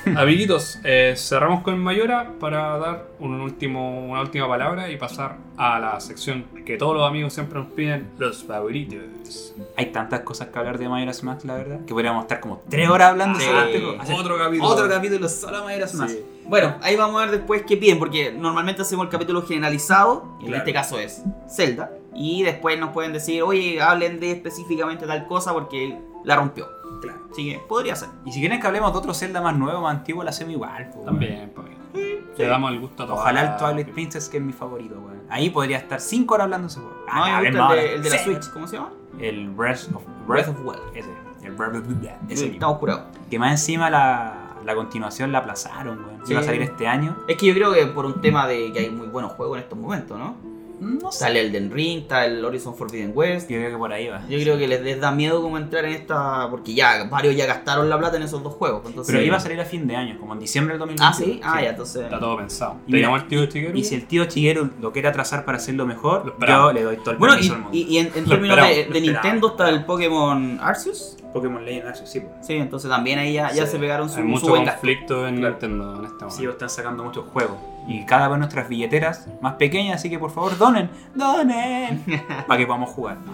[0.17, 5.81] Amiguitos, eh, cerramos con Mayora para dar un último, una última palabra y pasar a
[5.81, 9.55] la sección que todos los amigos siempre nos piden, los favoritos.
[9.77, 12.89] Hay tantas cosas que hablar de Majora's Mask, la verdad, que podríamos estar como tres
[12.89, 13.47] horas hablando Sí.
[13.47, 13.85] este
[14.15, 14.69] Otro capítulo.
[14.69, 16.15] Otro capítulo solo Majora's Mask.
[16.15, 16.25] Sí.
[16.45, 20.45] Bueno, ahí vamos a ver después qué piden, porque normalmente hacemos el capítulo generalizado, y
[20.45, 20.59] en Claro.
[20.59, 25.53] este caso es Zelda, y después nos pueden decir, oye, hablen de específicamente tal cosa
[25.53, 26.69] porque la rompió.
[27.01, 27.21] Claro.
[27.31, 28.09] Así que podría ser.
[28.25, 30.91] Y si quieren que hablemos de otro Zelda más nuevo, más antiguo, lo hacemos igual.
[30.91, 31.69] po, También, pues.
[31.95, 32.19] Sí.
[32.43, 33.21] Le damos el gusto a todos.
[33.21, 35.23] Ojalá el Twilight Princess, que es mi favorito, weón.
[35.31, 36.95] Ahí podría estar 5 horas hablando ese juego.
[37.07, 38.25] No, Ah, no, el, de, el de la Sí.
[38.25, 38.91] Switch, ¿cómo se llama?
[39.19, 40.81] El Breath of, Breath of Wild.
[40.95, 41.09] Ese.
[41.43, 42.53] El Breath of Ese Sí, mismo.
[42.55, 43.03] estamos curados.
[43.31, 46.27] Que más encima la, la continuación la aplazaron, weón.
[46.27, 46.33] Sí.
[46.33, 47.17] Iba a salir este año.
[47.29, 49.63] Es que yo creo que por un tema de que hay muy buenos juegos en
[49.63, 50.35] estos momentos, ¿no?
[50.81, 51.25] No sé.
[51.25, 53.49] Está el Elden Ring, está el Horizon Forbidden West.
[53.51, 54.21] Yo creo que por ahí va.
[54.29, 56.49] Yo creo que les, les da miedo como entrar en esta.
[56.51, 58.83] Porque ya varios ya gastaron la plata en esos dos juegos.
[58.87, 61.03] Entonces, Pero iba a salir a fin de año, como en diciembre del 2020.
[61.05, 61.41] Ah, sí.
[61.43, 62.03] Ah, ya, entonces.
[62.05, 62.77] Está todo pensado.
[62.87, 63.77] Y ¿Te mira, llamo el tío Chiguero?
[63.79, 67.13] Y si el tío Chiguero lo quiere atrasar para hacerlo mejor, yo le doy todo
[67.13, 67.71] el Bueno, permiso y, mundo.
[67.73, 69.01] y- y en, términos de.
[69.01, 71.17] Nintendo está el Pokémon Arceus.
[71.33, 72.21] Pokémon Legends Arceus, sí.
[72.21, 72.47] pues.
[72.47, 73.73] Sí, entonces también ahí ya, ya Sí.
[73.73, 74.71] se pegaron su, Hay su mucho gasto.
[74.73, 75.51] conflicto en Claro.
[75.53, 76.31] Nintendo en este momento.
[76.31, 77.57] Sí, están sacando muchos juegos.
[77.89, 82.05] Y cada vez nuestras billeteras más pequeñas, así que por favor donen, donen,
[82.49, 83.19] para que podamos jugar.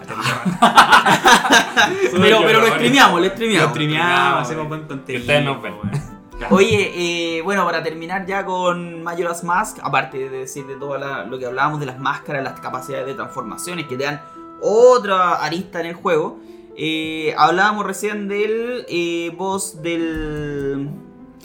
[2.11, 3.71] Pero, pero lo streameamos, lo Lo streameamos.
[3.71, 4.41] streameamos, eh.
[4.41, 5.05] hacemos buen contenido.
[5.07, 5.73] Que ustedes nos ven.
[5.73, 5.91] weón.
[6.37, 6.55] Claro.
[6.55, 6.91] Oye,
[7.37, 11.37] eh, bueno, para terminar ya con Majora's Mask, aparte de decir de todo la- lo
[11.39, 14.21] que hablábamos de las máscaras, las capacidades de transformaciones que te dan
[14.61, 16.39] otra arista en el juego,
[16.77, 20.89] eh, hablábamos recién del eh, boss del...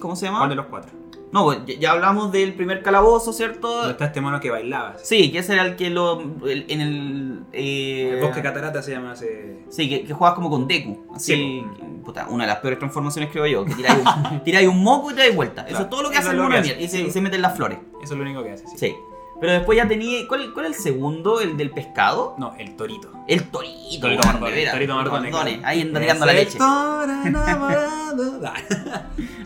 [0.00, 0.38] ¿Cómo se llama?
[0.38, 0.90] ¿Cuál de los cuatro?
[1.30, 3.68] No, pues, ya, hablamos del primer calabozo, ¿cierto?
[3.68, 4.96] ¿Dónde está este mono que bailaba?
[5.02, 6.20] Sí, que ese era el que lo...
[6.46, 7.40] el- en el...
[7.52, 9.64] eh, El bosque catarata se llama ese.
[9.68, 11.06] Sí, que, que juegas como con Deku.
[11.14, 11.64] Así, Sí.
[12.04, 13.64] puta, una de las peores transformaciones creo yo.
[13.66, 15.62] Que tiráis un, tiráis un moco y te dais vuelta.
[15.62, 16.76] Eso Claro, es todo lo que eso hace el mono de.
[16.82, 17.10] Y se, sí.
[17.10, 17.78] se meten las flores.
[18.02, 18.78] Eso es lo único que hace, sí.
[18.78, 18.94] Sí.
[19.40, 20.26] Pero después ya tenía.
[20.26, 21.40] ¿Cuál, cuál es el segundo?
[21.40, 22.34] ¿El del pescado?
[22.38, 23.12] No, el torito.
[23.28, 24.08] El torito.
[24.08, 24.94] Veras, Torito
[25.30, 25.50] claro.
[25.62, 26.58] Ahí anda tirando la leche.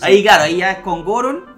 [0.00, 1.51] Ahí, claro, ahí ya es con Goron.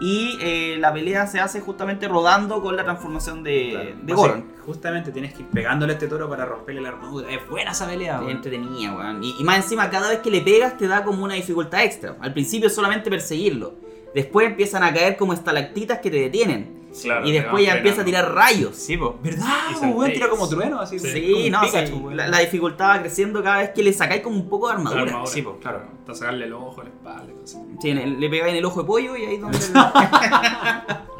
[0.00, 3.84] Y eh, la pelea se hace justamente rodando con la transformación de, Claro.
[4.02, 4.44] de Así, Goron.
[4.64, 7.30] Justamente tienes que ir pegándole a este toro para romperle la armadura.
[7.30, 8.30] Es buena esa pelea, weón.
[8.30, 9.22] entretenida, weón.
[9.22, 12.16] Y, y más encima, cada vez que le pegas te da como una dificultad extra.
[12.20, 13.74] Al principio solamente perseguirlo.
[14.14, 16.79] Después empiezan a caer como estalactitas que te detienen.
[17.02, 18.74] Claro, y después ya empieza a tirar rayos.
[18.76, 19.18] Sí, po.
[19.22, 19.46] ¿Verdad?
[19.70, 20.12] Y po, weón?
[20.12, 20.98] Tira como trueno, así.
[20.98, 21.10] Sí.
[21.12, 22.16] Sí, como no, Pikachu, sí, weón.
[22.16, 25.02] la, la dificultad va creciendo cada vez que le sacáis como un poco de armadura.
[25.02, 25.30] Armadura.
[25.30, 25.82] Sí, pues, claro.
[26.00, 27.60] Hasta sacarle el ojo, la espalda y cosas.
[27.80, 29.58] Sí, en el- le pegáis en el ojo de pollo y ahí es donde...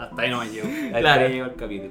[0.01, 0.69] Hasta ahí no me llevo.
[0.69, 1.27] Ahí Claro.
[1.27, 1.91] el capítulo.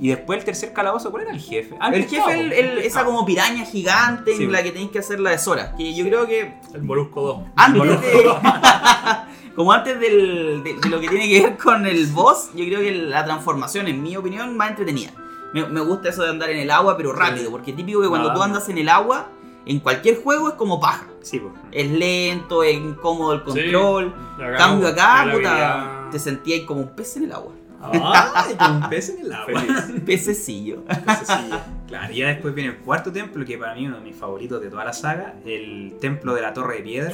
[0.00, 1.74] Y después el tercer calabozo, ¿cuál era el jefe?
[1.80, 2.54] Ah, el pescado, jefe, el- po.
[2.54, 3.06] el- El esa pescado.
[3.06, 5.74] como piraña gigante Sí, en la que tenéis que hacer la de Sora.
[5.76, 7.40] Que yo creo que El Molusco 2.
[7.56, 8.30] antes de...
[9.58, 12.78] como antes del- de, de lo que tiene que ver con el boss, yo creo
[12.80, 15.10] que la transformación, en mi opinión, más entretenida.
[15.52, 18.28] Me, me gusta eso de andar en el agua, pero rápido, porque típico que cuando
[18.28, 18.56] tú Nadando.
[18.56, 19.30] andas en el agua,
[19.66, 21.08] en cualquier juego es como paja.
[21.22, 21.52] Sí, pues.
[21.72, 23.44] Es lento, es incómodo el Sí.
[23.46, 24.14] control.
[24.36, 27.52] Acá Cambio acá, puta, te sentías como un pez en el agua.
[27.80, 28.54] ¡Ay!
[28.58, 29.62] Como un pez en el agua.
[30.06, 30.84] Pececillo.
[30.84, 31.58] Pececillo.
[31.88, 34.16] Claro, y ya después viene el cuarto templo, que para mí es uno de mis
[34.16, 37.12] favoritos de toda la saga, el templo de la Torre de Piedra.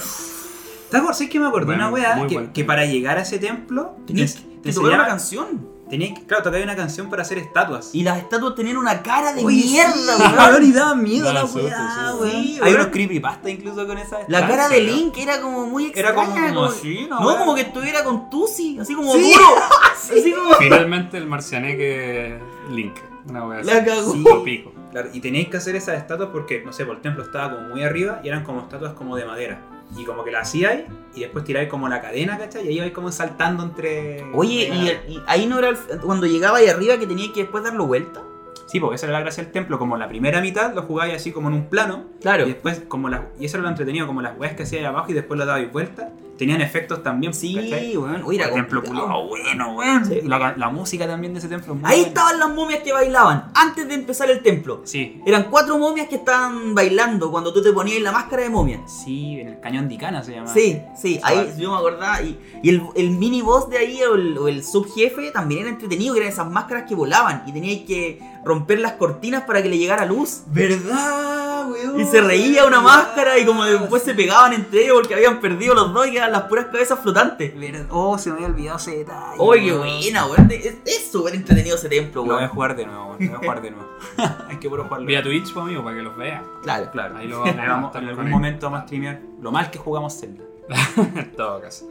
[0.90, 1.18] ¿Te acuerdas?
[1.18, 2.52] ¿Sabes que me acordé de Bueno, una weá?
[2.52, 5.68] Que, para llegar a ese templo Tenías te- que te tocar una canción.
[5.90, 7.90] tenías que- claro, tocaba una canción para hacer estatuas.
[7.94, 9.92] Y las estatuas tenían una cara de Oye, mierda,
[10.50, 10.64] weón.
[10.64, 12.30] y daba miedo Daba la weá, weón.
[12.30, 14.80] sí, Hay unos creepypasta incluso con esa La cara ¿en de?
[14.82, 16.08] Link era como muy extraña.
[16.10, 17.20] Era como como- así, ¿no?
[17.20, 19.32] No, como que estuviera con Tusi, así como Sí.
[19.32, 19.44] duro.
[19.94, 20.54] Así como.
[20.56, 22.38] Finalmente el marcianeque
[22.70, 22.94] Link.
[23.28, 23.84] Una wea La así.
[23.86, 24.12] cagó.
[24.12, 24.72] Sí, pico.
[24.92, 27.68] Claro, y teníais que hacer esas estatuas porque, no sé, por el templo estaba como
[27.68, 29.60] muy arriba y eran como estatuas como de madera.
[29.96, 30.84] Y como que la hacíais
[31.14, 32.64] y después tiráis como la cadena, ¿cachai?
[32.64, 34.24] Y ahí ibais como saltando entre...
[34.34, 34.68] Oye,
[35.08, 37.86] y, y ahí no era el- cuando llegaba ahí arriba que tenía que después darlo
[37.86, 38.22] vuelta.
[38.66, 41.30] Sí, porque esa era la gracia del templo, como la primera mitad lo jugáis así
[41.30, 42.44] como en un plano Claro.
[42.44, 43.20] y después como las...
[43.38, 45.70] Y eso era lo entretenido, como las weas que hacíais abajo y después lo dabais
[45.70, 47.96] vuelta, tenían efectos también, Sí, ¿cachai?
[47.96, 48.22] weón.
[48.24, 50.04] Oye, era el templo culiao, bueno, weón.
[50.04, 50.20] Sí.
[50.24, 52.08] La, la música también de ese templo es muy Ahí buena.
[52.08, 54.82] estaban las momias que bailaban antes de empezar el templo.
[54.84, 58.80] Sí, Eran cuatro momias que estaban bailando cuando tú te ponías la máscara de momia.
[58.86, 60.52] sí, en el cañón de Icana se llama.
[60.52, 62.20] Sí, sí, ahí yo me acordaba.
[62.22, 65.70] Y, y el, el mini boss de ahí, o el, o el subjefe, también era
[65.70, 69.68] entretenido, que eran esas máscaras que volaban y teníais que romper las cortinas para que
[69.68, 70.42] le llegara luz.
[70.48, 72.00] ¿Verdad, weón?
[72.00, 72.82] Y se reía una ¿Verdad?
[72.96, 76.42] máscara y como después se pegaban entre ellos porque habían perdido los dos y las
[76.42, 77.52] puras cabezas flotantes.
[77.90, 79.36] Oh, se me había olvidado ese detalle.
[79.38, 79.86] ¡Oye, qué weón.
[80.02, 80.48] buena, weón!
[80.50, 82.48] Es es súper entretenido ese templo, Lo voy a weón.
[82.50, 83.18] jugar de nuevo, weón.
[83.20, 83.88] Lo voy a jugar de nuevo.
[84.48, 85.06] Hay que puro jugarlo.
[85.06, 86.42] Vía Twitch, pues, amigo, para que los vean.
[86.62, 86.90] Claro.
[86.92, 90.44] Claro, Ahí lo vamos en algún momento vamos a streamear lo mal que jugamos Zelda.
[91.14, 91.88] en todo caso.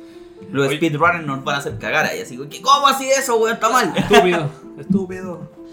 [0.52, 3.54] Los speedrunners nos van a hacer cagar ahí, así que ¿cómo así eso, weón?
[3.54, 3.94] Está mal.
[3.96, 5.64] Estúpido, estúpido.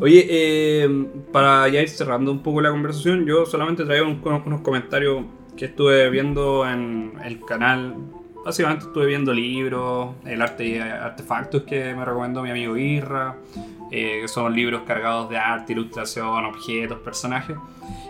[0.00, 4.60] Oye, eh, para ya ir cerrando un poco la conversación, yo solamente traía un- unos
[4.62, 5.24] comentarios
[5.56, 7.96] que estuve viendo en el canal.
[8.44, 13.36] Básicamente estuve viendo libros, el arte y artefactos que me recomendó mi amigo Irra,
[13.90, 17.56] eh, que son libros cargados de arte, ilustración, objetos, personajes.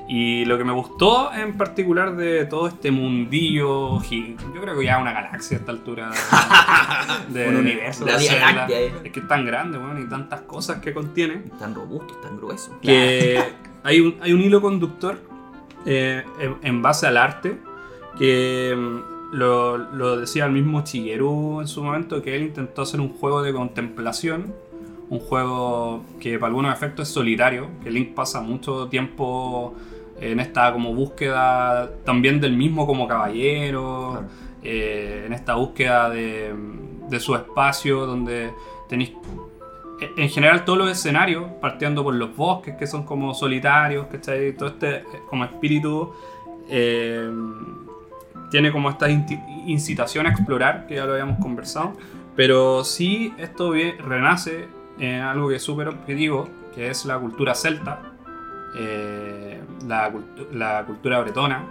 [0.09, 4.99] Y lo que me gustó en particular de todo este mundillo, yo creo que ya
[4.99, 6.11] una galaxia a esta altura.
[7.29, 8.05] De, Un universo.
[8.05, 8.53] de La Vía Zelda.
[8.53, 8.93] Láctea, eh.
[9.05, 11.43] Es que es tan grande, weón, y tantas cosas que contiene.
[11.59, 12.79] Tan robusto, tan grueso.
[12.81, 13.43] Que
[13.83, 15.34] hay un, hay un hilo conductor
[15.87, 17.59] eh, en, en base al arte
[18.19, 23.01] que mm, lo, lo decía el mismo Shigeru en su momento, que él intentó hacer
[23.01, 24.55] un juego de contemplación,
[25.11, 29.75] un juego que para algunos efectos es solitario, que Link pasa mucho tiempo
[30.21, 34.27] en esta como búsqueda también del mismo como caballero, Claro.
[34.63, 36.55] eh, en esta búsqueda de,
[37.11, 38.51] de su espacio donde
[38.89, 39.11] tenéis
[40.01, 44.53] en general todos los escenarios, partiendo por los bosques que son como solitarios, ¿cachai?
[44.57, 46.13] Todo este eh, como espíritu
[46.69, 47.31] eh,
[48.51, 51.93] tiene como esta incitación a explorar, que ya lo habíamos conversado,
[52.37, 54.69] pero sí esto renace
[54.99, 58.01] en algo que es súper objetivo, que es la cultura celta,
[58.77, 60.13] eh, la,
[60.53, 61.65] la cultura bretona,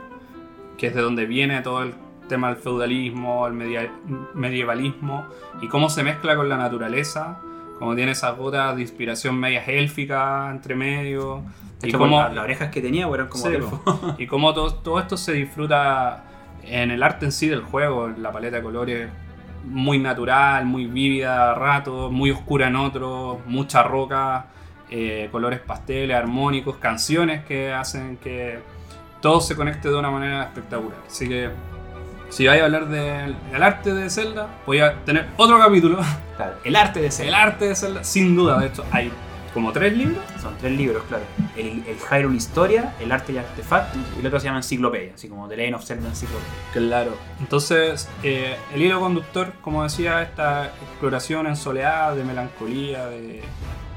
[0.77, 1.93] que es de donde viene todo el
[2.27, 3.91] tema del feudalismo, el media-
[4.33, 5.25] medievalismo,
[5.61, 7.39] y cómo se mezcla con la naturaleza,
[7.79, 11.43] como tiene esas gotas de inspiración medias élficas entre medio,
[11.79, 13.51] De y hecho, cómo, las, las orejas que tenía eran como Sí,
[14.17, 16.23] y cómo todo, todo esto se disfruta
[16.63, 19.09] en el arte en sí del juego, en la paleta de colores
[19.65, 24.47] muy natural, muy vívida a ratos, muy oscura en otros, mucha roca,
[24.89, 28.59] eh, colores pasteles, armónicos, canciones que hacen que
[29.21, 30.97] todo se conecte de una manera espectacular.
[31.07, 31.49] Así que
[32.33, 35.99] si vais a hablar del, del arte de Zelda, voy a tener otro capítulo.
[36.35, 37.27] Claro, el arte de ser.
[37.27, 39.11] El arte de Zelda, sin duda, de hecho hay
[39.53, 40.23] como tres libros.
[40.41, 41.23] Son tres libros, claro.
[41.55, 45.29] El, el Hyrule Historia, el arte y artefactos, y el otro se llama Enciclopedia, así
[45.29, 46.53] como The Legend of Zelda Enciclopedia.
[46.73, 47.15] Claro.
[47.39, 53.43] Entonces, eh, el hilo conductor, como decía, esta exploración en soledad, de melancolía, de,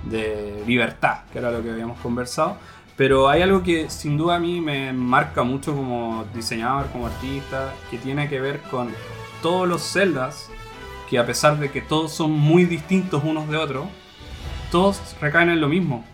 [0.04, 2.58] de libertad, que era lo que habíamos conversado.
[2.96, 7.74] Pero hay algo que sin duda a mí me marca mucho como diseñador, como artista,
[7.90, 8.88] que tiene que ver con
[9.42, 10.48] todos los celdas,
[11.10, 13.86] que a pesar de que todos son muy distintos unos de otros,
[14.70, 16.04] todos recaen en lo mismo.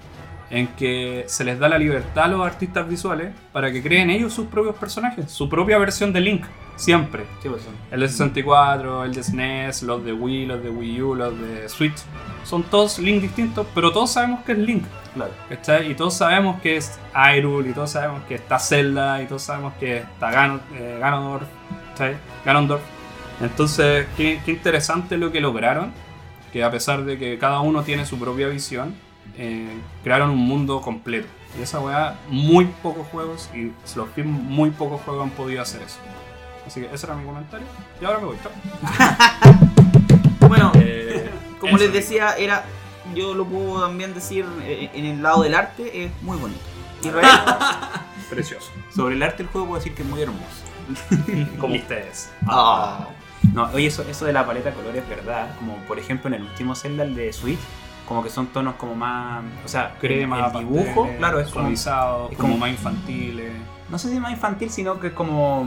[0.51, 4.35] En que se les da la libertad a los artistas visuales para que creen ellos
[4.35, 6.45] sus propios personajes, su propia versión de Link,
[6.77, 7.25] siempre.
[7.43, 7.63] Sí, pues.
[7.91, 11.69] El de 64, el de SNES, los de Wii, los de Wii U, los de
[11.69, 11.97] Switch.
[12.45, 14.85] Son todos Link distintos, pero todos sabemos que es Link.
[15.15, 15.33] Claro.
[15.49, 15.91] ¿cachai?
[15.91, 19.75] Y todos sabemos que es Hyrule, y todos sabemos que está Zelda, y todos sabemos
[19.75, 21.45] que está Gano- eh, Ganondorf.
[21.91, 22.17] ¿cachai?
[22.45, 22.83] Ganondorf.
[23.41, 25.93] Entonces, qué, qué interesante lo que lograron.
[26.53, 28.95] Que a pesar de que cada uno tiene su propia visión,
[29.39, 29.71] eh,
[30.05, 31.27] crearon un mundo completo.
[31.59, 35.99] Y esa weá, muy pocos juegos, y los muy pocos juegos han podido hacer eso.
[36.67, 37.67] Así que ese era mi comentario.
[38.01, 38.37] Y ahora me voy.
[38.43, 38.53] chao.
[40.49, 41.85] Bueno, Eh, como eso.
[41.85, 42.65] les decía, era.
[43.15, 46.61] Yo lo puedo también decir eh, en el lado del arte, es muy bonito.
[47.03, 47.27] Israel,
[48.31, 48.71] Precioso.
[48.95, 50.45] Sobre el arte del juego puedo decir que es muy hermoso.
[51.59, 52.31] Como ustedes.
[52.47, 53.09] ah,
[53.55, 55.55] No, oye, eso, eso de la paleta de colores es verdad.
[55.59, 57.59] Como por ejemplo en el último Zelda, el de Switch,
[58.07, 59.43] como que son tonos como más.
[59.65, 61.69] O sea, Crema, el, el dibujo, pasteles, claro, es como.
[61.69, 63.53] es como, como- más infantiles.
[63.89, 65.67] No sé si más infantil, sino que es como.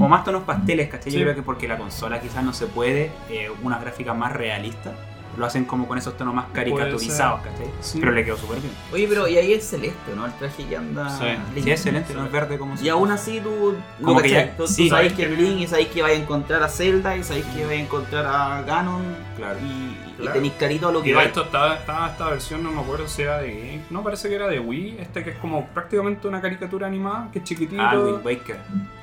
[0.00, 1.12] Como más tonos pasteles, ¿cachai?
[1.12, 1.18] Sí.
[1.18, 4.94] Yo creo que porque la consola quizás no se puede, eh, unas gráficas más realistas,
[5.36, 7.66] lo hacen como con esos tonos más caricaturizados, ¿cachai?
[7.80, 7.98] Sí.
[8.00, 8.72] Pero le quedó súper bien.
[8.92, 10.26] Oye, pero y ahí es celeste, ¿no?
[10.26, 11.08] El traje que anda.
[11.18, 11.60] Sí.
[11.62, 13.74] Sí, excelente, no es verde como Y aún así tú.
[14.02, 14.88] Como no, que ya- tú, tú sí.
[14.88, 17.62] sabes que es Link y sabes que vas a encontrar a Zelda y sabes que
[17.62, 19.02] vas a encontrar a Ganon.
[19.36, 19.58] Claro.
[19.60, 21.22] Y, y tenéis clarito a lo Y que va.
[21.24, 23.80] esto estaba, estaba esta versión, no me acuerdo si era de Game.
[23.90, 24.96] No, parece que era de Wii.
[25.00, 27.80] Este que es como prácticamente una caricatura animada, que es chiquitito.
[27.80, 28.56] Ah, Wind Waker.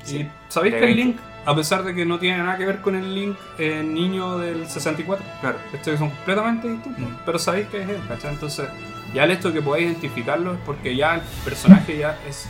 [0.07, 0.87] y ¿Sabéis que.
[0.87, 1.17] Link,
[1.47, 4.67] a pesar de que no tiene nada que ver con el Link eh, niño del
[4.67, 5.57] 64, Claro.
[5.71, 7.15] que son completamente distintos, Mm.
[7.25, 8.33] pero sabéis que es él, ¿cachai?
[8.33, 8.67] Entonces,
[9.13, 12.47] ya el hecho de que podáis identificarlo es porque ya el personaje ya es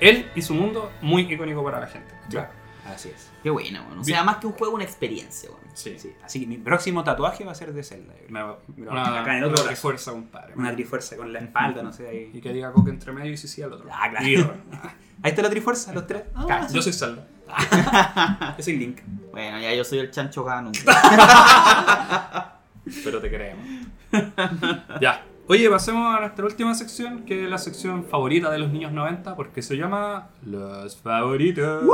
[0.00, 2.12] él y su mundo muy icónico para la gente.
[2.28, 2.48] Claro.
[2.92, 3.30] Así es.
[3.42, 4.00] Qué bueno, bueno.
[4.00, 5.70] O sea, más que un juego, una experiencia, bueno.
[5.74, 5.96] Sí.
[5.98, 6.12] Sí.
[6.24, 8.12] Así que mi próximo tatuaje va a ser de Zelda.
[8.28, 9.82] Mira, una, acá en el otro una brazo.
[9.82, 10.54] fuerza, compadre.
[10.56, 12.08] Una trifuerza con la espalda, no sé.
[12.08, 13.88] Ahí, Y que diga Coque entre medio y si sí al otro.
[13.92, 14.26] Ah, claro.
[14.26, 14.34] Y
[15.22, 16.22] ahí está la trifuerza, los tres.
[16.34, 17.28] Ah, yo soy Zelda.
[18.58, 19.00] yo soy Link.
[19.32, 20.72] Bueno, ya yo soy el chancho Ganon.
[23.04, 23.64] Pero te creemos.
[25.00, 25.24] ya.
[25.46, 29.34] Oye, pasemos a nuestra última sección, que es la sección favorita de los niños 90,
[29.34, 31.84] porque se llama Los Favoritos.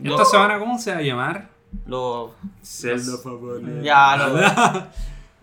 [0.00, 0.24] ¿Y esta No.
[0.24, 1.48] semana cómo se va a llamar?
[1.86, 2.30] los.
[2.62, 3.82] Zelda Favorito.
[3.82, 4.84] Ya, los.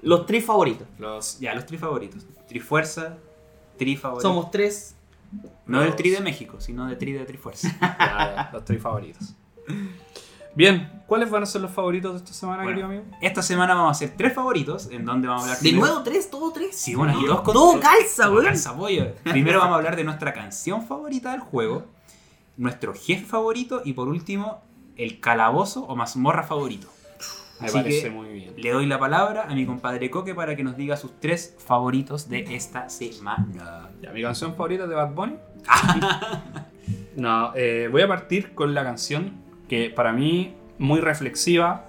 [0.01, 0.87] los tres favoritos.
[0.97, 2.25] Los, Ya, los tri favoritos.
[2.47, 3.17] Trifuerza,
[3.77, 4.27] tri favorito.
[4.27, 4.95] Somos tres.
[5.65, 7.69] No del tri de México, sino del tri de Trifuerza.
[7.81, 9.33] ya, ya, los tres favoritos.
[10.53, 13.17] Bien, ¿cuáles van a ser los favoritos de esta semana, Bueno, querido amigo?
[13.21, 16.03] Esta semana vamos a hacer tres favoritos, en donde vamos a hablar ¿De primero- nuevo
[16.03, 16.29] tres?
[16.29, 16.75] ¿Todo tres?
[16.75, 18.45] Sí, bueno, aquí dos con Todo calza, todo weón.
[18.45, 19.13] calza, pollo.
[19.23, 21.85] Primero vamos a hablar de nuestra canción favorita del juego,
[22.57, 24.61] nuestro jefe favorito y por último,
[24.97, 26.89] el calabozo o mazmorra favorito.
[27.61, 28.53] Me Así parece que muy bien.
[28.57, 32.27] le doy la palabra a mi compadre Coque para que nos diga sus tres favoritos
[32.27, 33.91] de esta semana.
[34.01, 35.35] Ya, mi canción favorita de Bad Bunny.
[37.15, 39.33] no, eh, voy a partir con la canción
[39.69, 41.85] que para mí muy reflexiva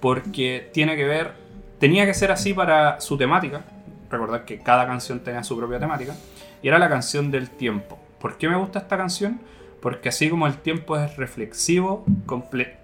[0.00, 1.32] porque tiene que ver,
[1.78, 3.64] tenía que ser así para su temática,
[4.10, 6.14] recordar que cada canción tenía su propia temática,
[6.62, 7.98] y era la canción del tiempo.
[8.18, 9.40] ¿Por qué me gusta esta canción?
[9.80, 12.04] Porque así como el tiempo es reflexivo,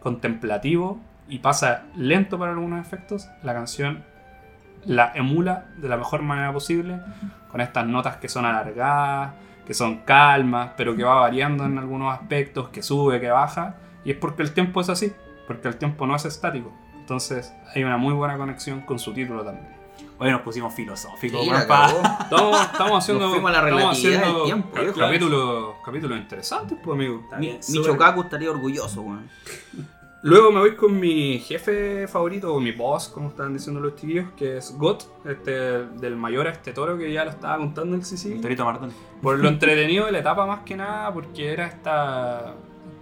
[0.00, 4.04] contemplativo y pasa lento para algunos efectos, la canción
[4.84, 7.00] la emula de la mejor manera posible,
[7.50, 9.34] con estas notas que son alargadas,
[9.66, 14.10] que son calmas, pero que va variando en algunos aspectos, que sube, que baja, y
[14.10, 15.12] es porque el tiempo es así,
[15.46, 16.72] porque el tiempo no es estático.
[16.96, 19.82] Entonces hay una muy buena conexión con su título también.
[20.18, 21.50] Hoy nos pusimos filosóficos, Sí.
[21.50, 26.94] Estamos, estamos haciendo, Nos fuimos a la estamos haciendo del tiempo, capítulos, capítulos interesantes, pues
[26.94, 27.28] amigo.
[27.38, 29.28] Mi, estaría orgulloso, weón.
[30.22, 34.26] Luego me voy con mi jefe favorito, o mi boss, como estaban diciendo los chiquillos,
[34.36, 38.04] que es Got, este, del mayor a este toro que ya lo estaba contando el
[38.04, 38.32] CC.
[38.34, 38.92] El Torito Martón.
[39.20, 42.54] Por lo entretenido de la etapa más que nada, porque era esta...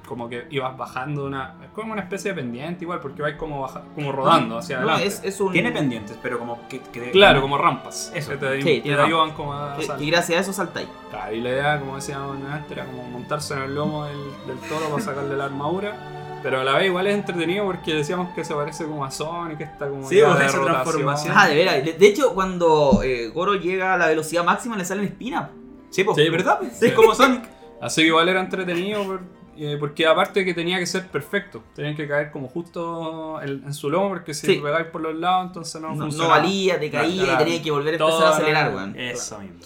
[0.08, 1.56] Como que ibas bajando una...
[1.62, 4.88] Es como una especie de pendiente igual, porque vais como, baja- como rodando hacia No,
[4.88, 5.06] adelante.
[5.06, 5.52] es, es un.
[5.52, 6.80] Tiene pendientes, pero como que.
[6.80, 8.10] que- Claro, como rampas.
[8.12, 8.30] Eso.
[8.32, 9.76] Que te, Sí, te tiene ayudan como a...
[9.76, 10.88] que, que gracias a eso saltáis.
[11.10, 14.16] Claro, y la idea, como decíamos antes, era como montarse en el lomo del,
[14.48, 15.94] del toro para sacarle la armadura.
[16.42, 19.60] Pero a la vez igual es entretenido porque decíamos que se parece como a Sonic,
[19.60, 20.66] esta como Sí, pues, de esa rotación.
[20.82, 21.34] transformación.
[21.36, 21.84] Ah, de veras.
[21.84, 25.50] De, de hecho, cuando eh, Goro llega a la velocidad máxima, le salen espinas.
[25.90, 26.60] Sí, pues, Sí, ¿verdad?
[26.72, 26.86] sí.
[26.86, 27.42] Es como Sonic.
[27.80, 29.20] Así que igual era entretenido por-
[29.62, 31.62] eh, porque aparte que tenía que ser perfecto.
[31.74, 34.54] Tenían que caer como justo en, en su lomo porque si Sí.
[34.62, 37.40] pegáis por los lados entonces no, No, no valía, te caía Claro.
[37.42, 38.98] y tenías que volver a empezar a era- acelerar, weón.
[38.98, 39.58] Eso mismo.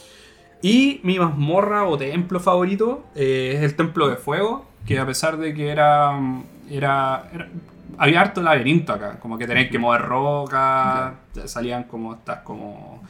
[0.62, 5.36] Y mi mazmorra o templo favorito eh, es el templo de fuego, que a pesar
[5.36, 6.18] de que era,
[6.70, 7.49] era, era-
[7.99, 11.12] había harto laberinto acá, como que tenéis que mover rocas,
[11.47, 13.03] salían como estas como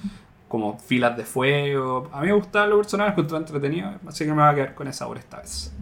[0.48, 2.08] como filas de fuego.
[2.12, 4.86] A mí me gustaban los personajes, encontré entretenido, así que me va a quedar con
[4.86, 5.72] esa por esta vez.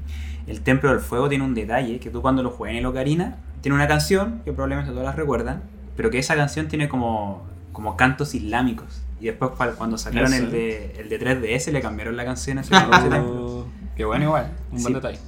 [0.47, 3.37] El Templo del Fuego tiene un detalle que tú cuando lo juegas en el Ocarina,
[3.61, 5.63] tiene una canción que probablemente todas las recuerdan,
[5.95, 7.43] pero que esa canción tiene como,
[7.73, 9.03] como cantos islámicos.
[9.21, 12.71] Y después cuando sacaron el de, el de 3DS le cambiaron la canción a ese
[13.11, 13.67] templo.
[13.95, 14.85] Qué bueno igual, un Sí.
[14.85, 15.19] buen detalle.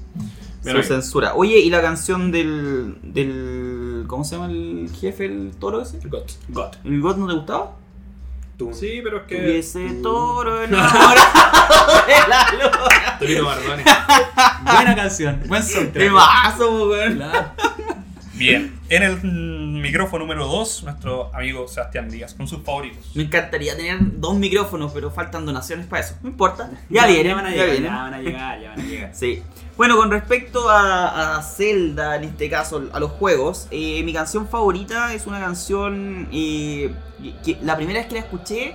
[0.64, 1.34] Su Bien, censura.
[1.34, 4.04] Oye, ¿y la canción del, del.
[4.06, 5.98] ¿Cómo se llama el jefe, el toro ese?
[6.08, 6.22] God.
[6.48, 6.72] God.
[6.84, 7.76] ¿El God no te gustaba?
[8.72, 9.36] Sí, pero es que...
[9.36, 11.06] Tuviese toro enamorado
[12.06, 13.18] de la luna.
[13.18, 13.84] Torito Bardone.
[14.62, 16.06] Buena canción, buen soundtrack.
[16.06, 17.16] Temazo, weón.
[17.16, 17.50] Claro.
[18.34, 19.20] Bien, en el
[19.84, 23.10] micrófono número 2, nuestro amigo Sebastián Díaz, con sus favoritos.
[23.14, 26.16] Me encantaría tener dos micrófonos, pero faltan donaciones para eso.
[26.22, 26.70] No importa.
[26.90, 27.90] Ya vienen, ya van a ya llegar, vienen.
[27.92, 29.10] ya van a llegar, ya van a llegar.
[29.14, 29.42] Sí.
[29.76, 34.48] Bueno, con respecto a, a Zelda, en este caso, a los juegos, eh, mi canción
[34.48, 36.92] favorita es una canción eh,
[37.44, 38.74] que la primera vez que la escuché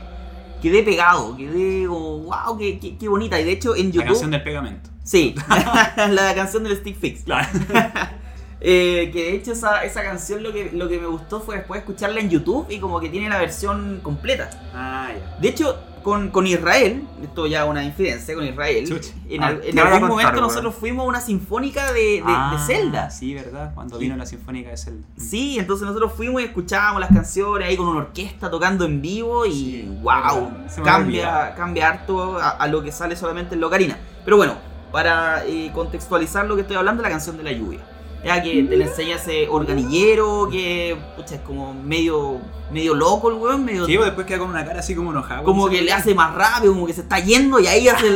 [0.62, 3.40] quedé pegado, quedé wow, qué, qué- qué bonita.
[3.40, 4.06] Y de hecho en La YouTube...
[4.08, 4.90] canción del pegamento.
[5.04, 5.34] Sí,
[5.98, 7.24] la canción del Stick Fix.
[7.24, 7.48] Claro.
[8.62, 11.80] Eh, que de hecho esa, esa canción lo que, lo que me gustó fue después
[11.80, 14.50] escucharla en YouTube y como que tiene la versión completa.
[14.74, 15.38] Ah, ya.
[15.40, 19.76] De hecho, con, con Israel, esto ya una infidencia con Israel, en, Ah, al- en
[19.76, 22.74] ¿qué van a algún contar, momento nosotros fuimos a una sinfónica de, de, Ah, de
[22.74, 23.10] Zelda.
[23.12, 23.72] Sí, ¿verdad?
[23.76, 25.08] Cuando vino la sinfónica de Zelda.
[25.18, 29.46] Sí, entonces nosotros fuimos y escuchábamos las canciones ahí con una orquesta tocando en vivo
[29.46, 30.52] y Sí, wow,
[30.84, 33.98] cambia, harto a, a lo que sale solamente en Locarina.
[34.26, 34.56] Pero bueno,
[34.92, 37.80] para eh, contextualizar lo que estoy hablando, la canción de la lluvia.
[38.24, 42.40] Ya que te le enseña ese organillero que pucha, es como medio,
[42.72, 45.44] medio loco el weón, medio Sí, pues después queda con una cara así como enojada.
[45.44, 48.14] como que le hace más rápido, como que se está yendo y ahí hace,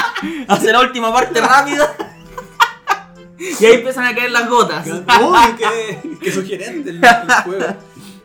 [0.48, 1.94] hace la última parte rápida.
[3.38, 4.86] y ahí empiezan a caer las gotas.
[4.86, 7.64] Uy, qué, qué sugerente el, el juego.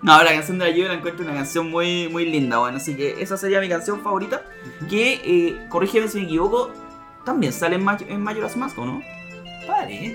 [0.02, 2.94] No, la canción de la lluvia la encuentro una canción muy, muy linda, bueno, así
[2.96, 4.42] que esa sería mi canción favorita.
[4.90, 6.72] Que, eh, corrígeme si me equivoco,
[7.24, 9.02] también sale en, Maj- en Majora's Mask, ¿o no?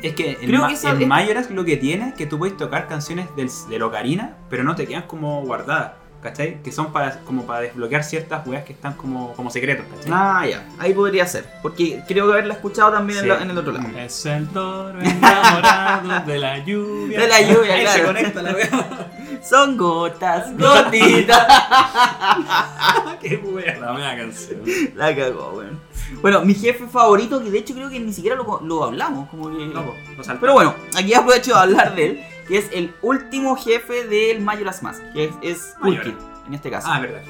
[0.02, 2.86] Es que en, Creo que en Majora's lo que tiene es que tú puedes tocar
[2.88, 5.92] canciones del, del Ocarina, pero no te quedan como guardadas,
[6.22, 6.62] ¿cachai?
[6.62, 10.10] Que son para, como para desbloquear ciertas weas que están como, como secretos, ¿cachai?
[10.14, 13.58] Ah, ya, ahí podría ser, porque creo que haberla escuchado también en, la- en el
[13.58, 13.86] otro lado.
[13.98, 17.20] Es el toro enamorado de la lluvia.
[17.20, 18.06] De la lluvia, Ahí se claro.
[18.06, 18.68] conecta la wea.
[19.42, 21.46] Son gotas, gotitas.
[23.20, 23.78] qué wea.
[23.78, 24.62] La canción.
[24.94, 25.80] La cagó, weón.
[26.22, 29.50] Bueno, mi jefe favorito, que de hecho creo que ni siquiera lo, lo hablamos, como
[29.50, 29.66] que...
[29.66, 30.40] No, po, no salta.
[30.40, 34.82] Pero bueno, aquí aprovecho de hablar de él, que es el último jefe del Majora's
[34.82, 36.00] Mask, que es, es Skull.
[36.00, 36.14] Kid,
[36.46, 36.88] en este caso.
[36.90, 37.22] Ah, verdad.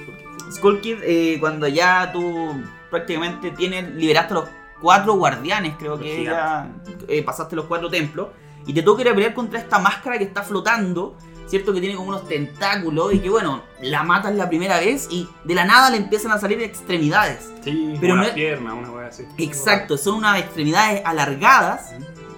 [0.53, 4.49] Skull Kid, eh, cuando ya tú prácticamente tienes, liberaste a los
[4.81, 6.71] cuatro guardianes, creo Los que ya
[7.09, 8.29] eh, pasaste los cuatro templos,
[8.67, 11.17] y te toca ir a pelear contra esta máscara que está flotando,
[11.49, 11.73] ¿cierto?
[11.73, 15.55] Que tiene como unos tentáculos, y que bueno, la matas la primera vez y de
[15.55, 17.51] la nada le empiezan a salir extremidades.
[17.65, 19.25] Sí, Pero no una es- pierna, una wea así.
[19.39, 21.93] Exacto, son unas extremidades alargadas,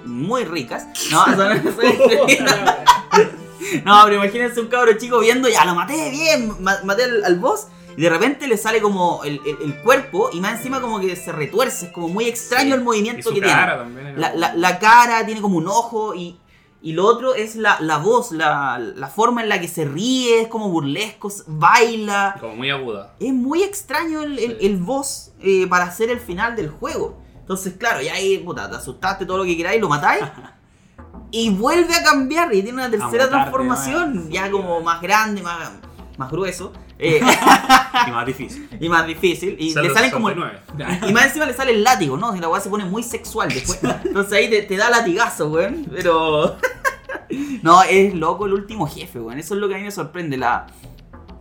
[0.05, 0.87] muy ricas.
[1.11, 2.89] No, son, son extremidades-
[3.85, 7.37] No, pero imagínense un cabro chico viendo, ya lo maté bien, ma- maté al, al
[7.39, 7.67] boss.
[7.97, 11.01] Y y de repente le sale como el, el- el cuerpo y más encima como
[11.01, 14.19] que se retuerce, es como muy extraño el Y movimiento su que cara también tiene.
[14.21, 16.39] La, la- la cara tiene como un ojo y,
[16.83, 20.43] y lo otro es la, la voz, la, la forma en la que se ríe,
[20.43, 22.37] es como burlesco, baila.
[22.41, 23.15] Como muy aguda.
[23.21, 24.67] Es muy extraño el, el, Sí.
[24.67, 27.19] el boss eh, para hacer el final del juego.
[27.41, 30.23] Entonces, claro, ya ahí, puta, te asustaste todo lo que queráis, lo matáis.
[31.31, 34.31] y vuelve a cambiar y tiene una tercera transformación, ¿no?
[34.31, 35.71] ya como más grande, más,
[36.17, 36.73] más grueso.
[37.01, 37.21] Eh,
[38.07, 38.69] Y más difícil.
[38.81, 39.57] y más difícil.
[39.59, 40.29] Y Zelda le salen como.
[40.29, 40.61] 69.
[41.09, 42.35] Y más encima le sale el látigo, ¿no?
[42.37, 43.81] Y la weá se pone muy sexual después.
[44.05, 45.87] Entonces ahí te, te da latigazo, weón.
[45.91, 46.57] Pero.
[47.63, 49.39] no, es loco el último jefe, weón.
[49.39, 50.37] Eso es lo que a mí me sorprende.
[50.37, 50.67] La.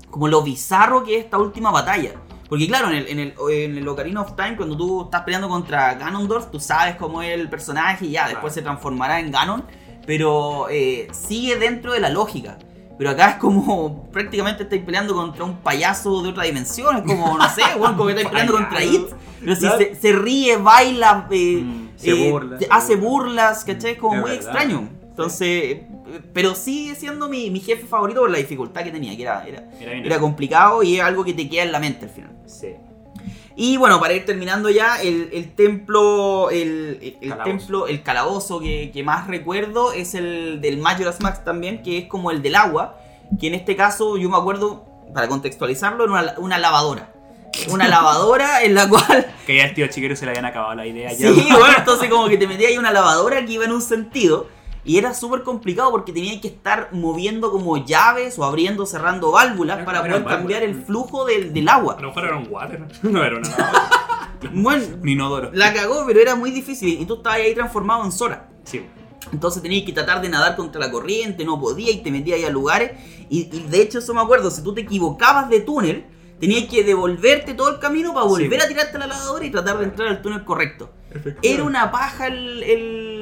[0.10, 2.14] Como lo bizarro que es esta última batalla.
[2.50, 5.48] Porque claro, en el, en el, en el Ocarina of Time, cuando tú estás peleando
[5.48, 8.54] contra Ganondorf, tú sabes cómo es el personaje y ya, después Claro.
[8.56, 9.64] se transformará en Ganon.
[10.08, 12.58] Pero eh, sigue dentro de la lógica.
[13.00, 16.98] Pero acá es como prácticamente estáis peleando contra un payaso de otra dimensión.
[16.98, 19.08] Es como, no sé, weón, como que estáis peleando contra It.
[19.40, 22.58] Pero si se, se ríe, baila, eh, Mm, se eh, burla.
[22.60, 23.94] te- hace burlas, ¿cachai?
[23.94, 24.46] Es como Es muy verdad.
[24.52, 24.90] extraño.
[25.10, 25.88] Entonces, eh,
[26.34, 29.64] pero sigue siendo mi, mi jefe favorito por la dificultad que tenía, que era, era,
[29.80, 32.32] Era era complicado y es algo que te queda en la mente al final.
[32.46, 32.70] Sí.
[33.62, 38.90] Y bueno, para ir terminando ya, el, el templo, el, el- templo, el calabozo que,
[38.94, 42.98] que más recuerdo es el del Majora's Max también, que es como el del agua,
[43.38, 47.12] que en este caso yo me acuerdo, para contextualizarlo, era una, una lavadora.
[47.70, 50.88] Una lavadora en la cual Que ya el tío chiquero se le habían acabado la
[50.88, 51.10] idea.
[51.12, 51.58] Sí, ya.
[51.58, 54.48] bueno, entonces como que te metía ahí una lavadora que iba en un sentido
[54.86, 59.78] y era súper complicado porque tenía que estar moviendo como llaves o abriendo, cerrando válvulas
[59.78, 60.38] Era- para era poder válvula.
[60.38, 61.96] cambiar el flujo del, del agua.
[61.98, 63.50] A lo mejor era un water, no era una.
[64.54, 65.50] Bueno, inodoro.
[65.54, 68.48] la cagó, pero era muy difícil y tú estabas ahí transformado en Sora.
[68.64, 68.86] Sí.
[69.34, 72.46] Entonces tenías que tratar de nadar contra la corriente, no podía y te metías ahí
[72.46, 72.92] a lugares.
[73.30, 76.06] Y, y de hecho eso me acuerdo, si tú te equivocabas de túnel,
[76.40, 78.66] tenías que devolverte todo el camino para volver Sí.
[78.66, 80.90] a tirarte a la lavadora y tratar de entrar al túnel correcto.
[81.42, 83.19] Era una paja el, el,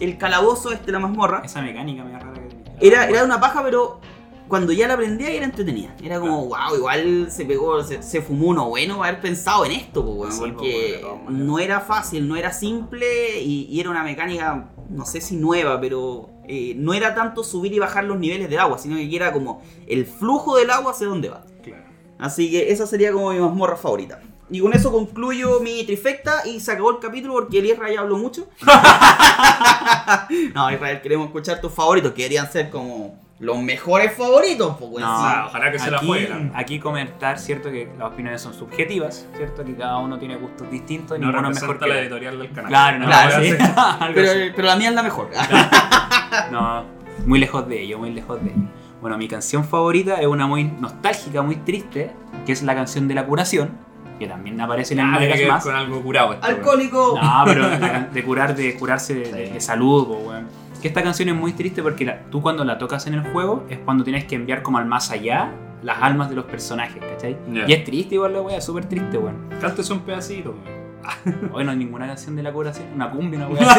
[0.00, 1.42] el calabozo este, la mazmorra.
[1.44, 2.72] Esa mecánica me da rara que tenía.
[2.80, 4.00] Era, era una paja, pero
[4.48, 5.94] cuando ya la aprendía era entretenida.
[6.02, 10.04] Era como, wow, igual se pegó, se, se fumó uno bueno haber pensado en esto,
[10.04, 15.04] po, Sí, porque no era fácil, no era simple y, y era una mecánica, no
[15.04, 18.78] sé si nueva, pero eh, no era tanto subir y bajar los niveles del agua,
[18.78, 21.44] sino que era como el flujo del agua hacia dónde va.
[21.62, 21.84] Claro.
[22.18, 24.20] Así que esa sería como mi mazmorra favorita.
[24.48, 28.00] Y con eso concluyo mi trifecta y se acabó el capítulo porque el Israel ya
[28.00, 28.46] habló mucho.
[30.54, 34.76] no, Israel, queremos escuchar tus favoritos, que deberían ser como los mejores favoritos.
[34.78, 35.04] Pues, No, sí.
[35.26, 36.52] Ah, ojalá que se la jueguen.
[36.54, 37.70] Aquí comentar, ¿cierto?
[37.70, 39.64] Que las opiniones son subjetivas, ¿cierto?
[39.64, 42.38] Que cada uno tiene gustos distintos y No ninguno es mejor que la el- editorial
[42.38, 42.68] del canal.
[42.70, 43.50] Claro, no, Claro, sí.
[44.14, 45.30] pero, pero la mía es la mejor.
[46.50, 46.84] No,
[47.24, 48.62] muy lejos de ello, muy lejos de ello.
[49.00, 52.12] Bueno, mi canción favorita es una muy nostálgica, muy triste,
[52.44, 53.78] que es la canción de la curación,
[54.18, 55.66] que también aparece en ver Mask.
[55.66, 56.46] con algo curado esto.
[56.46, 57.18] Alcohólico.
[57.22, 59.52] No, pero la de curar, de curarse de, de- Sí.
[59.54, 60.46] de salud, po, weón.
[60.80, 63.64] Que esta canción es muy triste porque la- tú cuando la tocas en el juego
[63.68, 65.50] es cuando tienes que enviar como al más allá
[65.82, 67.36] las almas de los personajes, ¿cachai?
[67.52, 67.64] Ya.
[67.68, 69.36] Y es triste igual la wea, súper triste, weón.
[69.60, 70.50] Cántese un pedacito.
[70.50, 70.76] weón.
[71.52, 73.70] Hoy no hay ninguna canción de la curación, una cumbia, una wea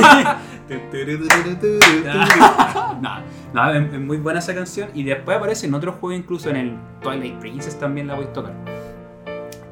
[0.69, 0.69] así.
[3.01, 3.19] no,
[3.53, 4.89] no, es, es muy buena esa canción.
[4.93, 8.33] Y después aparece en otro juego, incluso en el Twilight Princess también la voy a
[8.33, 8.53] tocar.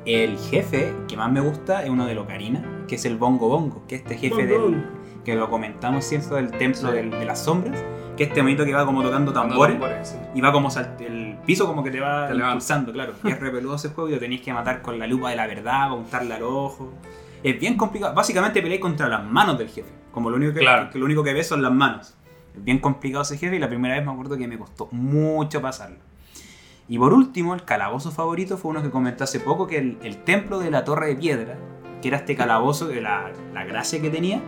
[0.05, 3.83] El jefe que más me gusta es uno de Ocarina, que es el Bongo Bongo,
[3.87, 4.85] que es este jefe del,
[5.23, 6.95] que lo comentamos siempre del templo Sí.
[6.95, 7.83] del- de las sombras,
[8.15, 10.17] que es este monito que va como tocando tambores tambores, sí.
[10.35, 13.13] y va como salt- el piso como que te va Te impulsando, claro.
[13.23, 15.47] Y es repeludo ese juego y lo tenéis que matar con la lupa de la
[15.47, 16.91] verdad, apuntarle al ojo.
[17.43, 18.13] Es bien complicado.
[18.13, 19.89] Básicamente peleáis contra las manos del jefe.
[20.11, 20.89] Como lo único que, Claro.
[20.91, 22.15] que lo único que ves son las manos.
[22.55, 25.61] Es bien complicado ese jefe y la primera vez me acuerdo que me costó mucho
[25.61, 25.97] pasarlo.
[26.87, 30.23] Y por último, el calabozo favorito fue uno que comenté hace poco, que el, el
[30.23, 31.57] templo de la torre de piedra,
[32.01, 34.41] que era este calabozo, que la, la gracia que tenía,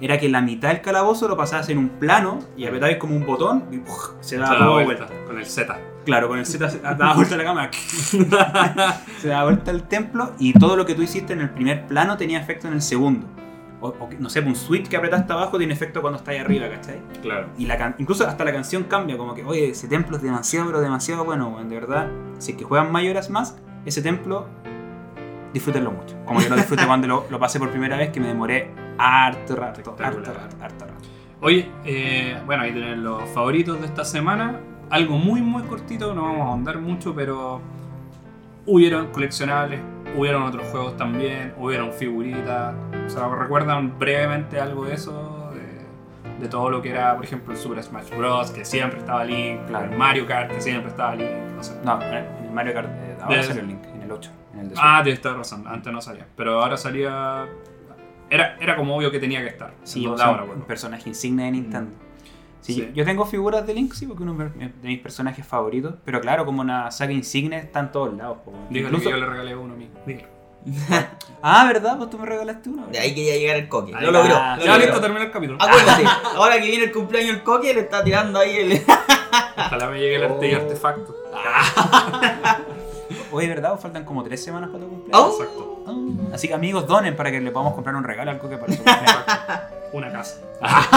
[0.00, 3.26] era que la mitad del calabozo lo pasabas en un plano y apretabais como un
[3.26, 3.80] botón y
[4.20, 5.26] se daba da vuelta, vuelta.
[5.26, 5.78] con el Z.
[6.04, 7.70] Claro, con el Z se daba vuelta la cámara.
[9.18, 12.16] se daba vuelta el templo y todo lo que tú hiciste en el primer plano
[12.16, 13.26] tenía efecto en el segundo.
[13.82, 17.00] O, no sé, un switch que apretaste abajo tiene efecto cuando está ahí arriba, ¿cachai?
[17.22, 17.48] Claro.
[17.56, 20.80] Y la incluso hasta la canción cambia, como que, oye, ese templo es demasiado, pero
[20.80, 22.08] demasiado bueno, de verdad.
[22.38, 24.46] Si es que juegan Mayoras más, ese templo,
[25.54, 26.16] disfrútenlo mucho.
[26.26, 29.56] Como yo lo disfruté cuando lo, lo pasé por primera vez, que me demoré harto
[29.56, 30.94] rato, harto rato, harto rato.
[31.42, 34.60] Oye, eh, bueno, ahí tienen los favoritos de esta semana.
[34.90, 37.62] Algo muy, muy cortito, no vamos a ahondar mucho, pero
[38.66, 39.80] hubieron coleccionables,
[40.16, 42.74] hubieron otros juegos también, hubieron figuritas.
[43.06, 45.50] O sea, ¿recuerdan brevemente algo de eso?
[45.52, 49.24] De, de todo lo que era, por ejemplo, el Super Smash Bros., que siempre estaba
[49.24, 49.90] Link, Claro.
[49.92, 51.74] el Mario Kart, que siempre estaba Link, no sé.
[51.84, 52.14] No, en
[52.44, 52.88] El Mario Kart.
[52.90, 54.30] eh, ahora De- salió el Link, en el 8.
[54.54, 55.64] En el Ah, tienes toda razón.
[55.66, 56.26] Antes no salía.
[56.36, 57.46] Pero ahora salía.
[58.28, 59.72] Era, era como obvio que tenía que estar.
[59.82, 61.92] Sí, o sea, ahora, un personaje insignia de Nintendo.
[62.60, 62.80] Sí, Sí.
[62.80, 65.94] Yo, yo tengo figuras de Link, sí, porque uno de mis personajes favoritos.
[66.04, 68.38] Pero claro, como una saga insignia está en todos lados.
[68.68, 69.88] Dígale Incluso- que yo le regalé uno a mí.
[71.42, 71.96] Ah, ¿verdad?
[71.96, 72.86] Pues tú me regalaste uno.
[72.88, 73.94] De ahí quería llegar el coque.
[73.96, 74.28] Ahí Lo logró.
[74.34, 74.76] lo Ya logró.
[74.76, 75.58] listo, termina el capítulo.
[75.58, 76.04] Acuérdate,
[76.36, 78.82] ahora que viene el cumpleaños el coque, le está tirando ahí el.
[79.56, 80.56] Ojalá me llegue el arte y Oh.
[80.58, 81.16] artefacto.
[83.32, 83.78] Oye, ¿verdad?
[83.78, 85.26] Faltan como tres semanas para tu cumpleaños.
[85.28, 85.42] Oh.
[85.42, 85.66] Exacto.
[85.86, 88.72] Ah, Así que amigos, donen para que le podamos comprar un regalo al coque para
[88.72, 89.24] su cumpleaños.
[89.92, 90.36] Una casa.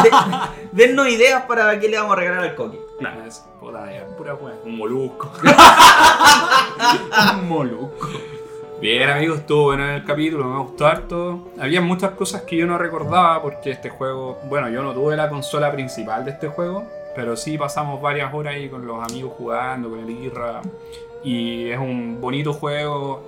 [0.03, 2.79] De- Dennos ideas para qué le vamos a regalar al coque.
[2.99, 4.53] Claro, es puta, ya, pura wea.
[4.65, 5.31] Un molusco.
[7.35, 8.07] un moluco.
[8.79, 11.47] Bien, amigos, estuvo bueno el capítulo, me gustó harto.
[11.59, 15.29] Había muchas cosas que yo no recordaba porque este juego, bueno, yo no tuve la
[15.29, 16.83] consola principal de este juego,
[17.15, 20.61] pero sí pasamos varias horas ahí con los amigos jugando, con el Irra.
[21.23, 23.23] Y es un bonito juego,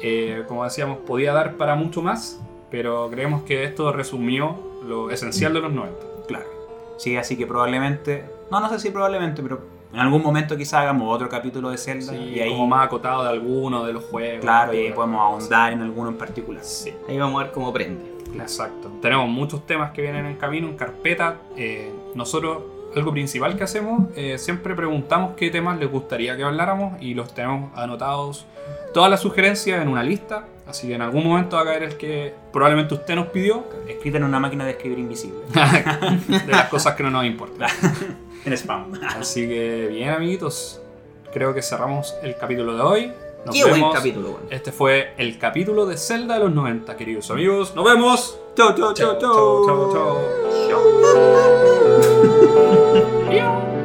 [0.00, 2.40] eh, como decíamos, podía dar para mucho más,
[2.70, 5.98] pero creemos que esto resumió lo esencial de los 90.
[6.28, 6.46] Claro.
[6.98, 8.24] Sí, así que probablemente.
[8.50, 9.60] No, no sé si probablemente, pero
[9.92, 12.12] en algún momento quizá hagamos otro capítulo de Zelda.
[12.12, 14.40] Sí, y ahí, como más acotado de alguno de los juegos.
[14.40, 16.62] claro, y ahí podemos ahondar en alguno en particular.
[16.62, 16.92] Sí.
[17.08, 18.20] Ahí vamos a ver cómo prende.
[18.38, 18.90] Exacto.
[19.02, 21.38] Tenemos muchos temas que vienen en camino, en carpeta.
[21.56, 22.62] Eh, nosotros,
[22.96, 27.32] algo principal que hacemos, eh, siempre preguntamos qué temas les gustaría que habláramos y los
[27.34, 28.46] tenemos anotados,
[28.92, 30.44] todas las sugerencias en una lista.
[30.66, 34.18] Así que en algún momento va a caer el que probablemente usted nos pidió, Escrita
[34.18, 35.40] en una máquina de escribir invisible.
[36.28, 37.68] de las cosas que no nos importan.
[38.44, 38.92] en spam.
[39.18, 40.80] Así que bien, amiguitos,
[41.32, 43.12] creo que cerramos el capítulo de hoy.
[43.44, 43.94] Nos Qué buen vemos.
[43.94, 44.46] capítulo, bueno.
[44.50, 47.74] Este fue el capítulo de Zelda de los 90, queridos amigos.
[47.74, 48.38] Nos vemos.
[48.54, 49.66] Chau, chau, chau, chau.
[49.66, 50.18] chau, chau.
[50.68, 51.89] chau.
[53.30, 53.79] Tchau.